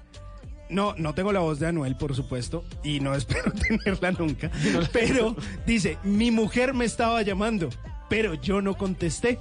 No, 0.72 0.96
no 0.98 1.14
tengo 1.14 1.32
la 1.32 1.42
voz 1.42 1.60
de 1.60 1.68
Anuel, 1.68 1.96
por 1.96 2.16
supuesto, 2.16 2.64
y 2.84 3.00
no 3.00 3.14
espero 3.16 3.52
tenerla 3.52 4.12
nunca. 4.12 4.50
Pero 4.94 5.36
dice, 5.68 5.98
mi 6.04 6.32
mujer 6.32 6.74
me 6.74 6.86
estaba 6.86 7.22
llamando, 7.22 7.70
pero 8.10 8.34
yo 8.34 8.62
no 8.62 8.76
contesté, 8.78 9.38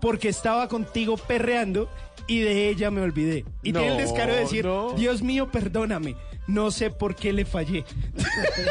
porque 0.00 0.28
estaba 0.28 0.68
contigo 0.68 1.16
perreando 1.16 1.88
y 2.26 2.40
de 2.40 2.68
ella 2.68 2.90
me 2.90 3.00
olvidé. 3.02 3.44
Y 3.62 3.72
tiene 3.72 3.88
el 3.88 3.94
No, 3.94 4.00
descaro 4.00 4.32
de 4.34 4.40
decir, 4.40 4.64
no. 4.64 4.92
Dios 4.92 5.22
mío, 5.22 5.50
perdóname, 5.50 6.14
no 6.52 6.70
sé 6.70 6.90
por 6.90 7.14
qué 7.16 7.32
le 7.32 7.44
fallé. 7.44 7.84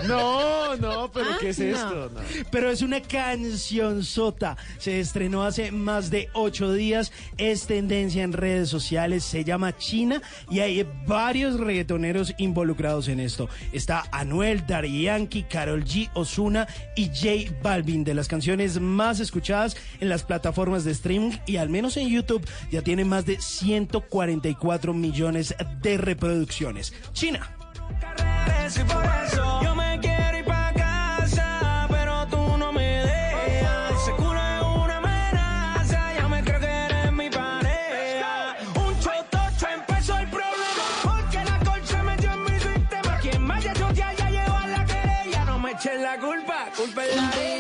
No, 0.08 0.76
no, 0.78 1.12
pero 1.12 1.28
¿qué 1.40 1.50
es 1.50 1.60
Ah, 1.60 1.64
no. 1.64 1.70
esto? 1.76 2.12
No. 2.14 2.20
Pero 2.52 2.70
es 2.70 2.82
una 2.82 3.02
canción 3.02 4.04
sota. 4.04 4.56
Se 4.78 5.00
estrenó 5.00 5.44
hace 5.44 5.72
más 5.72 6.10
de 6.10 6.30
ocho 6.34 6.74
días. 6.74 7.12
Es 7.38 7.66
tendencia 7.68 8.24
en 8.24 8.34
redes 8.34 8.70
sociales. 8.70 9.24
Se 9.24 9.44
llama 9.44 9.76
China 9.78 10.22
y 10.50 10.60
hay 10.60 10.86
varios 11.06 11.60
reggaetoneros 11.60 12.34
involucrados 12.38 13.08
en 13.08 13.20
esto. 13.20 13.50
Está 13.72 14.04
Anuel, 14.12 14.66
Daddy 14.66 15.04
Yankee, 15.04 15.44
Carol 15.44 15.84
G, 15.84 16.10
Osuna 16.14 16.68
y 16.96 17.08
J 17.08 17.54
Balvin. 17.62 18.04
De 18.04 18.14
las 18.14 18.28
canciones 18.28 18.80
más 18.80 19.20
escuchadas 19.20 19.76
en 20.00 20.10
las 20.10 20.24
plataformas 20.24 20.84
de 20.84 20.92
streaming 20.92 21.38
y 21.46 21.58
al 21.58 21.70
menos 21.70 21.98
en 21.98 22.10
YouTube 22.10 22.46
ya 22.72 22.82
tiene 22.82 23.06
más 23.06 23.26
de 23.26 23.40
144 23.42 24.94
millones 24.94 25.56
de 25.82 25.98
reproducciones. 25.98 26.94
China. 27.14 27.56
Y 27.92 28.84
por 28.84 29.04
eso 29.26 29.62
yo 29.62 29.76
me 29.76 30.00
quiero 30.00 30.38
ir 30.38 30.46
pa' 30.46 30.72
casa, 30.74 31.86
pero 31.90 32.26
tú 32.28 32.58
no 32.58 32.72
me 32.72 33.04
dejas. 33.04 34.06
Seguro 34.06 34.40
es 34.40 34.62
una 34.64 34.98
amenaza, 34.98 36.14
ya 36.14 36.28
me 36.30 36.42
creo 36.44 36.60
que 36.60 36.68
eres 36.68 37.12
mi 37.12 37.30
pareja. 37.30 38.56
Un 38.76 38.98
chotocho 39.00 39.68
empezó 39.68 40.18
el 40.18 40.28
problema, 40.30 40.86
porque 41.04 41.44
la 41.44 41.60
colcha 41.60 42.04
metió 42.04 42.32
en 42.32 42.44
mi 42.44 42.60
sistema. 42.60 43.18
Quien 43.22 43.42
más 43.42 43.64
ya 43.64 43.74
chotea 43.74 44.14
ya 44.14 44.30
llevó 44.30 44.56
a 44.56 44.68
la 44.68 44.86
querella, 44.86 45.46
no 45.46 45.60
me 45.60 45.72
echen 45.72 46.02
la 46.04 46.18
culpa, 46.18 46.70
culpa 46.78 47.06
es 47.06 47.16
la 47.16 47.59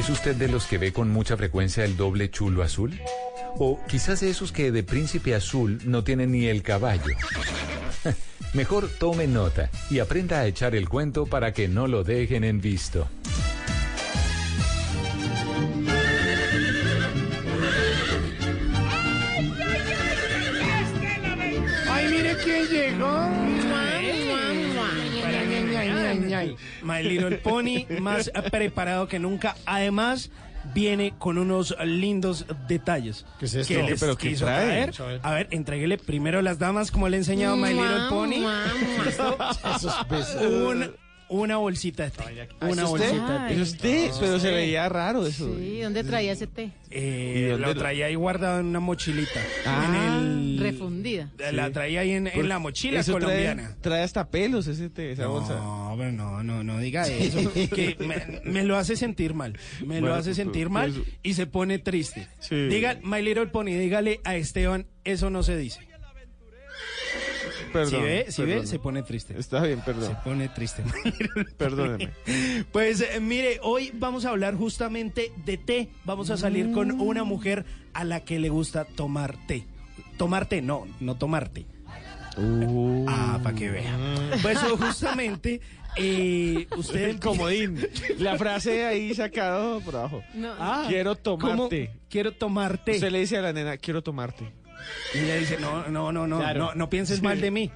¿Es 0.00 0.08
usted 0.08 0.34
de 0.34 0.48
los 0.48 0.64
que 0.64 0.78
ve 0.78 0.94
con 0.94 1.10
mucha 1.10 1.36
frecuencia 1.36 1.84
el 1.84 1.94
doble 1.94 2.30
chulo 2.30 2.62
azul? 2.62 2.98
O 3.58 3.78
quizás 3.86 4.22
esos 4.22 4.50
que 4.50 4.72
de 4.72 4.82
príncipe 4.82 5.34
azul 5.34 5.78
no 5.84 6.02
tienen 6.04 6.32
ni 6.32 6.46
el 6.46 6.62
caballo. 6.62 7.14
Mejor 8.54 8.88
tome 8.98 9.26
nota 9.26 9.68
y 9.90 9.98
aprenda 9.98 10.40
a 10.40 10.46
echar 10.46 10.74
el 10.74 10.88
cuento 10.88 11.26
para 11.26 11.52
que 11.52 11.68
no 11.68 11.86
lo 11.86 12.02
dejen 12.02 12.44
en 12.44 12.62
visto. 12.62 13.08
My 26.82 27.02
Little 27.02 27.38
Pony, 27.38 27.86
más 28.00 28.30
preparado 28.50 29.08
que 29.08 29.18
nunca. 29.18 29.56
Además, 29.66 30.30
viene 30.74 31.14
con 31.18 31.38
unos 31.38 31.74
lindos 31.84 32.44
detalles. 32.68 33.24
¿Qué 33.38 33.46
es 33.46 33.54
esto? 33.54 33.74
que 33.74 33.82
les 33.82 34.00
¿Pero 34.00 34.16
qué 34.16 34.28
quiso 34.30 34.44
trae? 34.44 34.88
traer. 34.92 35.20
A 35.22 35.32
ver, 35.32 35.48
entréguele 35.50 35.96
primero 35.98 36.42
las 36.42 36.58
damas, 36.58 36.90
como 36.90 37.08
le 37.08 37.16
he 37.16 37.20
enseñado 37.20 37.56
My 37.56 37.70
Little 37.72 38.08
Pony. 38.10 38.44
¿Listo? 39.04 39.36
Esos 39.76 40.08
besos. 40.08 40.42
Un- 40.42 40.90
una 41.30 41.56
bolsita 41.56 42.04
de 42.04 42.10
té. 42.10 42.48
Una 42.60 42.84
bolsita 42.84 43.46
de 43.48 43.64
té. 43.64 44.06
Es 44.06 44.18
pero 44.18 44.38
se 44.40 44.50
veía 44.50 44.88
raro 44.88 45.26
eso. 45.26 45.54
Sí, 45.56 45.80
¿dónde 45.80 46.04
traía 46.04 46.32
ese 46.32 46.46
té? 46.46 46.72
Eh, 46.90 47.34
¿Y 47.36 47.40
de 47.42 47.50
dónde 47.50 47.66
lo 47.68 47.74
traía 47.76 48.06
ahí 48.06 48.16
guardado 48.16 48.60
en 48.60 48.66
una 48.66 48.80
mochilita. 48.80 49.40
Ah. 49.64 49.86
en 49.88 49.94
el, 49.94 50.58
Refundida. 50.58 51.30
La 51.52 51.70
traía 51.70 52.00
ahí 52.00 52.10
en, 52.10 52.26
en 52.26 52.48
la 52.48 52.58
mochila 52.58 53.00
Eso 53.00 53.12
colombiana. 53.12 53.76
Trae, 53.80 54.02
hasta 54.02 54.28
pelos 54.28 54.66
ese 54.66 54.90
té, 54.90 55.12
esa 55.12 55.28
bolsa. 55.28 55.54
No, 55.54 55.94
pero 55.96 56.12
no, 56.12 56.42
no, 56.42 56.64
no 56.64 56.78
diga 56.78 57.06
eso. 57.06 57.52
que 57.74 57.96
me, 58.00 58.50
me 58.50 58.64
lo 58.64 58.76
hace 58.76 58.96
sentir 58.96 59.34
mal. 59.34 59.56
Me 59.84 60.00
lo 60.00 60.12
hace 60.12 60.30
pues, 60.30 60.36
sentir 60.36 60.68
pues, 60.68 60.72
mal 60.72 61.04
y 61.22 61.34
se 61.34 61.46
pone 61.46 61.78
triste. 61.78 62.28
Sí. 62.40 62.66
Diga, 62.66 62.98
My 63.02 63.22
Little 63.22 63.46
Pony, 63.46 63.66
dígale 63.66 64.20
a 64.24 64.34
Esteban, 64.36 64.86
eso 65.04 65.30
no 65.30 65.42
se 65.42 65.56
dice. 65.56 65.89
Perdón, 67.72 67.90
si 67.90 67.96
ve, 68.06 68.26
si 68.28 68.42
ve, 68.44 68.66
se 68.66 68.78
pone 68.78 69.02
triste. 69.02 69.34
Está 69.38 69.62
bien, 69.62 69.78
Se 69.78 69.84
perdón. 69.84 70.16
pone 70.24 70.48
triste. 70.48 70.82
Perdóneme. 71.56 72.12
Pues 72.72 73.00
eh, 73.00 73.20
mire, 73.20 73.58
hoy 73.62 73.90
vamos 73.94 74.24
a 74.24 74.30
hablar 74.30 74.54
justamente 74.56 75.32
de 75.44 75.56
té. 75.58 75.88
Vamos 76.04 76.30
a 76.30 76.36
salir 76.36 76.72
con 76.72 76.96
Mm. 76.96 77.00
una 77.02 77.24
mujer 77.24 77.64
a 77.92 78.04
la 78.04 78.20
que 78.24 78.38
le 78.38 78.48
gusta 78.48 78.84
tomar 78.84 79.36
té. 79.46 79.64
Tomar 80.16 80.46
té, 80.46 80.60
no, 80.62 80.86
no 81.00 81.16
tomarte. 81.16 81.66
Uh. 82.36 83.04
Ah, 83.08 83.40
para 83.42 83.56
que 83.56 83.68
vean. 83.70 84.00
Pues 84.40 84.58
justamente, 84.80 85.60
eh, 85.96 86.66
usted... 86.76 87.08
El 87.10 87.20
comodín. 87.20 87.78
La 88.18 88.36
frase 88.38 88.84
ahí 88.86 89.12
sacado 89.14 89.80
por 89.80 89.96
abajo. 89.96 90.22
No. 90.34 90.52
Ah, 90.58 90.84
Quiero 90.88 91.16
¿cómo? 91.22 91.38
tomarte. 91.38 91.90
Quiero 92.08 92.32
tomarte. 92.32 92.92
Usted 92.92 93.10
le 93.10 93.18
dice 93.20 93.36
a 93.38 93.42
la 93.42 93.52
nena, 93.52 93.76
quiero 93.76 94.02
tomarte. 94.02 94.44
Y 95.14 95.18
ella 95.18 95.36
dice, 95.36 95.58
no, 95.60 95.86
no, 95.88 96.12
no, 96.12 96.26
no, 96.26 96.38
Claro. 96.38 96.58
no, 96.66 96.74
no 96.74 96.90
pienses 96.90 97.22
mal 97.22 97.40
de 97.40 97.50
mí. 97.50 97.70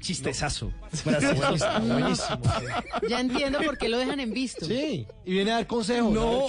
Chistezazo. 0.00 0.72
Buenísimo, 1.04 1.80
buenísimo. 1.82 2.40
Ya 3.08 3.20
entiendo 3.20 3.60
por 3.60 3.78
qué 3.78 3.88
lo 3.88 3.98
dejan 3.98 4.18
en 4.18 4.32
visto. 4.32 4.66
Sí, 4.66 5.06
y 5.24 5.30
viene 5.32 5.52
a 5.52 5.54
dar 5.56 5.66
consejos. 5.68 6.12
No, 6.12 6.46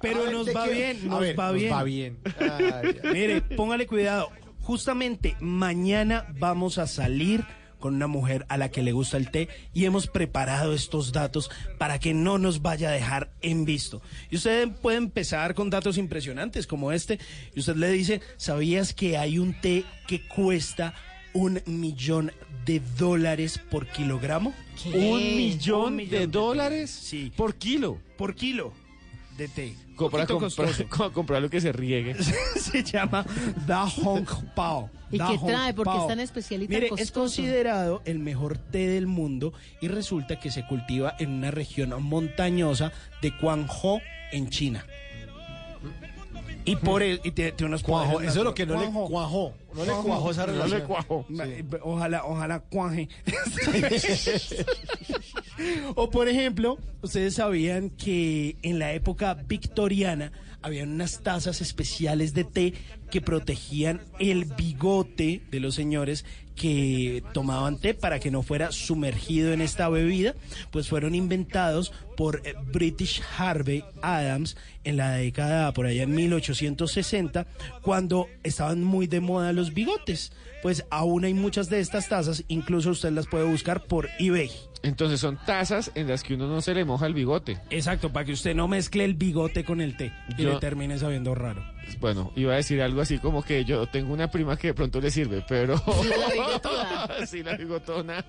pero 0.00 0.24
ver, 0.24 0.32
nos 0.32 0.46
¿de 0.46 0.52
va 0.52 0.66
bien, 0.66 1.08
nos 1.08 1.20
ver, 1.20 1.38
va 1.38 1.52
bien. 1.52 1.68
Nos 1.70 1.78
va 1.78 1.82
bien. 1.84 2.18
Ay. 2.40 2.98
Mire, 3.12 3.40
póngale 3.42 3.86
cuidado. 3.86 4.30
Justamente 4.62 5.36
mañana 5.40 6.26
vamos 6.40 6.78
a 6.78 6.86
salir 6.88 7.44
con 7.80 7.94
una 7.96 8.06
mujer 8.06 8.46
a 8.48 8.56
la 8.56 8.70
que 8.70 8.82
le 8.82 8.92
gusta 8.92 9.16
el 9.16 9.30
té 9.30 9.48
y 9.74 9.86
hemos 9.86 10.06
preparado 10.06 10.72
estos 10.74 11.10
datos 11.12 11.50
para 11.78 11.98
que 11.98 12.14
no 12.14 12.38
nos 12.38 12.62
vaya 12.62 12.90
a 12.90 12.92
dejar 12.92 13.32
en 13.42 13.64
visto. 13.64 14.00
Y 14.30 14.36
usted 14.36 14.68
puede 14.80 14.98
empezar 14.98 15.54
con 15.54 15.70
datos 15.70 15.98
impresionantes 15.98 16.66
como 16.66 16.92
este 16.92 17.18
y 17.54 17.60
usted 17.60 17.76
le 17.76 17.90
dice, 17.90 18.20
¿sabías 18.36 18.94
que 18.94 19.16
hay 19.18 19.38
un 19.38 19.58
té 19.60 19.84
que 20.06 20.26
cuesta 20.28 20.94
un 21.32 21.60
millón 21.66 22.32
de 22.66 22.80
dólares 22.98 23.58
por 23.70 23.86
kilogramo? 23.86 24.52
¿Un 24.86 25.36
millón, 25.36 25.82
Un 25.84 25.96
millón 25.96 26.10
de 26.10 26.18
de 26.20 26.26
dólares 26.26 26.90
Sí. 26.90 27.32
por 27.36 27.54
kilo? 27.54 27.98
Por 28.16 28.34
kilo 28.34 28.72
de 29.40 29.48
té. 29.48 29.74
Comprar, 29.96 30.26
comprar, 30.28 31.12
comprar 31.12 31.42
lo 31.42 31.50
que 31.50 31.60
se 31.60 31.72
riegue. 31.72 32.14
se 32.56 32.82
llama 32.84 33.24
Da 33.66 33.88
Hong 33.88 34.24
Pao. 34.54 34.90
¿Y 35.10 35.18
Da 35.18 35.28
qué 35.30 35.38
Hong 35.38 35.48
trae? 35.50 35.74
¿Por 35.74 35.86
qué 35.86 35.90
Pao. 35.92 36.02
es 36.02 36.08
tan 36.08 36.20
especial 36.20 36.62
y 36.62 36.66
tan 36.68 36.74
Mire, 36.74 36.86
es 36.86 36.90
costoso? 36.92 37.14
considerado 37.20 38.02
el 38.04 38.18
mejor 38.18 38.58
té 38.58 38.86
del 38.86 39.06
mundo 39.06 39.52
y 39.80 39.88
resulta 39.88 40.38
que 40.38 40.50
se 40.50 40.66
cultiva 40.66 41.14
en 41.18 41.30
una 41.30 41.50
región 41.50 41.94
montañosa 42.02 42.92
de 43.22 43.30
Guangzhou 43.40 44.00
en 44.32 44.50
China. 44.50 44.84
Y 46.66 46.76
por 46.76 47.02
el, 47.02 47.20
y 47.24 47.30
tiene, 47.32 47.54
unos 47.64 47.82
Cuajo, 47.82 48.12
poderes 48.12 48.32
eso 48.32 48.40
es 48.40 48.44
lo 48.44 48.54
que 48.54 48.66
no 48.66 48.74
le 48.74 48.80
Guangzhou. 48.86 49.08
cuajó. 49.08 49.54
No 49.74 49.80
le 49.84 49.90
Cuajo. 49.92 50.02
cuajó 50.04 50.30
esa 50.30 50.46
No 50.46 50.52
relación. 50.52 50.80
le 50.80 50.84
cuajo. 50.86 51.24
Ma- 51.30 51.44
Ojalá, 51.82 52.24
ojalá 52.24 52.60
cuaje. 52.60 53.08
o 55.94 56.10
por 56.10 56.28
ejemplo, 56.28 56.78
ustedes 57.02 57.34
sabían 57.34 57.90
que 57.90 58.56
en 58.62 58.78
la 58.78 58.92
época 58.92 59.34
victoriana 59.34 60.32
había 60.62 60.84
unas 60.84 61.20
tazas 61.22 61.60
especiales 61.60 62.34
de 62.34 62.44
té 62.44 62.74
que 63.10 63.20
protegían 63.20 64.00
el 64.18 64.44
bigote 64.44 65.42
de 65.50 65.60
los 65.60 65.74
señores 65.74 66.24
que 66.54 67.22
tomaban 67.32 67.78
té 67.78 67.94
para 67.94 68.20
que 68.20 68.30
no 68.30 68.42
fuera 68.42 68.70
sumergido 68.70 69.54
en 69.54 69.62
esta 69.62 69.88
bebida, 69.88 70.34
pues 70.70 70.88
fueron 70.88 71.14
inventados 71.14 71.92
por 72.18 72.42
British 72.70 73.22
Harvey 73.38 73.82
Adams 74.02 74.58
en 74.84 74.98
la 74.98 75.12
década 75.12 75.72
por 75.72 75.86
allá 75.86 76.02
en 76.02 76.14
1860, 76.14 77.46
cuando 77.80 78.28
estaban 78.42 78.84
muy 78.84 79.06
de 79.06 79.20
moda 79.20 79.54
los 79.54 79.72
bigotes. 79.72 80.32
Pues 80.62 80.84
aún 80.90 81.24
hay 81.24 81.32
muchas 81.32 81.70
de 81.70 81.80
estas 81.80 82.10
tazas, 82.10 82.44
incluso 82.48 82.90
usted 82.90 83.12
las 83.12 83.26
puede 83.26 83.44
buscar 83.44 83.84
por 83.84 84.10
eBay. 84.18 84.50
Entonces 84.82 85.20
son 85.20 85.36
tazas 85.44 85.90
en 85.94 86.08
las 86.08 86.22
que 86.22 86.34
uno 86.34 86.46
no 86.48 86.60
se 86.62 86.74
le 86.74 86.84
moja 86.84 87.06
el 87.06 87.14
bigote. 87.14 87.58
Exacto, 87.70 88.10
para 88.12 88.24
que 88.24 88.32
usted 88.32 88.54
no 88.54 88.66
mezcle 88.66 89.04
el 89.04 89.14
bigote 89.14 89.64
con 89.64 89.80
el 89.80 89.96
té 89.96 90.12
y 90.36 90.42
Yo- 90.42 90.54
le 90.54 90.60
termine 90.60 90.98
sabiendo 90.98 91.34
raro. 91.34 91.62
Bueno, 91.98 92.30
iba 92.36 92.52
a 92.52 92.56
decir 92.56 92.80
algo 92.82 93.00
así 93.00 93.18
como 93.18 93.42
que 93.42 93.64
yo 93.64 93.86
tengo 93.88 94.12
una 94.12 94.30
prima 94.30 94.56
que 94.56 94.68
de 94.68 94.74
pronto 94.74 95.00
le 95.00 95.10
sirve, 95.10 95.44
pero... 95.48 95.74
La 96.08 96.32
bigotona. 96.32 97.08
sí, 97.26 97.42
la 97.42 97.56
bigotona. 97.56 98.24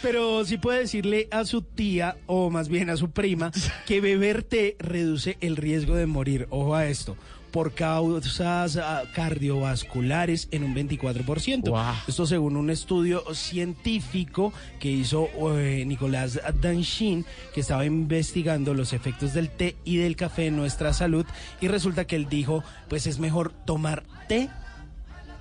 Pero 0.00 0.44
sí 0.46 0.56
puede 0.56 0.80
decirle 0.80 1.28
a 1.30 1.44
su 1.44 1.60
tía, 1.62 2.16
o 2.26 2.48
más 2.50 2.68
bien 2.68 2.88
a 2.88 2.96
su 2.96 3.10
prima, 3.10 3.50
que 3.86 4.00
beber 4.00 4.42
té 4.44 4.76
reduce 4.78 5.36
el 5.42 5.56
riesgo 5.56 5.94
de 5.94 6.06
morir. 6.06 6.46
Ojo 6.50 6.74
a 6.74 6.86
esto. 6.86 7.16
Por 7.50 7.74
causas 7.74 8.76
ah, 8.76 9.04
cardiovasculares 9.14 10.48
en 10.50 10.64
un 10.64 10.74
24%. 10.74 11.68
Guau. 11.68 11.94
Esto 12.06 12.26
según 12.26 12.56
un 12.56 12.70
estudio 12.70 13.22
científico 13.34 14.52
que 14.78 14.90
hizo 14.90 15.28
eh, 15.58 15.84
Nicolás 15.86 16.40
Danchin, 16.60 17.24
que 17.54 17.60
estaba 17.60 17.84
investigando 17.84 18.74
los 18.74 18.92
efectos 18.92 19.34
del 19.34 19.50
té 19.50 19.76
y 19.84 19.96
del 19.96 20.16
café 20.16 20.46
en 20.46 20.56
nuestra 20.56 20.92
salud. 20.92 21.26
Y 21.60 21.68
resulta 21.68 22.06
que 22.06 22.16
él 22.16 22.28
dijo, 22.28 22.62
pues 22.88 23.06
es 23.06 23.18
mejor 23.18 23.52
tomar 23.52 24.04
té 24.28 24.48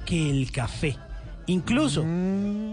que 0.05 0.29
el 0.29 0.51
café. 0.51 0.97
Incluso, 1.49 2.05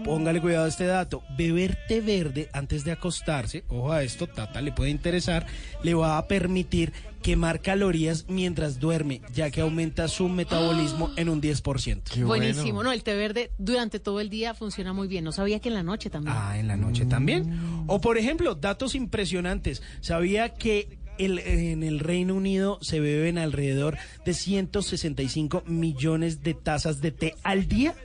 póngale 0.03 0.39
cuidado 0.39 0.65
a 0.65 0.67
este 0.67 0.85
dato, 0.85 1.23
beber 1.35 1.75
té 1.87 1.99
verde 1.99 2.47
antes 2.53 2.83
de 2.83 2.91
acostarse, 2.91 3.63
ojo 3.69 3.91
a 3.91 4.03
esto, 4.03 4.27
Tata, 4.27 4.61
le 4.61 4.71
puede 4.71 4.91
interesar, 4.91 5.47
le 5.81 5.95
va 5.95 6.19
a 6.19 6.27
permitir 6.27 6.93
quemar 7.23 7.61
calorías 7.61 8.25
mientras 8.29 8.79
duerme, 8.79 9.21
ya 9.33 9.49
que 9.49 9.61
aumenta 9.61 10.07
su 10.07 10.29
metabolismo 10.29 11.09
en 11.17 11.29
un 11.29 11.41
10%. 11.41 12.23
Buenísimo. 12.23 12.83
No, 12.83 12.91
el 12.91 13.01
té 13.01 13.15
verde 13.15 13.49
durante 13.57 13.99
todo 13.99 14.19
el 14.19 14.29
día 14.29 14.53
funciona 14.53 14.93
muy 14.93 15.07
bien. 15.07 15.23
No 15.23 15.31
sabía 15.31 15.59
que 15.59 15.69
en 15.69 15.75
la 15.75 15.83
noche 15.83 16.11
también. 16.11 16.35
Ah, 16.37 16.59
en 16.59 16.67
la 16.67 16.77
noche 16.77 17.07
también. 17.07 17.83
O 17.87 17.99
por 17.99 18.19
ejemplo, 18.19 18.53
datos 18.53 18.93
impresionantes. 18.93 19.81
¿Sabía 20.01 20.53
que 20.53 20.99
el- 21.19 21.39
en 21.39 21.83
el 21.83 21.99
Reino 21.99 22.35
Unido 22.35 22.77
se 22.81 22.99
beben 22.99 23.37
alrededor 23.37 23.97
de 24.25 24.33
165 24.33 25.63
millones 25.65 26.43
de 26.43 26.53
tazas 26.53 27.01
de 27.01 27.11
té 27.11 27.35
al 27.43 27.67
día? 27.67 27.95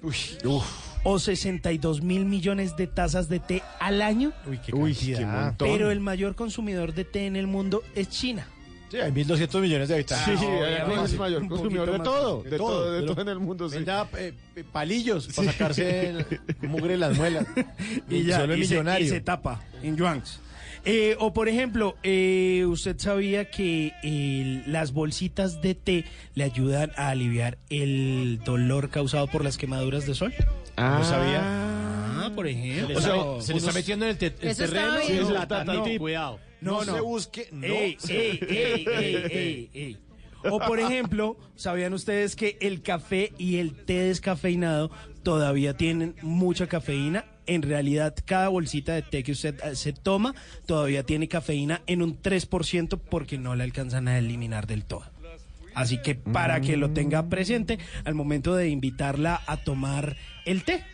O 1.05 1.19
62 1.19 2.01
mil 2.03 2.25
millones 2.27 2.77
de 2.77 2.87
tazas 2.87 3.29
de 3.29 3.41
té 3.41 3.63
al 3.81 4.03
año. 4.03 4.33
Uy, 4.47 4.59
qué 4.65 4.73
Uy, 4.75 4.93
cantidad. 4.95 5.19
qué 5.19 5.27
montón. 5.27 5.69
Pero 5.69 5.91
el 5.91 6.01
mayor 6.01 6.35
consumidor 6.37 6.95
de 6.95 7.05
té 7.05 7.27
en 7.27 7.35
el 7.37 7.47
mundo 7.49 7.83
es 7.97 8.09
China. 8.09 8.47
Sí, 8.91 8.99
hay 8.99 9.11
1.200 9.11 9.61
millones 9.63 9.89
de 9.89 9.95
habitantes. 9.95 10.39
Sí, 10.39 10.45
obviamente. 10.45 11.05
es 11.07 11.13
el 11.13 11.19
mayor 11.19 11.49
consumidor 11.49 11.93
de 11.93 11.99
todo, 12.01 12.43
De 12.43 12.51
de 12.51 12.57
todo, 12.59 12.69
todo, 12.69 12.93
de 12.93 13.01
lo- 13.01 13.07
todo 13.07 13.23
en 13.23 13.29
el 13.29 13.39
mundo. 13.39 13.69
sí. 13.69 13.77
Venda 13.77 14.07
eh, 14.19 14.35
eh, 14.55 14.65
palillos 14.71 15.29
para 15.35 15.51
sacarse 15.51 16.11
el 16.11 16.27
mugre 16.69 16.89
de 16.93 16.99
las 16.99 17.17
muelas. 17.17 17.47
y 18.11 18.25
ya 18.25 18.41
Solo 18.41 18.53
el 18.55 18.61
y 18.63 18.67
se, 18.67 18.75
millonario. 18.75 19.07
y 19.07 19.09
se 19.09 19.21
tapa 19.23 19.63
en 19.83 19.97
yuans. 19.97 20.41
Eh, 20.85 21.17
o 21.21 21.33
por 21.33 21.49
ejemplo, 21.49 21.97
eh, 22.03 22.65
usted 22.67 22.99
sabía 22.99 23.51
que 23.51 23.93
eh, 24.03 24.63
las 24.67 24.93
bolsitas 24.93 25.63
de 25.63 25.75
té 25.77 26.05
le 26.35 26.43
ayudan 26.45 26.91
a 26.97 27.11
aliviar 27.11 27.59
el 27.71 28.41
dolor 28.45 28.91
causado 28.91 29.29
por 29.29 29.45
las 29.45 29.59
quemaduras 29.59 30.07
de 30.07 30.15
sol. 30.15 30.35
Ah, 30.77 30.97
No 30.99 31.05
sabía. 31.05 31.41
Ah, 31.45 32.33
por 32.35 32.47
ejemplo. 32.49 32.99
O 32.99 33.01
sea, 33.01 33.15
unos- 33.15 33.47
se 33.47 33.53
le 33.53 33.59
está 33.61 33.73
metiendo 33.73 34.07
en 34.07 34.11
el, 34.13 34.19
te- 34.19 34.31
terreno. 34.31 34.95
Sí, 35.07 35.13
No, 35.21 35.31
la 35.31 35.47
tata, 35.47 35.73
no. 35.75 35.85
cuidado. 35.99 36.41
No, 36.61 36.81
No, 36.81 36.85
no. 36.85 36.95
se 36.95 37.01
busque. 37.01 37.49
No. 37.53 37.67
Ey, 37.67 37.97
ey, 38.09 38.41
ey, 38.49 38.87
ey, 38.89 39.17
ey, 39.31 39.71
ey. 39.75 39.99
O 40.45 40.59
por 40.59 40.81
ejemplo, 40.81 41.37
¿sabían 41.55 41.93
ustedes 41.95 42.35
que 42.35 42.59
el 42.61 42.83
café 42.83 43.33
y 43.39 43.59
el 43.59 43.75
té 43.75 44.01
descafeinado 44.01 44.91
todavía 45.23 45.77
tienen 45.77 46.15
mucha 46.23 46.67
cafeína? 46.67 47.25
En 47.47 47.63
realidad, 47.63 48.15
cada 48.25 48.49
bolsita 48.49 48.95
de 48.95 49.03
té 49.03 49.23
que 49.23 49.33
usted 49.33 49.59
eh, 49.65 49.75
se 49.75 49.93
toma 49.93 50.35
todavía 50.67 51.03
tiene 51.03 51.29
cafeína 51.29 51.83
en 51.87 52.03
un 52.03 52.21
3% 52.21 53.01
porque 53.11 53.39
no 53.39 53.55
la 53.55 53.65
alcanzan 53.65 54.09
a 54.09 54.19
eliminar 54.19 54.67
del 54.67 54.85
todo. 54.85 55.05
Así 55.75 55.99
que 55.99 56.15
para 56.15 56.61
que 56.61 56.77
lo 56.77 56.91
tenga 56.91 57.29
presente 57.29 57.79
al 58.05 58.15
momento 58.15 58.55
de 58.55 58.69
invitarla 58.69 59.41
a 59.47 59.57
tomar 59.57 60.17
el 60.45 60.65
té. 60.65 60.85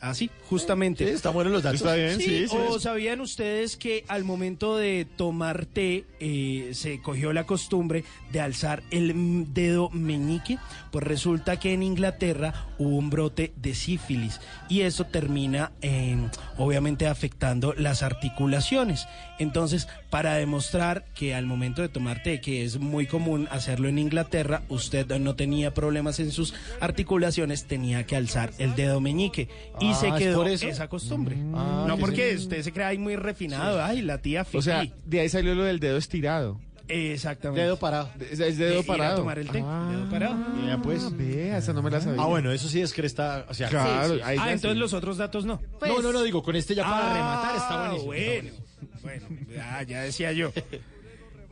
Así, 0.00 0.30
justamente. 0.48 1.06
Sí, 1.06 1.12
están 1.12 1.34
buenos 1.34 1.52
los 1.52 1.62
datos. 1.62 1.80
Está 1.80 1.94
bien, 1.94 2.18
sí, 2.18 2.48
sí. 2.48 2.56
¿O 2.68 2.78
sabían 2.78 3.20
ustedes 3.20 3.76
que 3.76 4.04
al 4.08 4.24
momento 4.24 4.76
de 4.76 5.06
tomar 5.16 5.66
té 5.66 6.04
eh, 6.20 6.70
se 6.72 7.02
cogió 7.02 7.32
la 7.32 7.44
costumbre 7.44 8.04
de 8.32 8.40
alzar 8.40 8.82
el 8.90 9.52
dedo 9.52 9.90
meñique? 9.90 10.58
Pues 10.90 11.04
resulta 11.04 11.58
que 11.58 11.74
en 11.74 11.82
Inglaterra 11.82 12.68
hubo 12.78 12.96
un 12.96 13.10
brote 13.10 13.52
de 13.56 13.74
sífilis 13.74 14.40
y 14.68 14.82
eso 14.82 15.04
termina 15.04 15.72
eh, 15.82 16.16
obviamente 16.56 17.06
afectando 17.06 17.74
las 17.76 18.02
articulaciones. 18.02 19.06
Entonces, 19.38 19.88
para 20.10 20.34
demostrar 20.34 21.04
que 21.14 21.34
al 21.34 21.46
momento 21.46 21.82
de 21.82 21.88
tomar 21.88 22.22
té, 22.22 22.40
que 22.40 22.64
es 22.64 22.78
muy 22.78 23.06
común 23.06 23.48
hacerlo 23.50 23.88
en 23.88 23.98
Inglaterra, 23.98 24.62
usted 24.68 25.06
no 25.18 25.34
tenía 25.34 25.74
problemas 25.74 26.20
en 26.20 26.30
sus 26.30 26.54
articulaciones, 26.80 27.64
tenía 27.64 28.06
que 28.06 28.16
alzar 28.16 28.52
el 28.58 28.74
dedo 28.74 29.00
meñique 29.00 29.48
y 29.80 29.90
Ah, 29.90 29.94
se 29.94 30.08
¿es 30.08 30.14
quedó 30.14 30.46
esa 30.46 30.88
costumbre. 30.88 31.36
Ah, 31.54 31.84
no 31.88 31.96
que 31.96 32.00
porque 32.00 32.30
sí. 32.32 32.42
usted 32.44 32.62
se 32.62 32.72
crea 32.72 32.88
ahí 32.88 32.98
muy 32.98 33.16
refinado, 33.16 33.82
ay, 33.82 34.02
la 34.02 34.18
tía 34.18 34.44
Fifi. 34.44 34.58
O 34.58 34.62
sea, 34.62 34.84
de 35.04 35.20
ahí 35.20 35.28
salió 35.28 35.54
lo 35.54 35.64
del 35.64 35.78
dedo 35.80 35.96
estirado. 35.96 36.60
Exactamente. 36.88 37.62
Dedo 37.62 37.78
parado. 37.78 38.10
Es, 38.18 38.40
es 38.40 38.58
De 38.58 38.64
ir 38.64 38.70
dedo 38.70 38.80
a 38.80 38.82
parado. 38.82 39.16
tomar 39.18 39.38
el 39.38 39.46
té, 39.48 39.58
dedo 39.58 40.10
parado. 40.10 40.36
Ya, 40.66 40.76
pues. 40.82 41.16
Vea, 41.16 41.58
esa 41.58 41.72
no 41.72 41.82
me 41.82 41.90
la 41.90 42.00
sabía. 42.00 42.20
Ah, 42.20 42.26
bueno, 42.26 42.50
eso 42.50 42.68
sí 42.68 42.80
es 42.80 42.92
que 42.92 43.06
está. 43.06 43.46
O 43.48 43.54
sea, 43.54 43.68
Claro, 43.68 44.14
ahí 44.24 44.36
Ah, 44.40 44.50
entonces 44.50 44.72
sí. 44.72 44.78
los 44.78 44.92
otros 44.92 45.16
datos 45.16 45.44
no. 45.44 45.60
Pues, 45.78 45.92
no, 45.92 46.02
no, 46.02 46.12
no, 46.12 46.22
digo, 46.24 46.42
con 46.42 46.56
este 46.56 46.74
ya 46.74 46.82
para 46.82 47.10
Ah, 47.10 47.14
rematar 47.14 47.56
está 47.56 47.76
buenísimo. 48.04 48.64
Bueno, 49.02 49.26
bueno, 49.28 49.46
ya, 49.54 49.82
ya 49.84 50.02
decía 50.02 50.32
yo. 50.32 50.50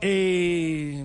Eh, 0.01 1.05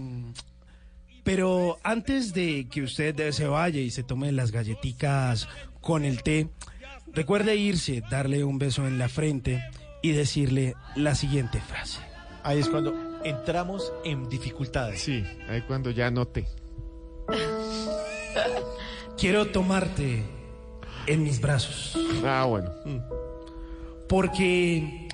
pero 1.23 1.79
antes 1.83 2.33
de 2.33 2.67
que 2.71 2.81
usted 2.81 3.31
se 3.31 3.47
vaya 3.47 3.79
y 3.79 3.91
se 3.91 4.03
tome 4.03 4.31
las 4.31 4.51
galletitas 4.51 5.47
con 5.81 6.05
el 6.05 6.21
té, 6.23 6.49
recuerde 7.13 7.55
irse, 7.55 8.03
darle 8.09 8.43
un 8.43 8.57
beso 8.57 8.87
en 8.87 8.97
la 8.97 9.09
frente 9.09 9.63
y 10.01 10.11
decirle 10.11 10.75
la 10.95 11.15
siguiente 11.15 11.61
frase. 11.61 11.99
Ahí 12.43 12.59
es 12.59 12.67
cuando 12.67 12.93
entramos 13.23 13.93
en 14.03 14.27
dificultades. 14.29 15.01
Sí, 15.01 15.23
ahí 15.47 15.61
cuando 15.61 15.91
ya 15.91 16.11
noté. 16.11 16.45
Quiero 19.17 19.47
tomarte 19.47 20.23
en 21.07 21.23
mis 21.23 21.39
brazos. 21.39 21.97
Ah, 22.25 22.45
bueno. 22.45 22.71
Porque 24.09 25.07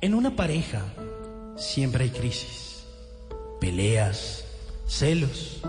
en 0.00 0.14
una 0.14 0.34
pareja 0.34 0.82
siempre 1.56 2.04
hay 2.04 2.10
crisis, 2.10 2.84
peleas, 3.60 4.44
celos, 4.86 5.60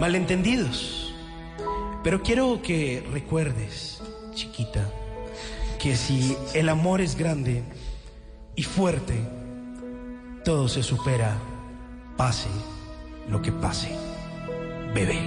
malentendidos. 0.00 1.14
Pero 2.02 2.22
quiero 2.22 2.60
que 2.62 3.06
recuerdes, 3.12 4.02
chiquita, 4.34 4.90
que 5.80 5.96
si 5.96 6.36
el 6.54 6.68
amor 6.68 7.00
es 7.00 7.16
grande 7.16 7.62
y 8.54 8.62
fuerte, 8.62 9.14
todo 10.44 10.68
se 10.68 10.82
supera, 10.82 11.36
pase 12.16 12.48
lo 13.28 13.40
que 13.40 13.52
pase. 13.52 13.90
Bebé. 14.94 15.20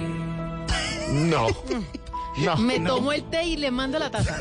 No. 1.12 1.46
No. 2.36 2.56
Me 2.56 2.80
no. 2.80 2.96
tomo 2.96 3.12
el 3.12 3.22
té 3.30 3.44
y 3.44 3.56
le 3.56 3.70
mando 3.70 3.96
la 3.96 4.10
taza. 4.10 4.36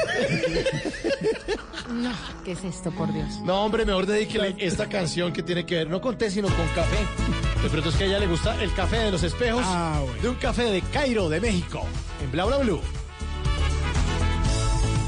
No, 1.92 2.12
¿qué 2.44 2.54
es 2.54 2.64
esto, 2.64 2.90
por 2.90 3.14
Dios? 3.14 3.40
No, 3.44 3.64
hombre, 3.64 3.86
mejor 3.86 4.08
dedíquele 4.08 4.56
esta 4.58 4.90
canción 4.90 5.32
que 5.32 5.44
tiene 5.44 5.64
que 5.64 5.76
ver 5.76 5.90
no 5.92 6.02
con 6.02 6.18
té, 6.18 6.32
sino 6.32 6.48
con 6.48 6.68
café. 6.70 6.98
De 7.62 7.70
pronto 7.70 7.90
es 7.90 7.96
que 7.96 8.06
a 8.06 8.08
ella 8.08 8.18
le 8.20 8.26
gusta 8.26 8.60
el 8.64 8.74
café 8.74 8.98
de 8.98 9.12
los 9.12 9.22
espejos 9.22 9.62
Ah, 9.64 10.00
bueno. 10.04 10.22
de 10.24 10.30
un 10.30 10.36
café 10.38 10.64
de 10.64 10.82
Cairo, 10.82 11.30
de 11.30 11.40
México, 11.40 11.84
en 12.24 12.32
Bla 12.32 12.46
Bla 12.46 12.58
Blue. 12.58 12.82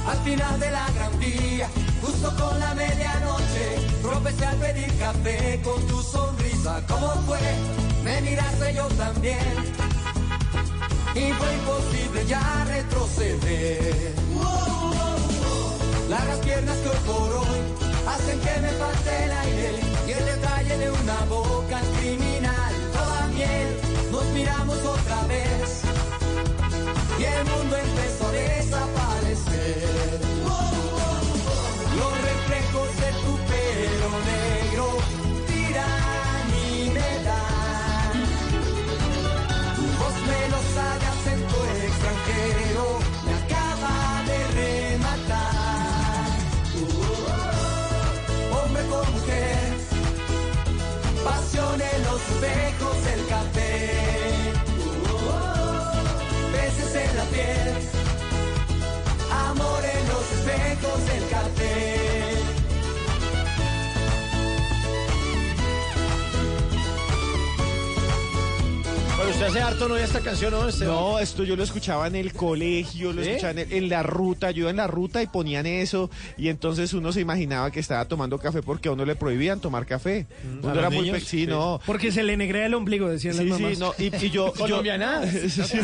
Al 0.07 0.17
final 0.23 0.59
de 0.59 0.71
la 0.71 0.85
gran 0.91 1.19
vía, 1.19 1.67
justo 2.01 2.33
con 2.39 2.59
la 2.59 2.73
medianoche, 2.75 3.77
tropecé 4.01 4.45
al 4.45 4.57
pedir 4.57 4.97
café 4.99 5.61
con 5.63 5.81
tu 5.87 6.01
sonrisa. 6.01 6.81
¿Cómo 6.87 7.09
fue? 7.27 7.39
Me 8.03 8.21
miraste 8.21 8.73
yo 8.75 8.87
también. 8.89 9.55
Y 11.15 11.31
fue 11.31 11.53
imposible 11.55 12.25
ya 12.27 12.65
retroceder. 12.67 14.13
Largas 16.09 16.37
piernas 16.39 16.77
que 16.77 16.89
hoy 16.89 16.97
por 17.07 17.31
hoy 17.37 17.59
hacen 18.07 18.39
que 18.39 18.61
me 18.61 18.69
falte 18.69 19.23
el 19.23 19.31
aire 19.31 19.71
y 20.07 20.11
el 20.11 20.25
detalle 20.25 20.77
de 20.77 20.91
una 20.91 21.25
boca 21.27 21.81
criminal. 21.99 22.73
Toda 22.93 23.27
miel, 23.27 23.79
nos 24.11 24.25
miramos 24.25 24.77
Hace 69.45 69.61
harto 69.61 69.87
no 69.87 69.95
esta 69.95 70.19
canción, 70.21 70.51
¿no? 70.51 70.67
Este- 70.67 70.85
No, 70.85 71.19
esto 71.19 71.43
yo 71.43 71.55
lo 71.55 71.63
escuchaba 71.63 72.07
en 72.07 72.15
el 72.15 72.33
colegio, 72.33 73.13
lo 73.13 73.21
¿Sí? 73.23 73.29
escuchaba 73.29 73.51
en, 73.51 73.59
el- 73.59 73.73
en 73.73 73.89
la 73.89 74.01
ruta, 74.03 74.49
yo 74.51 74.61
iba 74.61 74.69
en 74.71 74.77
la 74.77 74.87
ruta 74.87 75.21
y 75.21 75.27
ponían 75.27 75.65
eso 75.67 76.09
y 76.37 76.49
entonces 76.49 76.93
uno 76.93 77.11
se 77.11 77.21
imaginaba 77.21 77.69
que 77.71 77.79
estaba 77.79 78.05
tomando 78.05 78.37
café 78.39 78.61
porque 78.63 78.89
a 78.89 78.91
uno 78.93 79.05
le 79.05 79.15
prohibían 79.15 79.59
tomar 79.61 79.85
café. 79.85 80.25
¿A 80.63 80.67
Uno 80.67 80.79
era 80.79 80.89
muy 80.89 81.05
niños? 81.05 81.19
sí, 81.23 81.41
Sí. 81.41 81.47
no. 81.47 81.79
Porque 81.85 82.11
se 82.11 82.23
le 82.23 82.37
negrea 82.37 82.65
el 82.65 82.73
ombligo, 82.73 83.07
decían 83.07 83.35
Sí, 83.35 83.43
las 83.45 83.57
sí, 83.57 83.63
mamás. 83.63 83.79
no, 83.79 83.93
y, 83.99 84.05
y 84.25 84.29
yo, 84.31 84.47
yo 84.53 84.53
Colombianadas. 84.53 85.29
Sí, 85.35 85.49
sí. 85.51 85.77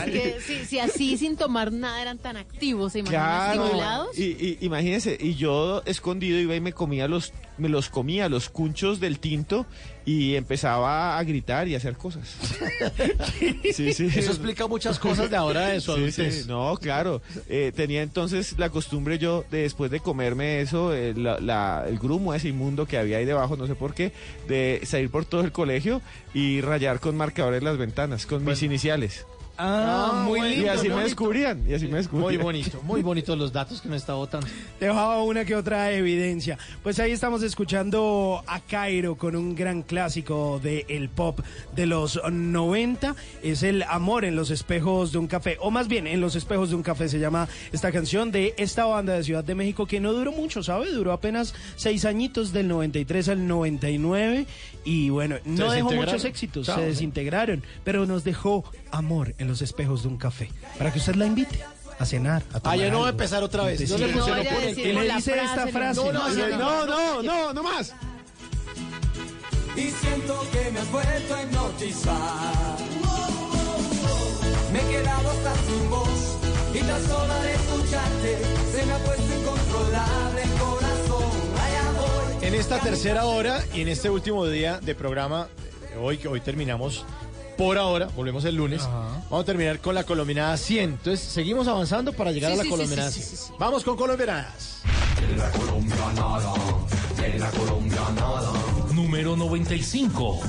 Si, 0.46 0.66
si 0.66 0.80
así 0.80 1.18
sin 1.18 1.36
tomar 1.38 1.72
nada 1.72 2.02
eran 2.02 2.18
tan 2.18 2.38
activos, 2.38 2.94
¿se 2.94 3.00
imaginan 3.00 3.24
Claro, 3.24 3.64
estimulados? 3.66 4.18
y, 4.18 4.24
y 4.24 4.58
imagínense, 4.62 5.18
y 5.20 5.36
yo 5.36 5.84
escondido 5.86 6.40
iba 6.40 6.56
y 6.56 6.62
me 6.62 6.74
comía 6.74 7.08
los, 7.08 7.32
me 7.58 7.70
los 7.70 7.90
comía 7.90 8.28
los 8.28 8.50
cunchos 8.50 9.00
del 9.00 9.20
tinto 9.20 9.66
y 10.06 10.36
empezaba 10.36 11.18
a 11.18 11.24
gritar 11.24 11.68
y 11.68 11.74
a 11.76 11.78
hacer 11.78 11.96
cosas. 11.96 12.36
Sí, 13.74 13.94
sí. 13.94 14.06
Eso 14.16 14.32
explica 14.32 14.68
muchas 14.68 15.00
cosas 15.00 15.30
de 15.30 15.36
ahora 15.36 15.68
de 15.70 15.82
su 15.82 15.94
Sí, 15.94 16.00
adultez. 16.00 16.42
sí, 16.42 16.48
no, 16.48 16.76
claro. 16.78 17.22
Eh, 17.48 17.72
tenía 17.76 18.02
entonces 18.02 18.56
la 18.58 18.70
costumbre 18.70 19.18
yo, 19.18 19.46
de, 19.50 19.60
después 19.64 19.90
de 19.92 20.00
comerme 20.00 20.62
eso, 20.62 20.94
eh, 20.94 21.14
la- 21.16 21.40
la- 21.40 21.86
el 21.88 21.98
grumo 22.00 22.34
ese 22.34 22.50
inmundo 22.50 22.86
que 22.86 22.98
había 22.98 23.18
ahí 23.18 23.26
debajo, 23.26 23.56
no 23.58 23.68
sé 23.68 23.76
por 23.76 23.94
qué, 23.94 24.12
de 24.48 24.82
salir 24.86 25.10
por 25.10 25.26
todo 25.26 25.42
el 25.42 25.52
colegio 25.52 26.02
y 26.34 26.62
rayar 26.62 27.00
con 27.00 27.16
marcadores 27.18 27.64
las 27.64 27.78
ventanas, 27.78 28.26
con 28.26 28.44
mis 28.44 28.62
iniciales. 28.64 29.26
Ah, 29.64 30.24
muy 30.26 30.40
bueno, 30.40 30.54
Y 30.54 30.56
lindo. 30.58 30.72
así 30.72 30.84
me 30.84 30.90
bonito. 30.90 31.08
descubrían, 31.08 31.64
y 31.70 31.74
así 31.76 31.88
me 31.88 32.02
Muy 32.02 32.38
bonito, 32.38 32.82
muy 32.82 33.02
bonitos 33.04 33.38
los 33.38 33.54
datos 33.54 33.80
que 33.82 33.90
me 33.90 33.96
está 33.98 34.14
votando. 34.14 34.48
Dejaba 34.80 35.22
una 35.22 35.46
que 35.46 35.56
otra 35.56 35.92
evidencia. 35.92 36.58
Pues 36.82 37.00
ahí 37.00 37.12
estamos 37.12 37.44
escuchando 37.44 38.44
a 38.48 38.60
Cairo 38.60 39.16
con 39.16 39.36
un 39.36 39.54
gran 39.54 39.84
clásico 39.84 40.60
del 40.64 40.86
el 40.88 41.10
pop 41.10 41.40
de 41.76 41.86
los 41.86 42.20
90. 42.30 43.16
Es 43.44 43.62
el 43.62 43.84
amor 43.84 44.26
en 44.26 44.36
los 44.36 44.50
espejos 44.50 45.12
de 45.12 45.20
un 45.20 45.28
café. 45.28 45.58
O 45.60 45.70
más 45.70 45.88
bien, 45.88 46.08
en 46.08 46.22
los 46.22 46.36
espejos 46.36 46.70
de 46.70 46.76
un 46.76 46.84
café 46.84 47.08
se 47.08 47.20
llama 47.20 47.48
esta 47.72 47.92
canción 47.92 48.32
de 48.32 48.56
esta 48.58 48.86
banda 48.86 49.14
de 49.14 49.24
Ciudad 49.24 49.44
de 49.44 49.54
México 49.54 49.86
que 49.86 50.00
no 50.00 50.12
duró 50.14 50.32
mucho, 50.32 50.64
¿sabe? 50.64 50.90
Duró 50.92 51.12
apenas 51.14 51.54
seis 51.76 52.06
añitos 52.06 52.52
del 52.52 52.68
93 52.68 53.30
al 53.30 53.48
99. 53.48 54.48
Y 54.84 55.10
bueno, 55.10 55.38
no 55.46 55.72
dejó 55.72 55.92
muchos 55.92 56.26
éxitos, 56.26 56.66
Chao, 56.66 56.76
se 56.78 56.82
¿no? 56.82 56.88
desintegraron. 56.88 57.64
Pero 57.84 58.06
nos 58.06 58.24
dejó 58.24 58.64
amor 58.92 59.36
en 59.38 59.48
los 59.48 59.62
espejos 59.62 60.04
de 60.04 60.10
un 60.10 60.18
café. 60.18 60.50
Para 60.78 60.92
que 60.92 61.00
usted 61.00 61.16
la 61.16 61.26
invite 61.28 61.64
a 62.00 62.06
cenar, 62.06 62.42
a 62.54 62.60
tomar 62.60 62.78
Ah, 62.80 62.82
ya 62.82 62.90
no 62.92 63.02
va 63.02 63.08
a 63.08 63.12
empezar 63.12 63.44
otra 63.44 63.64
vez. 63.64 63.80
No 63.82 63.96
tecito. 63.96 64.08
le 64.08 64.14
No 64.14 64.26
funcionó 64.26 64.50
con 64.50 64.64
el 64.64 64.80
Y 64.80 64.94
le 64.94 65.14
dice 65.16 65.40
esta 65.44 65.68
frase. 65.68 66.02
No, 66.04 66.12
no, 66.12 66.30
No, 66.58 66.86
no, 66.86 67.24
no, 67.24 67.54
no 67.54 67.64
más. 67.64 67.94
Y 69.76 69.90
siento 69.90 70.46
que 70.52 70.72
me 70.72 70.80
has 70.80 70.92
vuelto 70.92 71.36
a 71.36 71.44
hipnotizar. 71.44 72.78
tu 75.68 75.90
voz 75.90 76.38
y 76.74 76.80
tan 76.80 77.08
solo 77.08 77.34
de 77.42 77.54
escucharte 77.54 78.38
se 78.72 78.86
me 78.86 78.94
ha 78.94 78.98
puesto 79.00 79.34
incontrolable 79.40 80.44
En 82.42 82.56
esta 82.56 82.80
tercera 82.80 83.26
hora 83.26 83.64
y 83.74 83.82
en 83.82 83.88
este 83.88 84.10
último 84.10 84.46
día 84.48 84.80
de 84.80 84.96
programa, 84.96 85.48
eh, 85.94 85.98
hoy 86.02 86.18
que 86.18 86.28
hoy 86.28 86.42
terminamos 86.42 87.06
por 87.58 87.78
ahora, 87.78 88.08
volvemos 88.16 88.44
el 88.46 88.56
lunes, 88.56 88.82
vamos 89.30 89.42
a 89.42 89.46
terminar 89.46 89.80
con 89.80 89.94
la 89.94 90.04
colombianada 90.04 90.58
100. 90.58 90.84
Entonces, 90.92 91.20
seguimos 91.20 91.68
avanzando 91.68 92.14
para 92.14 92.32
llegar 92.32 92.52
Sí, 92.52 92.56
a 92.56 92.58
la 92.58 92.64
sí, 92.64 92.70
sí, 92.70 92.72
colombianada 92.72 93.12
sí, 93.12 93.20
sí, 93.22 93.26
100. 93.28 93.38
sí, 93.40 93.46
sí. 93.48 93.54
Vamos 93.60 93.84
con 93.84 93.96
colombianadas. 93.96 94.82
La 95.38 95.52
colombianada, 95.52 96.54
de 97.18 97.40
la 97.40 97.52
colombianada. 97.52 98.52
Número 98.94 99.36
95. 99.36 100.40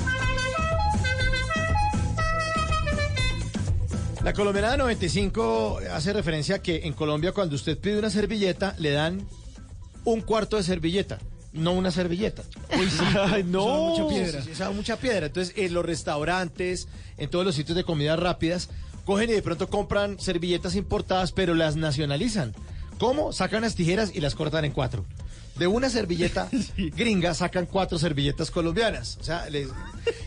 La 4.23 4.33
colombianada 4.33 4.77
95 4.77 5.79
hace 5.91 6.13
referencia 6.13 6.55
a 6.55 6.59
que 6.59 6.87
en 6.87 6.93
Colombia 6.93 7.33
cuando 7.33 7.55
usted 7.55 7.77
pide 7.77 7.99
una 7.99 8.09
servilleta 8.09 8.73
le 8.79 8.91
dan 8.91 9.27
un 10.05 10.21
cuarto 10.21 10.55
de 10.57 10.63
servilleta, 10.63 11.19
no 11.53 11.71
una 11.73 11.91
servilleta. 11.91 12.43
Uy, 12.77 12.89
sí. 12.89 12.99
Ay, 13.19 13.43
no. 13.43 13.63
Usaban 13.65 13.89
mucha 13.89 14.07
piedra. 14.07 14.41
Sí, 14.43 14.63
mucha 14.75 14.97
piedra. 14.97 15.25
Entonces, 15.27 15.53
en 15.57 15.73
los 15.73 15.85
restaurantes, 15.85 16.87
en 17.17 17.29
todos 17.29 17.45
los 17.45 17.55
sitios 17.55 17.75
de 17.75 17.83
comidas 17.83 18.19
rápidas, 18.19 18.69
cogen 19.05 19.29
y 19.29 19.33
de 19.33 19.41
pronto 19.41 19.69
compran 19.69 20.19
servilletas 20.19 20.75
importadas, 20.75 21.31
pero 21.31 21.53
las 21.55 21.75
nacionalizan. 21.75 22.53
¿Cómo? 22.99 23.33
Sacan 23.33 23.61
las 23.61 23.75
tijeras 23.75 24.11
y 24.13 24.21
las 24.21 24.35
cortan 24.35 24.65
en 24.65 24.71
cuatro. 24.71 25.05
De 25.57 25.67
una 25.67 25.89
servilleta 25.89 26.49
gringa 26.77 27.33
sacan 27.33 27.65
cuatro 27.67 27.99
servilletas 27.99 28.49
colombianas. 28.49 29.17
O 29.21 29.23
sea, 29.23 29.49
les- 29.49 29.69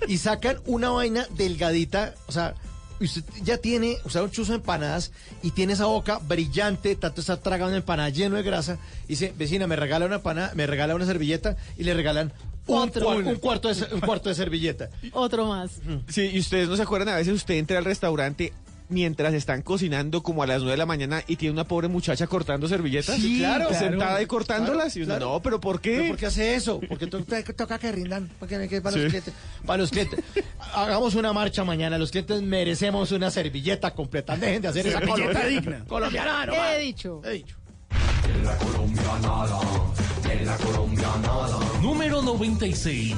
y 0.08 0.18
sacan 0.18 0.58
una 0.66 0.90
vaina 0.90 1.26
delgadita. 1.36 2.14
O 2.28 2.32
sea, 2.32 2.54
usted 3.00 3.24
ya 3.42 3.58
tiene, 3.58 3.98
o 4.04 4.10
sea, 4.10 4.22
un 4.22 4.30
chuzo 4.30 4.52
de 4.52 4.58
empanadas 4.58 5.12
y 5.42 5.50
tiene 5.50 5.74
esa 5.74 5.86
boca 5.86 6.18
brillante, 6.18 6.96
tanto 6.96 7.20
está 7.20 7.38
tragando 7.38 7.76
empanada 7.76 8.08
lleno 8.08 8.36
de 8.36 8.42
grasa. 8.42 8.78
Y 9.04 9.08
dice, 9.08 9.32
vecina, 9.36 9.66
me 9.66 9.76
regala 9.76 10.06
una 10.06 10.16
empanada, 10.16 10.52
me 10.54 10.66
regala 10.66 10.94
una 10.94 11.06
servilleta 11.06 11.56
y 11.76 11.84
le 11.84 11.94
regalan 11.94 12.32
un, 12.66 12.78
un 12.78 13.36
cuarto, 13.36 13.72
de, 13.72 13.94
un 13.94 14.00
cuarto 14.00 14.28
de 14.28 14.34
servilleta. 14.34 14.90
Otro 15.12 15.46
más. 15.46 15.72
Sí, 16.08 16.30
y 16.32 16.38
ustedes 16.38 16.68
no 16.68 16.76
se 16.76 16.82
acuerdan, 16.82 17.14
a 17.14 17.16
veces 17.16 17.34
usted 17.34 17.54
entra 17.54 17.78
al 17.78 17.84
restaurante 17.84 18.52
mientras 18.88 19.34
están 19.34 19.62
cocinando 19.62 20.22
como 20.22 20.42
a 20.42 20.46
las 20.46 20.58
9 20.58 20.72
de 20.72 20.76
la 20.76 20.86
mañana 20.86 21.22
y 21.26 21.36
tiene 21.36 21.52
una 21.52 21.64
pobre 21.64 21.88
muchacha 21.88 22.26
cortando 22.26 22.68
servilletas. 22.68 23.16
Sí, 23.16 23.38
claro. 23.38 23.68
Sentada 23.74 24.22
y 24.22 24.26
cortándolas. 24.26 24.92
Claro, 24.94 24.98
y 24.98 25.02
uno, 25.02 25.14
claro. 25.16 25.32
no, 25.34 25.42
pero 25.42 25.60
¿por 25.60 25.80
qué? 25.80 25.96
¿Pero 25.96 26.08
por 26.08 26.16
qué 26.16 26.26
hace 26.26 26.54
eso? 26.54 26.80
Porque 26.88 27.06
to- 27.06 27.24
to- 27.24 27.54
toca 27.56 27.78
que 27.78 27.90
rindan 27.92 28.30
porque, 28.38 28.68
que 28.68 28.80
para, 28.80 28.96
los 28.96 29.04
Sí. 29.04 29.08
clientes, 29.10 29.34
para 29.64 29.78
los 29.78 29.90
clientes. 29.90 30.20
Hagamos 30.74 31.14
una 31.14 31.32
marcha 31.32 31.64
mañana. 31.64 31.98
Los 31.98 32.10
clientes 32.10 32.42
merecemos 32.42 33.12
una 33.12 33.30
servilleta 33.30 33.92
completa. 33.92 34.36
Dejen 34.36 34.62
de 34.62 34.68
hacer 34.68 34.86
esa 34.86 34.98
Servilleta 35.00 35.22
colombiana. 35.32 35.48
digna. 35.48 35.84
Colombiana, 35.86 36.46
no 36.46 36.54
He 36.54 36.78
dicho. 36.80 37.22
He 37.24 37.30
dicho. 37.32 37.56
La 38.42 38.56
colombianada, 38.58 39.60
de 40.22 40.44
la 40.44 40.56
colombianada. 40.58 41.58
Número 41.80 42.22
96. 42.22 43.14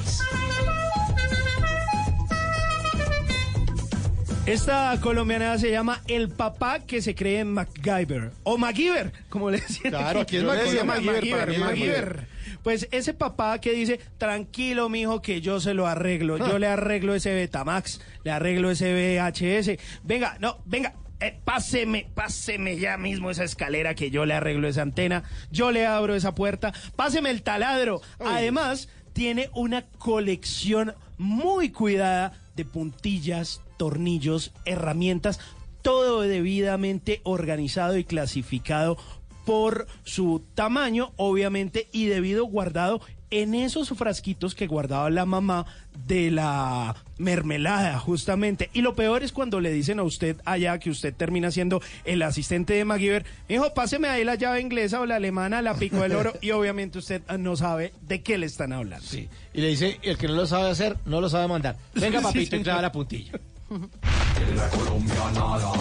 Esta 4.49 4.97
colombiana 4.99 5.59
se 5.59 5.69
llama 5.69 6.01
El 6.07 6.29
papá 6.29 6.79
que 6.79 7.03
se 7.03 7.13
cree 7.13 7.41
en 7.41 7.53
MacGyver. 7.53 8.31
O 8.41 8.57
MacGyver, 8.57 9.13
como 9.29 9.51
le 9.51 9.57
decían. 9.61 9.91
Claro, 9.91 10.21
aquí 10.21 10.37
es 10.37 10.43
MacGyver, 10.43 11.59
MacGyver. 11.59 12.27
Pues 12.63 12.87
ese 12.91 13.13
papá 13.13 13.61
que 13.61 13.73
dice, 13.73 13.99
tranquilo, 14.17 14.89
mijo, 14.89 15.21
que 15.21 15.39
yo 15.39 15.59
se 15.59 15.75
lo 15.75 15.85
arreglo. 15.85 16.37
Yo 16.39 16.57
le 16.57 16.65
arreglo 16.65 17.13
ese 17.13 17.31
Betamax, 17.31 18.01
le 18.23 18.31
arreglo 18.31 18.71
ese 18.71 18.91
VHS. 18.91 19.79
Venga, 20.03 20.37
no, 20.39 20.57
venga. 20.65 20.95
eh, 21.19 21.37
páseme, 21.45 22.07
páseme 22.15 22.77
ya 22.77 22.97
mismo 22.97 23.29
esa 23.29 23.43
escalera 23.43 23.93
que 23.93 24.09
yo 24.09 24.25
le 24.25 24.33
arreglo 24.33 24.67
esa 24.67 24.81
antena, 24.81 25.25
yo 25.51 25.71
le 25.71 25.85
abro 25.85 26.15
esa 26.15 26.33
puerta, 26.33 26.73
páseme 26.95 27.29
el 27.29 27.43
taladro. 27.43 28.01
Además, 28.19 28.89
tiene 29.13 29.51
una 29.53 29.83
colección 29.99 30.95
muy 31.19 31.69
cuidada 31.69 32.33
de 32.55 32.65
puntillas, 32.65 33.61
tornillos, 33.79 34.51
herramientas, 34.65 35.39
todo 35.81 36.21
debidamente 36.21 37.21
organizado 37.23 37.97
y 37.97 38.03
clasificado 38.03 38.97
por 39.45 39.87
su 40.03 40.43
tamaño, 40.53 41.13
obviamente, 41.15 41.87
y 41.93 42.05
debido 42.05 42.43
guardado 42.45 43.01
en 43.31 43.53
esos 43.53 43.89
frasquitos 43.89 44.55
que 44.55 44.65
guardaba 44.67 45.09
la 45.11 45.25
mamá 45.25 45.65
de 46.07 46.31
la 46.31 46.95
mermelada, 47.19 47.99
justamente. 47.99 48.69
Y 48.73 48.81
lo 48.81 48.95
peor 48.95 49.23
es 49.23 49.31
cuando 49.31 49.59
le 49.59 49.71
dicen 49.71 49.99
a 49.99 50.03
usted 50.03 50.37
allá 50.45 50.79
que 50.79 50.89
usted 50.89 51.13
termina 51.13 51.51
siendo 51.51 51.79
el 52.05 52.21
asistente 52.23 52.73
de 52.73 52.85
MacGyver, 52.85 53.25
hijo, 53.47 53.73
páseme 53.73 54.07
ahí 54.07 54.23
la 54.23 54.35
llave 54.35 54.61
inglesa 54.61 54.99
o 54.99 55.05
la 55.05 55.15
alemana, 55.17 55.61
la 55.61 55.75
pico 55.75 55.97
del 56.01 56.13
oro, 56.13 56.33
y 56.41 56.51
obviamente 56.51 56.97
usted 56.97 57.21
no 57.37 57.55
sabe 57.55 57.93
de 58.01 58.21
qué 58.23 58.37
le 58.39 58.47
están 58.47 58.73
hablando. 58.73 59.05
Sí. 59.05 59.29
Y 59.53 59.61
le 59.61 59.67
dice, 59.69 59.99
el 60.01 60.17
que 60.17 60.27
no 60.27 60.33
lo 60.33 60.47
sabe 60.47 60.69
hacer, 60.69 60.97
no 61.05 61.21
lo 61.21 61.29
sabe 61.29 61.47
mandar. 61.47 61.77
Venga, 61.93 62.19
Sí, 62.19 62.23
papito, 62.25 62.41
y 62.41 62.45
señor. 62.47 62.63
clava 62.63 62.81
la 62.81 62.91
puntilla. 62.91 63.31
De 63.69 64.55
la 64.55 64.67
colombianada, 64.69 65.71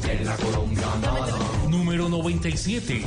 de 0.00 0.24
la 0.24 0.36
colombianada. 0.36 1.38
Número 1.68 2.08
97. 2.08 3.04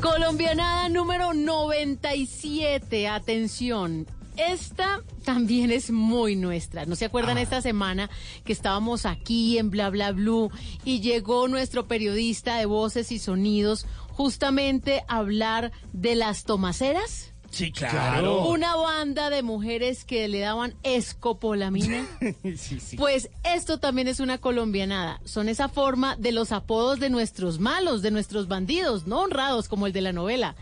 Colombianada 0.00 0.88
número 0.88 1.34
97. 1.34 3.06
Atención. 3.06 4.06
Esta 4.38 5.02
también 5.26 5.70
es 5.70 5.90
muy 5.90 6.36
nuestra. 6.36 6.86
¿No 6.86 6.96
se 6.96 7.04
acuerdan 7.04 7.36
esta 7.36 7.60
semana 7.60 8.08
que 8.46 8.54
estábamos 8.54 9.04
aquí 9.04 9.58
en 9.58 9.68
Bla 9.68 9.90
Bla 9.90 10.12
Blue 10.12 10.50
y 10.86 11.00
llegó 11.00 11.48
nuestro 11.48 11.86
periodista 11.86 12.56
de 12.56 12.64
voces 12.64 13.12
y 13.12 13.18
sonidos 13.18 13.84
justamente 14.08 15.04
a 15.06 15.18
hablar 15.18 15.70
de 15.92 16.14
las 16.14 16.44
tomaceras? 16.44 17.31
Sí, 17.52 17.70
claro. 17.70 18.46
Una 18.48 18.74
banda 18.76 19.28
de 19.28 19.42
mujeres 19.42 20.04
que 20.04 20.26
le 20.26 20.40
daban 20.40 20.74
escopolamina. 20.82 22.06
sí, 22.56 22.80
sí. 22.80 22.96
Pues 22.96 23.28
esto 23.44 23.78
también 23.78 24.08
es 24.08 24.20
una 24.20 24.38
colombianada. 24.38 25.20
Son 25.24 25.48
esa 25.50 25.68
forma 25.68 26.16
de 26.16 26.32
los 26.32 26.50
apodos 26.50 26.98
de 26.98 27.10
nuestros 27.10 27.58
malos, 27.60 28.00
de 28.00 28.10
nuestros 28.10 28.48
bandidos, 28.48 29.06
no 29.06 29.20
honrados 29.20 29.68
como 29.68 29.86
el 29.86 29.92
de 29.92 30.00
la 30.00 30.12
novela. 30.12 30.56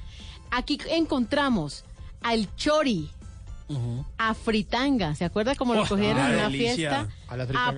Aquí 0.50 0.78
encontramos 0.88 1.84
al 2.22 2.54
Chori, 2.56 3.08
a 4.18 4.34
Fritanga, 4.34 5.14
¿se 5.14 5.24
acuerda 5.24 5.54
cómo 5.54 5.74
lo 5.74 5.82
Oh, 5.84 5.86
cogieron 5.86 6.18
en 6.18 6.24
ah, 6.24 6.28
una 6.34 6.42
delicia. 6.48 6.74
fiesta? 6.74 7.08
A 7.28 7.36
la 7.36 7.44
A. 7.44 7.72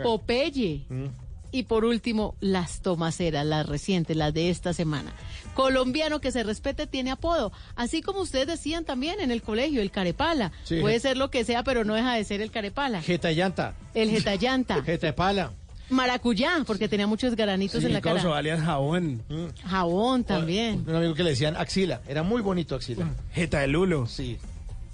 Y 1.53 1.64
por 1.64 1.84
último, 1.84 2.34
las 2.40 2.80
tomaceras, 2.80 3.44
las 3.44 3.66
recientes, 3.66 4.16
las 4.16 4.32
de 4.32 4.48
esta 4.48 4.72
semana. 4.72 5.12
Colombiano 5.55 6.20
que 6.20 6.32
se 6.32 6.42
respete 6.42 6.86
tiene 6.86 7.11
apodo. 7.11 7.53
Así 7.76 8.00
como 8.00 8.20
ustedes 8.22 8.46
decían 8.46 8.84
también 8.84 9.20
en 9.20 9.30
el 9.30 9.42
colegio, 9.42 9.82
el 9.82 9.90
carepala. 9.90 10.50
Sí. 10.64 10.80
Puede 10.80 10.98
ser 10.98 11.18
lo 11.18 11.30
que 11.30 11.44
sea, 11.44 11.62
pero 11.62 11.84
no 11.84 11.94
deja 11.94 12.14
de 12.14 12.24
ser 12.24 12.40
el 12.40 12.50
carepala. 12.50 13.03
Jeta 13.03 13.30
y 13.30 13.36
llanta. 13.36 13.74
El 13.94 14.11
jetallanta. 14.11 14.82
Jeta 14.84 15.09
de 15.09 15.12
pala. 15.12 15.53
Maracuyá, 15.90 16.62
porque 16.66 16.88
tenía 16.88 17.07
muchos 17.07 17.36
granitos 17.36 17.84
en 17.84 17.92
la 17.92 18.00
cara. 18.00 18.22
alias 18.34 18.62
jabón. 18.62 19.22
Jabón 19.66 20.24
también. 20.24 20.84
Un 20.88 20.96
amigo 20.96 21.14
que 21.14 21.22
le 21.22 21.30
decían 21.30 21.55
axila. 21.57 22.00
Era 22.09 22.22
muy 22.22 22.40
bonito 22.40 22.74
axila. 22.74 23.11
Jeta 23.34 23.61
de 23.61 23.66
lulo. 23.66 24.07
Sí. 24.07 24.38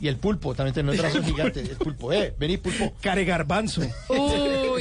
Y 0.01 0.07
el 0.07 0.17
pulpo, 0.17 0.55
también 0.55 0.75
tenía 0.75 0.93
un 0.93 0.99
brazo 0.99 1.23
gigante. 1.23 1.61
El 1.61 1.77
pulpo, 1.77 2.13
eh, 2.13 2.33
vení 2.39 2.57
pulpo. 2.57 2.93
Care 3.01 3.25
garbanzo. 3.25 3.83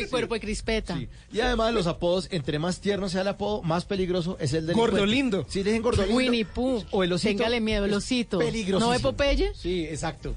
Uy, 0.04 0.10
cuerpo 0.10 0.34
de 0.34 0.40
crispeta. 0.40 0.98
Sí. 0.98 1.08
Y 1.32 1.40
además 1.42 1.74
los 1.74 1.88
apodos, 1.88 2.28
entre 2.32 2.60
más 2.60 2.80
tierno 2.80 3.10
sea 3.10 3.22
el 3.22 3.28
apodo, 3.28 3.62
más 3.62 3.86
peligroso 3.86 4.38
es 4.40 4.54
el 4.54 4.68
del 4.68 4.76
Gordolindo. 4.76 5.46
Sí, 5.50 5.64
dejen 5.64 5.82
gordolindo. 5.82 6.18
Winnie 6.18 6.46
Pooh. 6.46 6.84
O 6.92 7.04
el 7.04 7.14
osito. 7.14 7.30
Téngale 7.30 7.62
miedo, 7.62 7.86
el 7.86 7.94
osito. 7.94 8.40
¿No 8.80 8.90
ve 8.90 9.00
Popeye? 9.00 9.54
Sí, 9.56 9.86
exacto. 9.86 10.36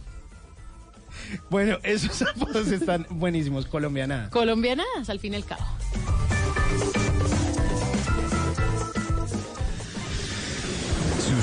Bueno, 1.48 1.78
esos 1.82 2.22
apodos 2.28 2.68
están 2.68 3.06
buenísimos, 3.10 3.66
colombiana. 3.66 4.30
Colombianadas, 4.30 5.08
al 5.08 5.20
fin 5.20 5.34
y 5.34 5.36
al 5.36 5.44
cabo. 5.44 5.64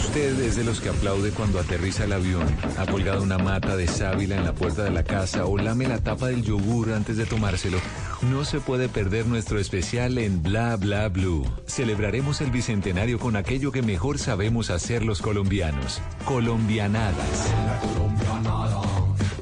Usted 0.07 0.39
es 0.39 0.55
de 0.55 0.63
los 0.63 0.79
que 0.79 0.87
aplaude 0.87 1.31
cuando 1.31 1.59
aterriza 1.59 2.05
el 2.05 2.13
avión, 2.13 2.47
ha 2.77 2.85
colgado 2.85 3.21
una 3.21 3.37
mata 3.37 3.75
de 3.75 3.87
sábila 3.87 4.37
en 4.37 4.45
la 4.45 4.53
puerta 4.53 4.83
de 4.83 4.91
la 4.91 5.03
casa 5.03 5.45
o 5.45 5.57
lame 5.57 5.85
la 5.85 5.99
tapa 5.99 6.27
del 6.27 6.43
yogur 6.43 6.93
antes 6.93 7.17
de 7.17 7.25
tomárselo, 7.25 7.77
no 8.21 8.45
se 8.45 8.61
puede 8.61 8.87
perder 8.87 9.25
nuestro 9.25 9.59
especial 9.59 10.17
en 10.17 10.41
Bla 10.41 10.77
Bla 10.77 11.09
Blue. 11.09 11.45
Celebraremos 11.65 12.39
el 12.39 12.51
bicentenario 12.51 13.19
con 13.19 13.35
aquello 13.35 13.71
que 13.71 13.81
mejor 13.81 14.17
sabemos 14.17 14.69
hacer 14.69 15.03
los 15.03 15.21
colombianos, 15.21 16.01
colombianadas. 16.23 17.51
La 17.65 17.79
colombianada, 17.79 18.81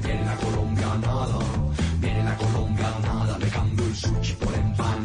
viene 0.04 0.26
la 0.26 0.36
colombianada, 0.36 1.40
viene 2.00 2.24
la 2.24 2.38
colombianada, 2.38 3.38
me 3.38 3.48
cambio 3.50 3.86
el 3.86 3.96
sushi 3.96 4.34
por 4.34 4.54
empanada. 4.56 5.05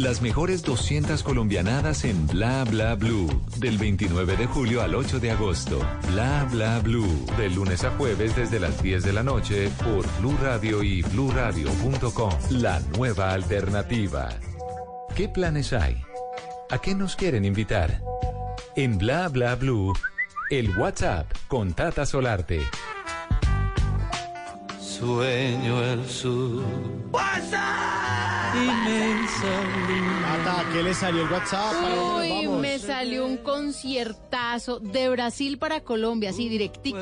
Las 0.00 0.22
mejores 0.22 0.62
200 0.62 1.22
colombianadas 1.22 2.04
en 2.04 2.26
Bla 2.26 2.64
Bla 2.64 2.94
Blue. 2.94 3.28
Del 3.58 3.76
29 3.76 4.34
de 4.38 4.46
julio 4.46 4.80
al 4.80 4.94
8 4.94 5.20
de 5.20 5.30
agosto. 5.30 5.78
Bla 6.10 6.48
Bla 6.50 6.78
Blue. 6.78 7.26
De 7.36 7.50
lunes 7.50 7.84
a 7.84 7.90
jueves 7.90 8.34
desde 8.34 8.58
las 8.60 8.82
10 8.82 9.02
de 9.02 9.12
la 9.12 9.22
noche 9.22 9.68
por 9.84 10.06
Blue 10.18 10.34
Radio 10.42 10.82
y 10.82 11.02
bluradio.com. 11.02 12.32
La 12.48 12.80
nueva 12.96 13.34
alternativa. 13.34 14.30
¿Qué 15.14 15.28
planes 15.28 15.74
hay? 15.74 16.02
¿A 16.70 16.78
qué 16.78 16.94
nos 16.94 17.14
quieren 17.14 17.44
invitar? 17.44 18.02
En 18.76 18.96
Bla 18.96 19.28
Bla 19.28 19.54
Blue, 19.54 19.92
el 20.50 20.74
WhatsApp 20.78 21.30
con 21.46 21.74
Tata 21.74 22.06
Solarte. 22.06 22.62
Sueño 24.80 25.84
el 25.84 26.08
sur. 26.08 26.64
¿Qué 30.72 30.82
le 30.82 30.94
salió 30.94 31.22
el 31.22 31.32
WhatsApp? 31.32 31.72
¿Para 31.72 31.94
dónde 31.94 32.28
nos 32.28 32.38
Uy, 32.38 32.46
vamos? 32.46 32.60
me 32.60 32.78
salió 32.78 33.26
un 33.26 33.36
conciertazo 33.38 34.78
de 34.80 35.08
Brasil 35.08 35.58
para 35.58 35.80
Colombia, 35.80 36.30
así 36.30 36.48
directico. 36.48 36.98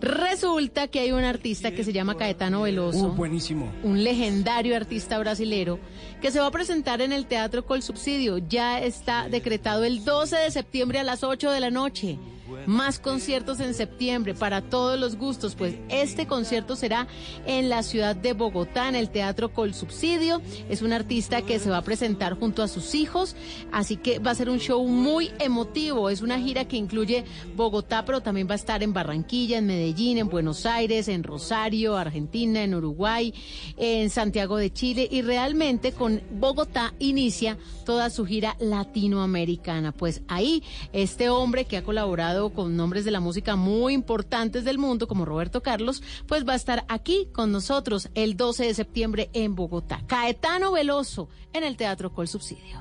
Resulta 0.00 0.88
que 0.88 1.00
hay 1.00 1.12
un 1.12 1.24
artista 1.24 1.72
que 1.72 1.84
se 1.84 1.92
llama 1.92 2.16
Caetano 2.16 2.62
Veloso. 2.62 3.08
Uh, 3.08 3.12
buenísimo. 3.12 3.72
un 3.82 4.04
legendario 4.04 4.76
artista 4.76 5.18
brasilero 5.18 5.78
que 6.20 6.30
se 6.30 6.40
va 6.40 6.46
a 6.46 6.50
presentar 6.50 7.00
en 7.00 7.12
el 7.12 7.26
Teatro 7.26 7.64
Col 7.64 7.82
Subsidio. 7.82 8.38
Ya 8.38 8.80
está 8.80 9.28
decretado 9.28 9.84
el 9.84 10.04
12 10.04 10.36
de 10.36 10.50
septiembre 10.50 10.98
a 10.98 11.04
las 11.04 11.24
8 11.24 11.50
de 11.50 11.60
la 11.60 11.70
noche. 11.70 12.18
Más 12.66 12.98
conciertos 12.98 13.60
en 13.60 13.74
septiembre 13.74 14.34
para 14.34 14.62
todos 14.62 14.98
los 14.98 15.16
gustos, 15.16 15.54
pues 15.54 15.76
este 15.88 16.26
concierto 16.26 16.76
será 16.76 17.06
en 17.46 17.68
la 17.68 17.82
ciudad 17.82 18.16
de 18.16 18.32
Bogotá, 18.32 18.88
en 18.88 18.94
el 18.94 19.10
Teatro 19.10 19.52
Col 19.52 19.74
Subsidio. 19.74 20.40
Es 20.68 20.82
un 20.82 20.92
artista 20.92 21.42
que 21.42 21.58
se 21.58 21.70
va 21.70 21.78
a 21.78 21.82
presentar 21.82 22.38
junto 22.38 22.62
a 22.62 22.68
sus 22.68 22.94
hijos, 22.94 23.36
así 23.72 23.96
que 23.96 24.18
va 24.18 24.30
a 24.30 24.34
ser 24.34 24.50
un 24.50 24.58
show 24.58 24.86
muy 24.86 25.30
emotivo. 25.38 26.10
Es 26.10 26.22
una 26.22 26.38
gira 26.38 26.66
que 26.66 26.76
incluye 26.76 27.24
Bogotá, 27.56 28.04
pero 28.04 28.20
también 28.20 28.48
va 28.48 28.52
a 28.52 28.56
estar 28.56 28.82
en 28.82 28.92
Barranquilla, 28.92 29.58
en 29.58 29.66
Medellín, 29.66 30.18
en 30.18 30.28
Buenos 30.28 30.66
Aires, 30.66 31.08
en 31.08 31.22
Rosario, 31.22 31.96
Argentina, 31.96 32.62
en 32.62 32.74
Uruguay, 32.74 33.34
en 33.76 34.10
Santiago 34.10 34.56
de 34.56 34.72
Chile 34.72 35.08
y 35.10 35.22
realmente 35.22 35.92
con 35.92 36.22
Bogotá 36.32 36.94
inicia 36.98 37.58
toda 37.84 38.10
su 38.10 38.24
gira 38.26 38.56
latinoamericana. 38.60 39.92
Pues 39.92 40.22
ahí 40.28 40.62
este 40.92 41.28
hombre 41.28 41.64
que 41.64 41.78
ha 41.78 41.82
colaborado 41.82 42.37
con 42.50 42.76
nombres 42.76 43.04
de 43.04 43.10
la 43.10 43.20
música 43.20 43.56
muy 43.56 43.92
importantes 43.92 44.64
del 44.64 44.78
mundo 44.78 45.06
como 45.08 45.24
Roberto 45.24 45.62
Carlos, 45.62 46.02
pues 46.26 46.46
va 46.46 46.52
a 46.52 46.56
estar 46.56 46.84
aquí 46.88 47.28
con 47.32 47.50
nosotros 47.52 48.08
el 48.14 48.36
12 48.36 48.64
de 48.66 48.74
septiembre 48.74 49.30
en 49.32 49.54
Bogotá. 49.54 50.02
Caetano 50.06 50.72
Veloso 50.72 51.28
en 51.52 51.64
el 51.64 51.76
Teatro 51.76 52.12
Col 52.12 52.28
Subsidio. 52.28 52.78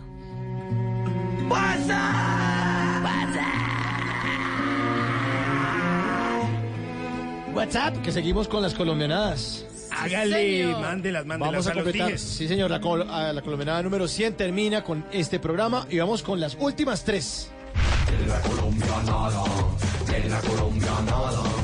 WhatsApp, 7.54 7.98
que 8.04 8.12
seguimos 8.12 8.48
con 8.48 8.62
las 8.62 8.74
colombianadas. 8.74 9.66
Hágale, 9.92 10.62
señor. 10.64 10.82
mándelas, 10.82 11.26
mándelas 11.26 11.52
Vamos 11.54 11.68
a 11.68 11.74
completar, 11.74 12.20
sí 12.20 12.48
señor, 12.48 12.70
la, 12.70 12.80
col- 12.80 13.10
a 13.10 13.34
la 13.34 13.42
colombianada 13.42 13.82
número 13.82 14.08
100 14.08 14.36
termina 14.36 14.84
con 14.84 15.06
este 15.12 15.40
programa 15.40 15.88
y 15.90 15.98
vamos 15.98 16.22
con 16.22 16.40
las 16.40 16.56
últimas 16.60 17.04
tres. 17.04 17.52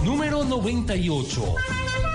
Número 0.03 0.43
98. 0.43 2.12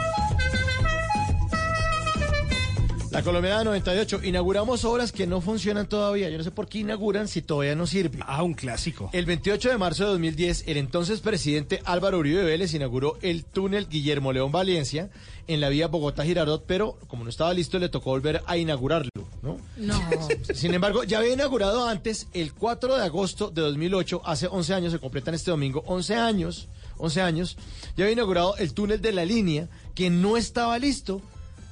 La 3.10 3.22
colombianada 3.22 3.64
98, 3.64 4.20
inauguramos 4.24 4.84
obras 4.84 5.12
que 5.12 5.26
no 5.26 5.40
funcionan 5.40 5.88
todavía. 5.88 6.28
Yo 6.28 6.36
no 6.36 6.44
sé 6.44 6.50
por 6.50 6.68
qué 6.68 6.80
inauguran 6.80 7.26
si 7.26 7.40
todavía 7.40 7.74
no 7.74 7.86
sirve. 7.86 8.18
Ah, 8.20 8.42
un 8.42 8.52
clásico. 8.52 9.08
El 9.14 9.24
28 9.24 9.70
de 9.70 9.78
marzo 9.78 10.04
de 10.04 10.10
2010, 10.10 10.64
el 10.66 10.76
entonces 10.76 11.20
presidente 11.20 11.80
Álvaro 11.86 12.18
Uribe 12.18 12.44
Vélez 12.44 12.74
inauguró 12.74 13.16
el 13.22 13.46
túnel 13.46 13.88
Guillermo 13.88 14.34
León 14.34 14.52
Valencia 14.52 15.08
en 15.46 15.62
la 15.62 15.70
vía 15.70 15.88
Bogotá-Girardot, 15.88 16.64
pero 16.66 16.98
como 17.08 17.24
no 17.24 17.30
estaba 17.30 17.54
listo 17.54 17.78
le 17.78 17.88
tocó 17.88 18.10
volver 18.10 18.42
a 18.46 18.58
inaugurarlo, 18.58 19.10
¿no? 19.42 19.56
No. 19.78 19.98
Sin 20.54 20.74
embargo, 20.74 21.02
ya 21.02 21.18
había 21.18 21.32
inaugurado 21.32 21.88
antes, 21.88 22.28
el 22.34 22.52
4 22.52 22.96
de 22.98 23.04
agosto 23.04 23.50
de 23.50 23.62
2008, 23.62 24.20
hace 24.26 24.46
11 24.48 24.74
años, 24.74 24.92
se 24.92 24.98
completan 24.98 25.34
este 25.34 25.50
domingo, 25.50 25.82
11 25.86 26.14
años, 26.14 26.68
11 26.98 27.22
años, 27.22 27.56
ya 27.96 28.04
había 28.04 28.12
inaugurado 28.12 28.56
el 28.58 28.74
túnel 28.74 29.00
de 29.00 29.12
la 29.12 29.24
línea, 29.24 29.70
que 29.94 30.10
no 30.10 30.36
estaba 30.36 30.78
listo, 30.78 31.22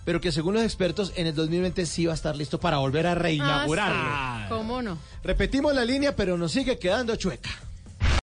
pero 0.07 0.20
que 0.20 0.30
según 0.30 0.54
los 0.54 0.62
expertos 0.62 1.12
en 1.16 1.26
el 1.26 1.34
2020 1.34 1.84
sí 1.84 2.07
va 2.07 2.12
a 2.12 2.14
estar 2.14 2.36
listo 2.36 2.61
para 2.61 2.78
volver 2.78 3.09
a 3.09 3.16
reinaugurarlo. 3.16 3.98
Ah, 3.98 4.44
sí. 4.44 4.54
¿Cómo 4.54 4.80
no? 4.80 4.98
Repetimos 5.24 5.74
la 5.74 5.84
línea, 5.84 6.14
pero 6.14 6.38
nos 6.38 6.52
sigue 6.52 6.78
quedando 6.78 7.16
chueca. 7.16 7.50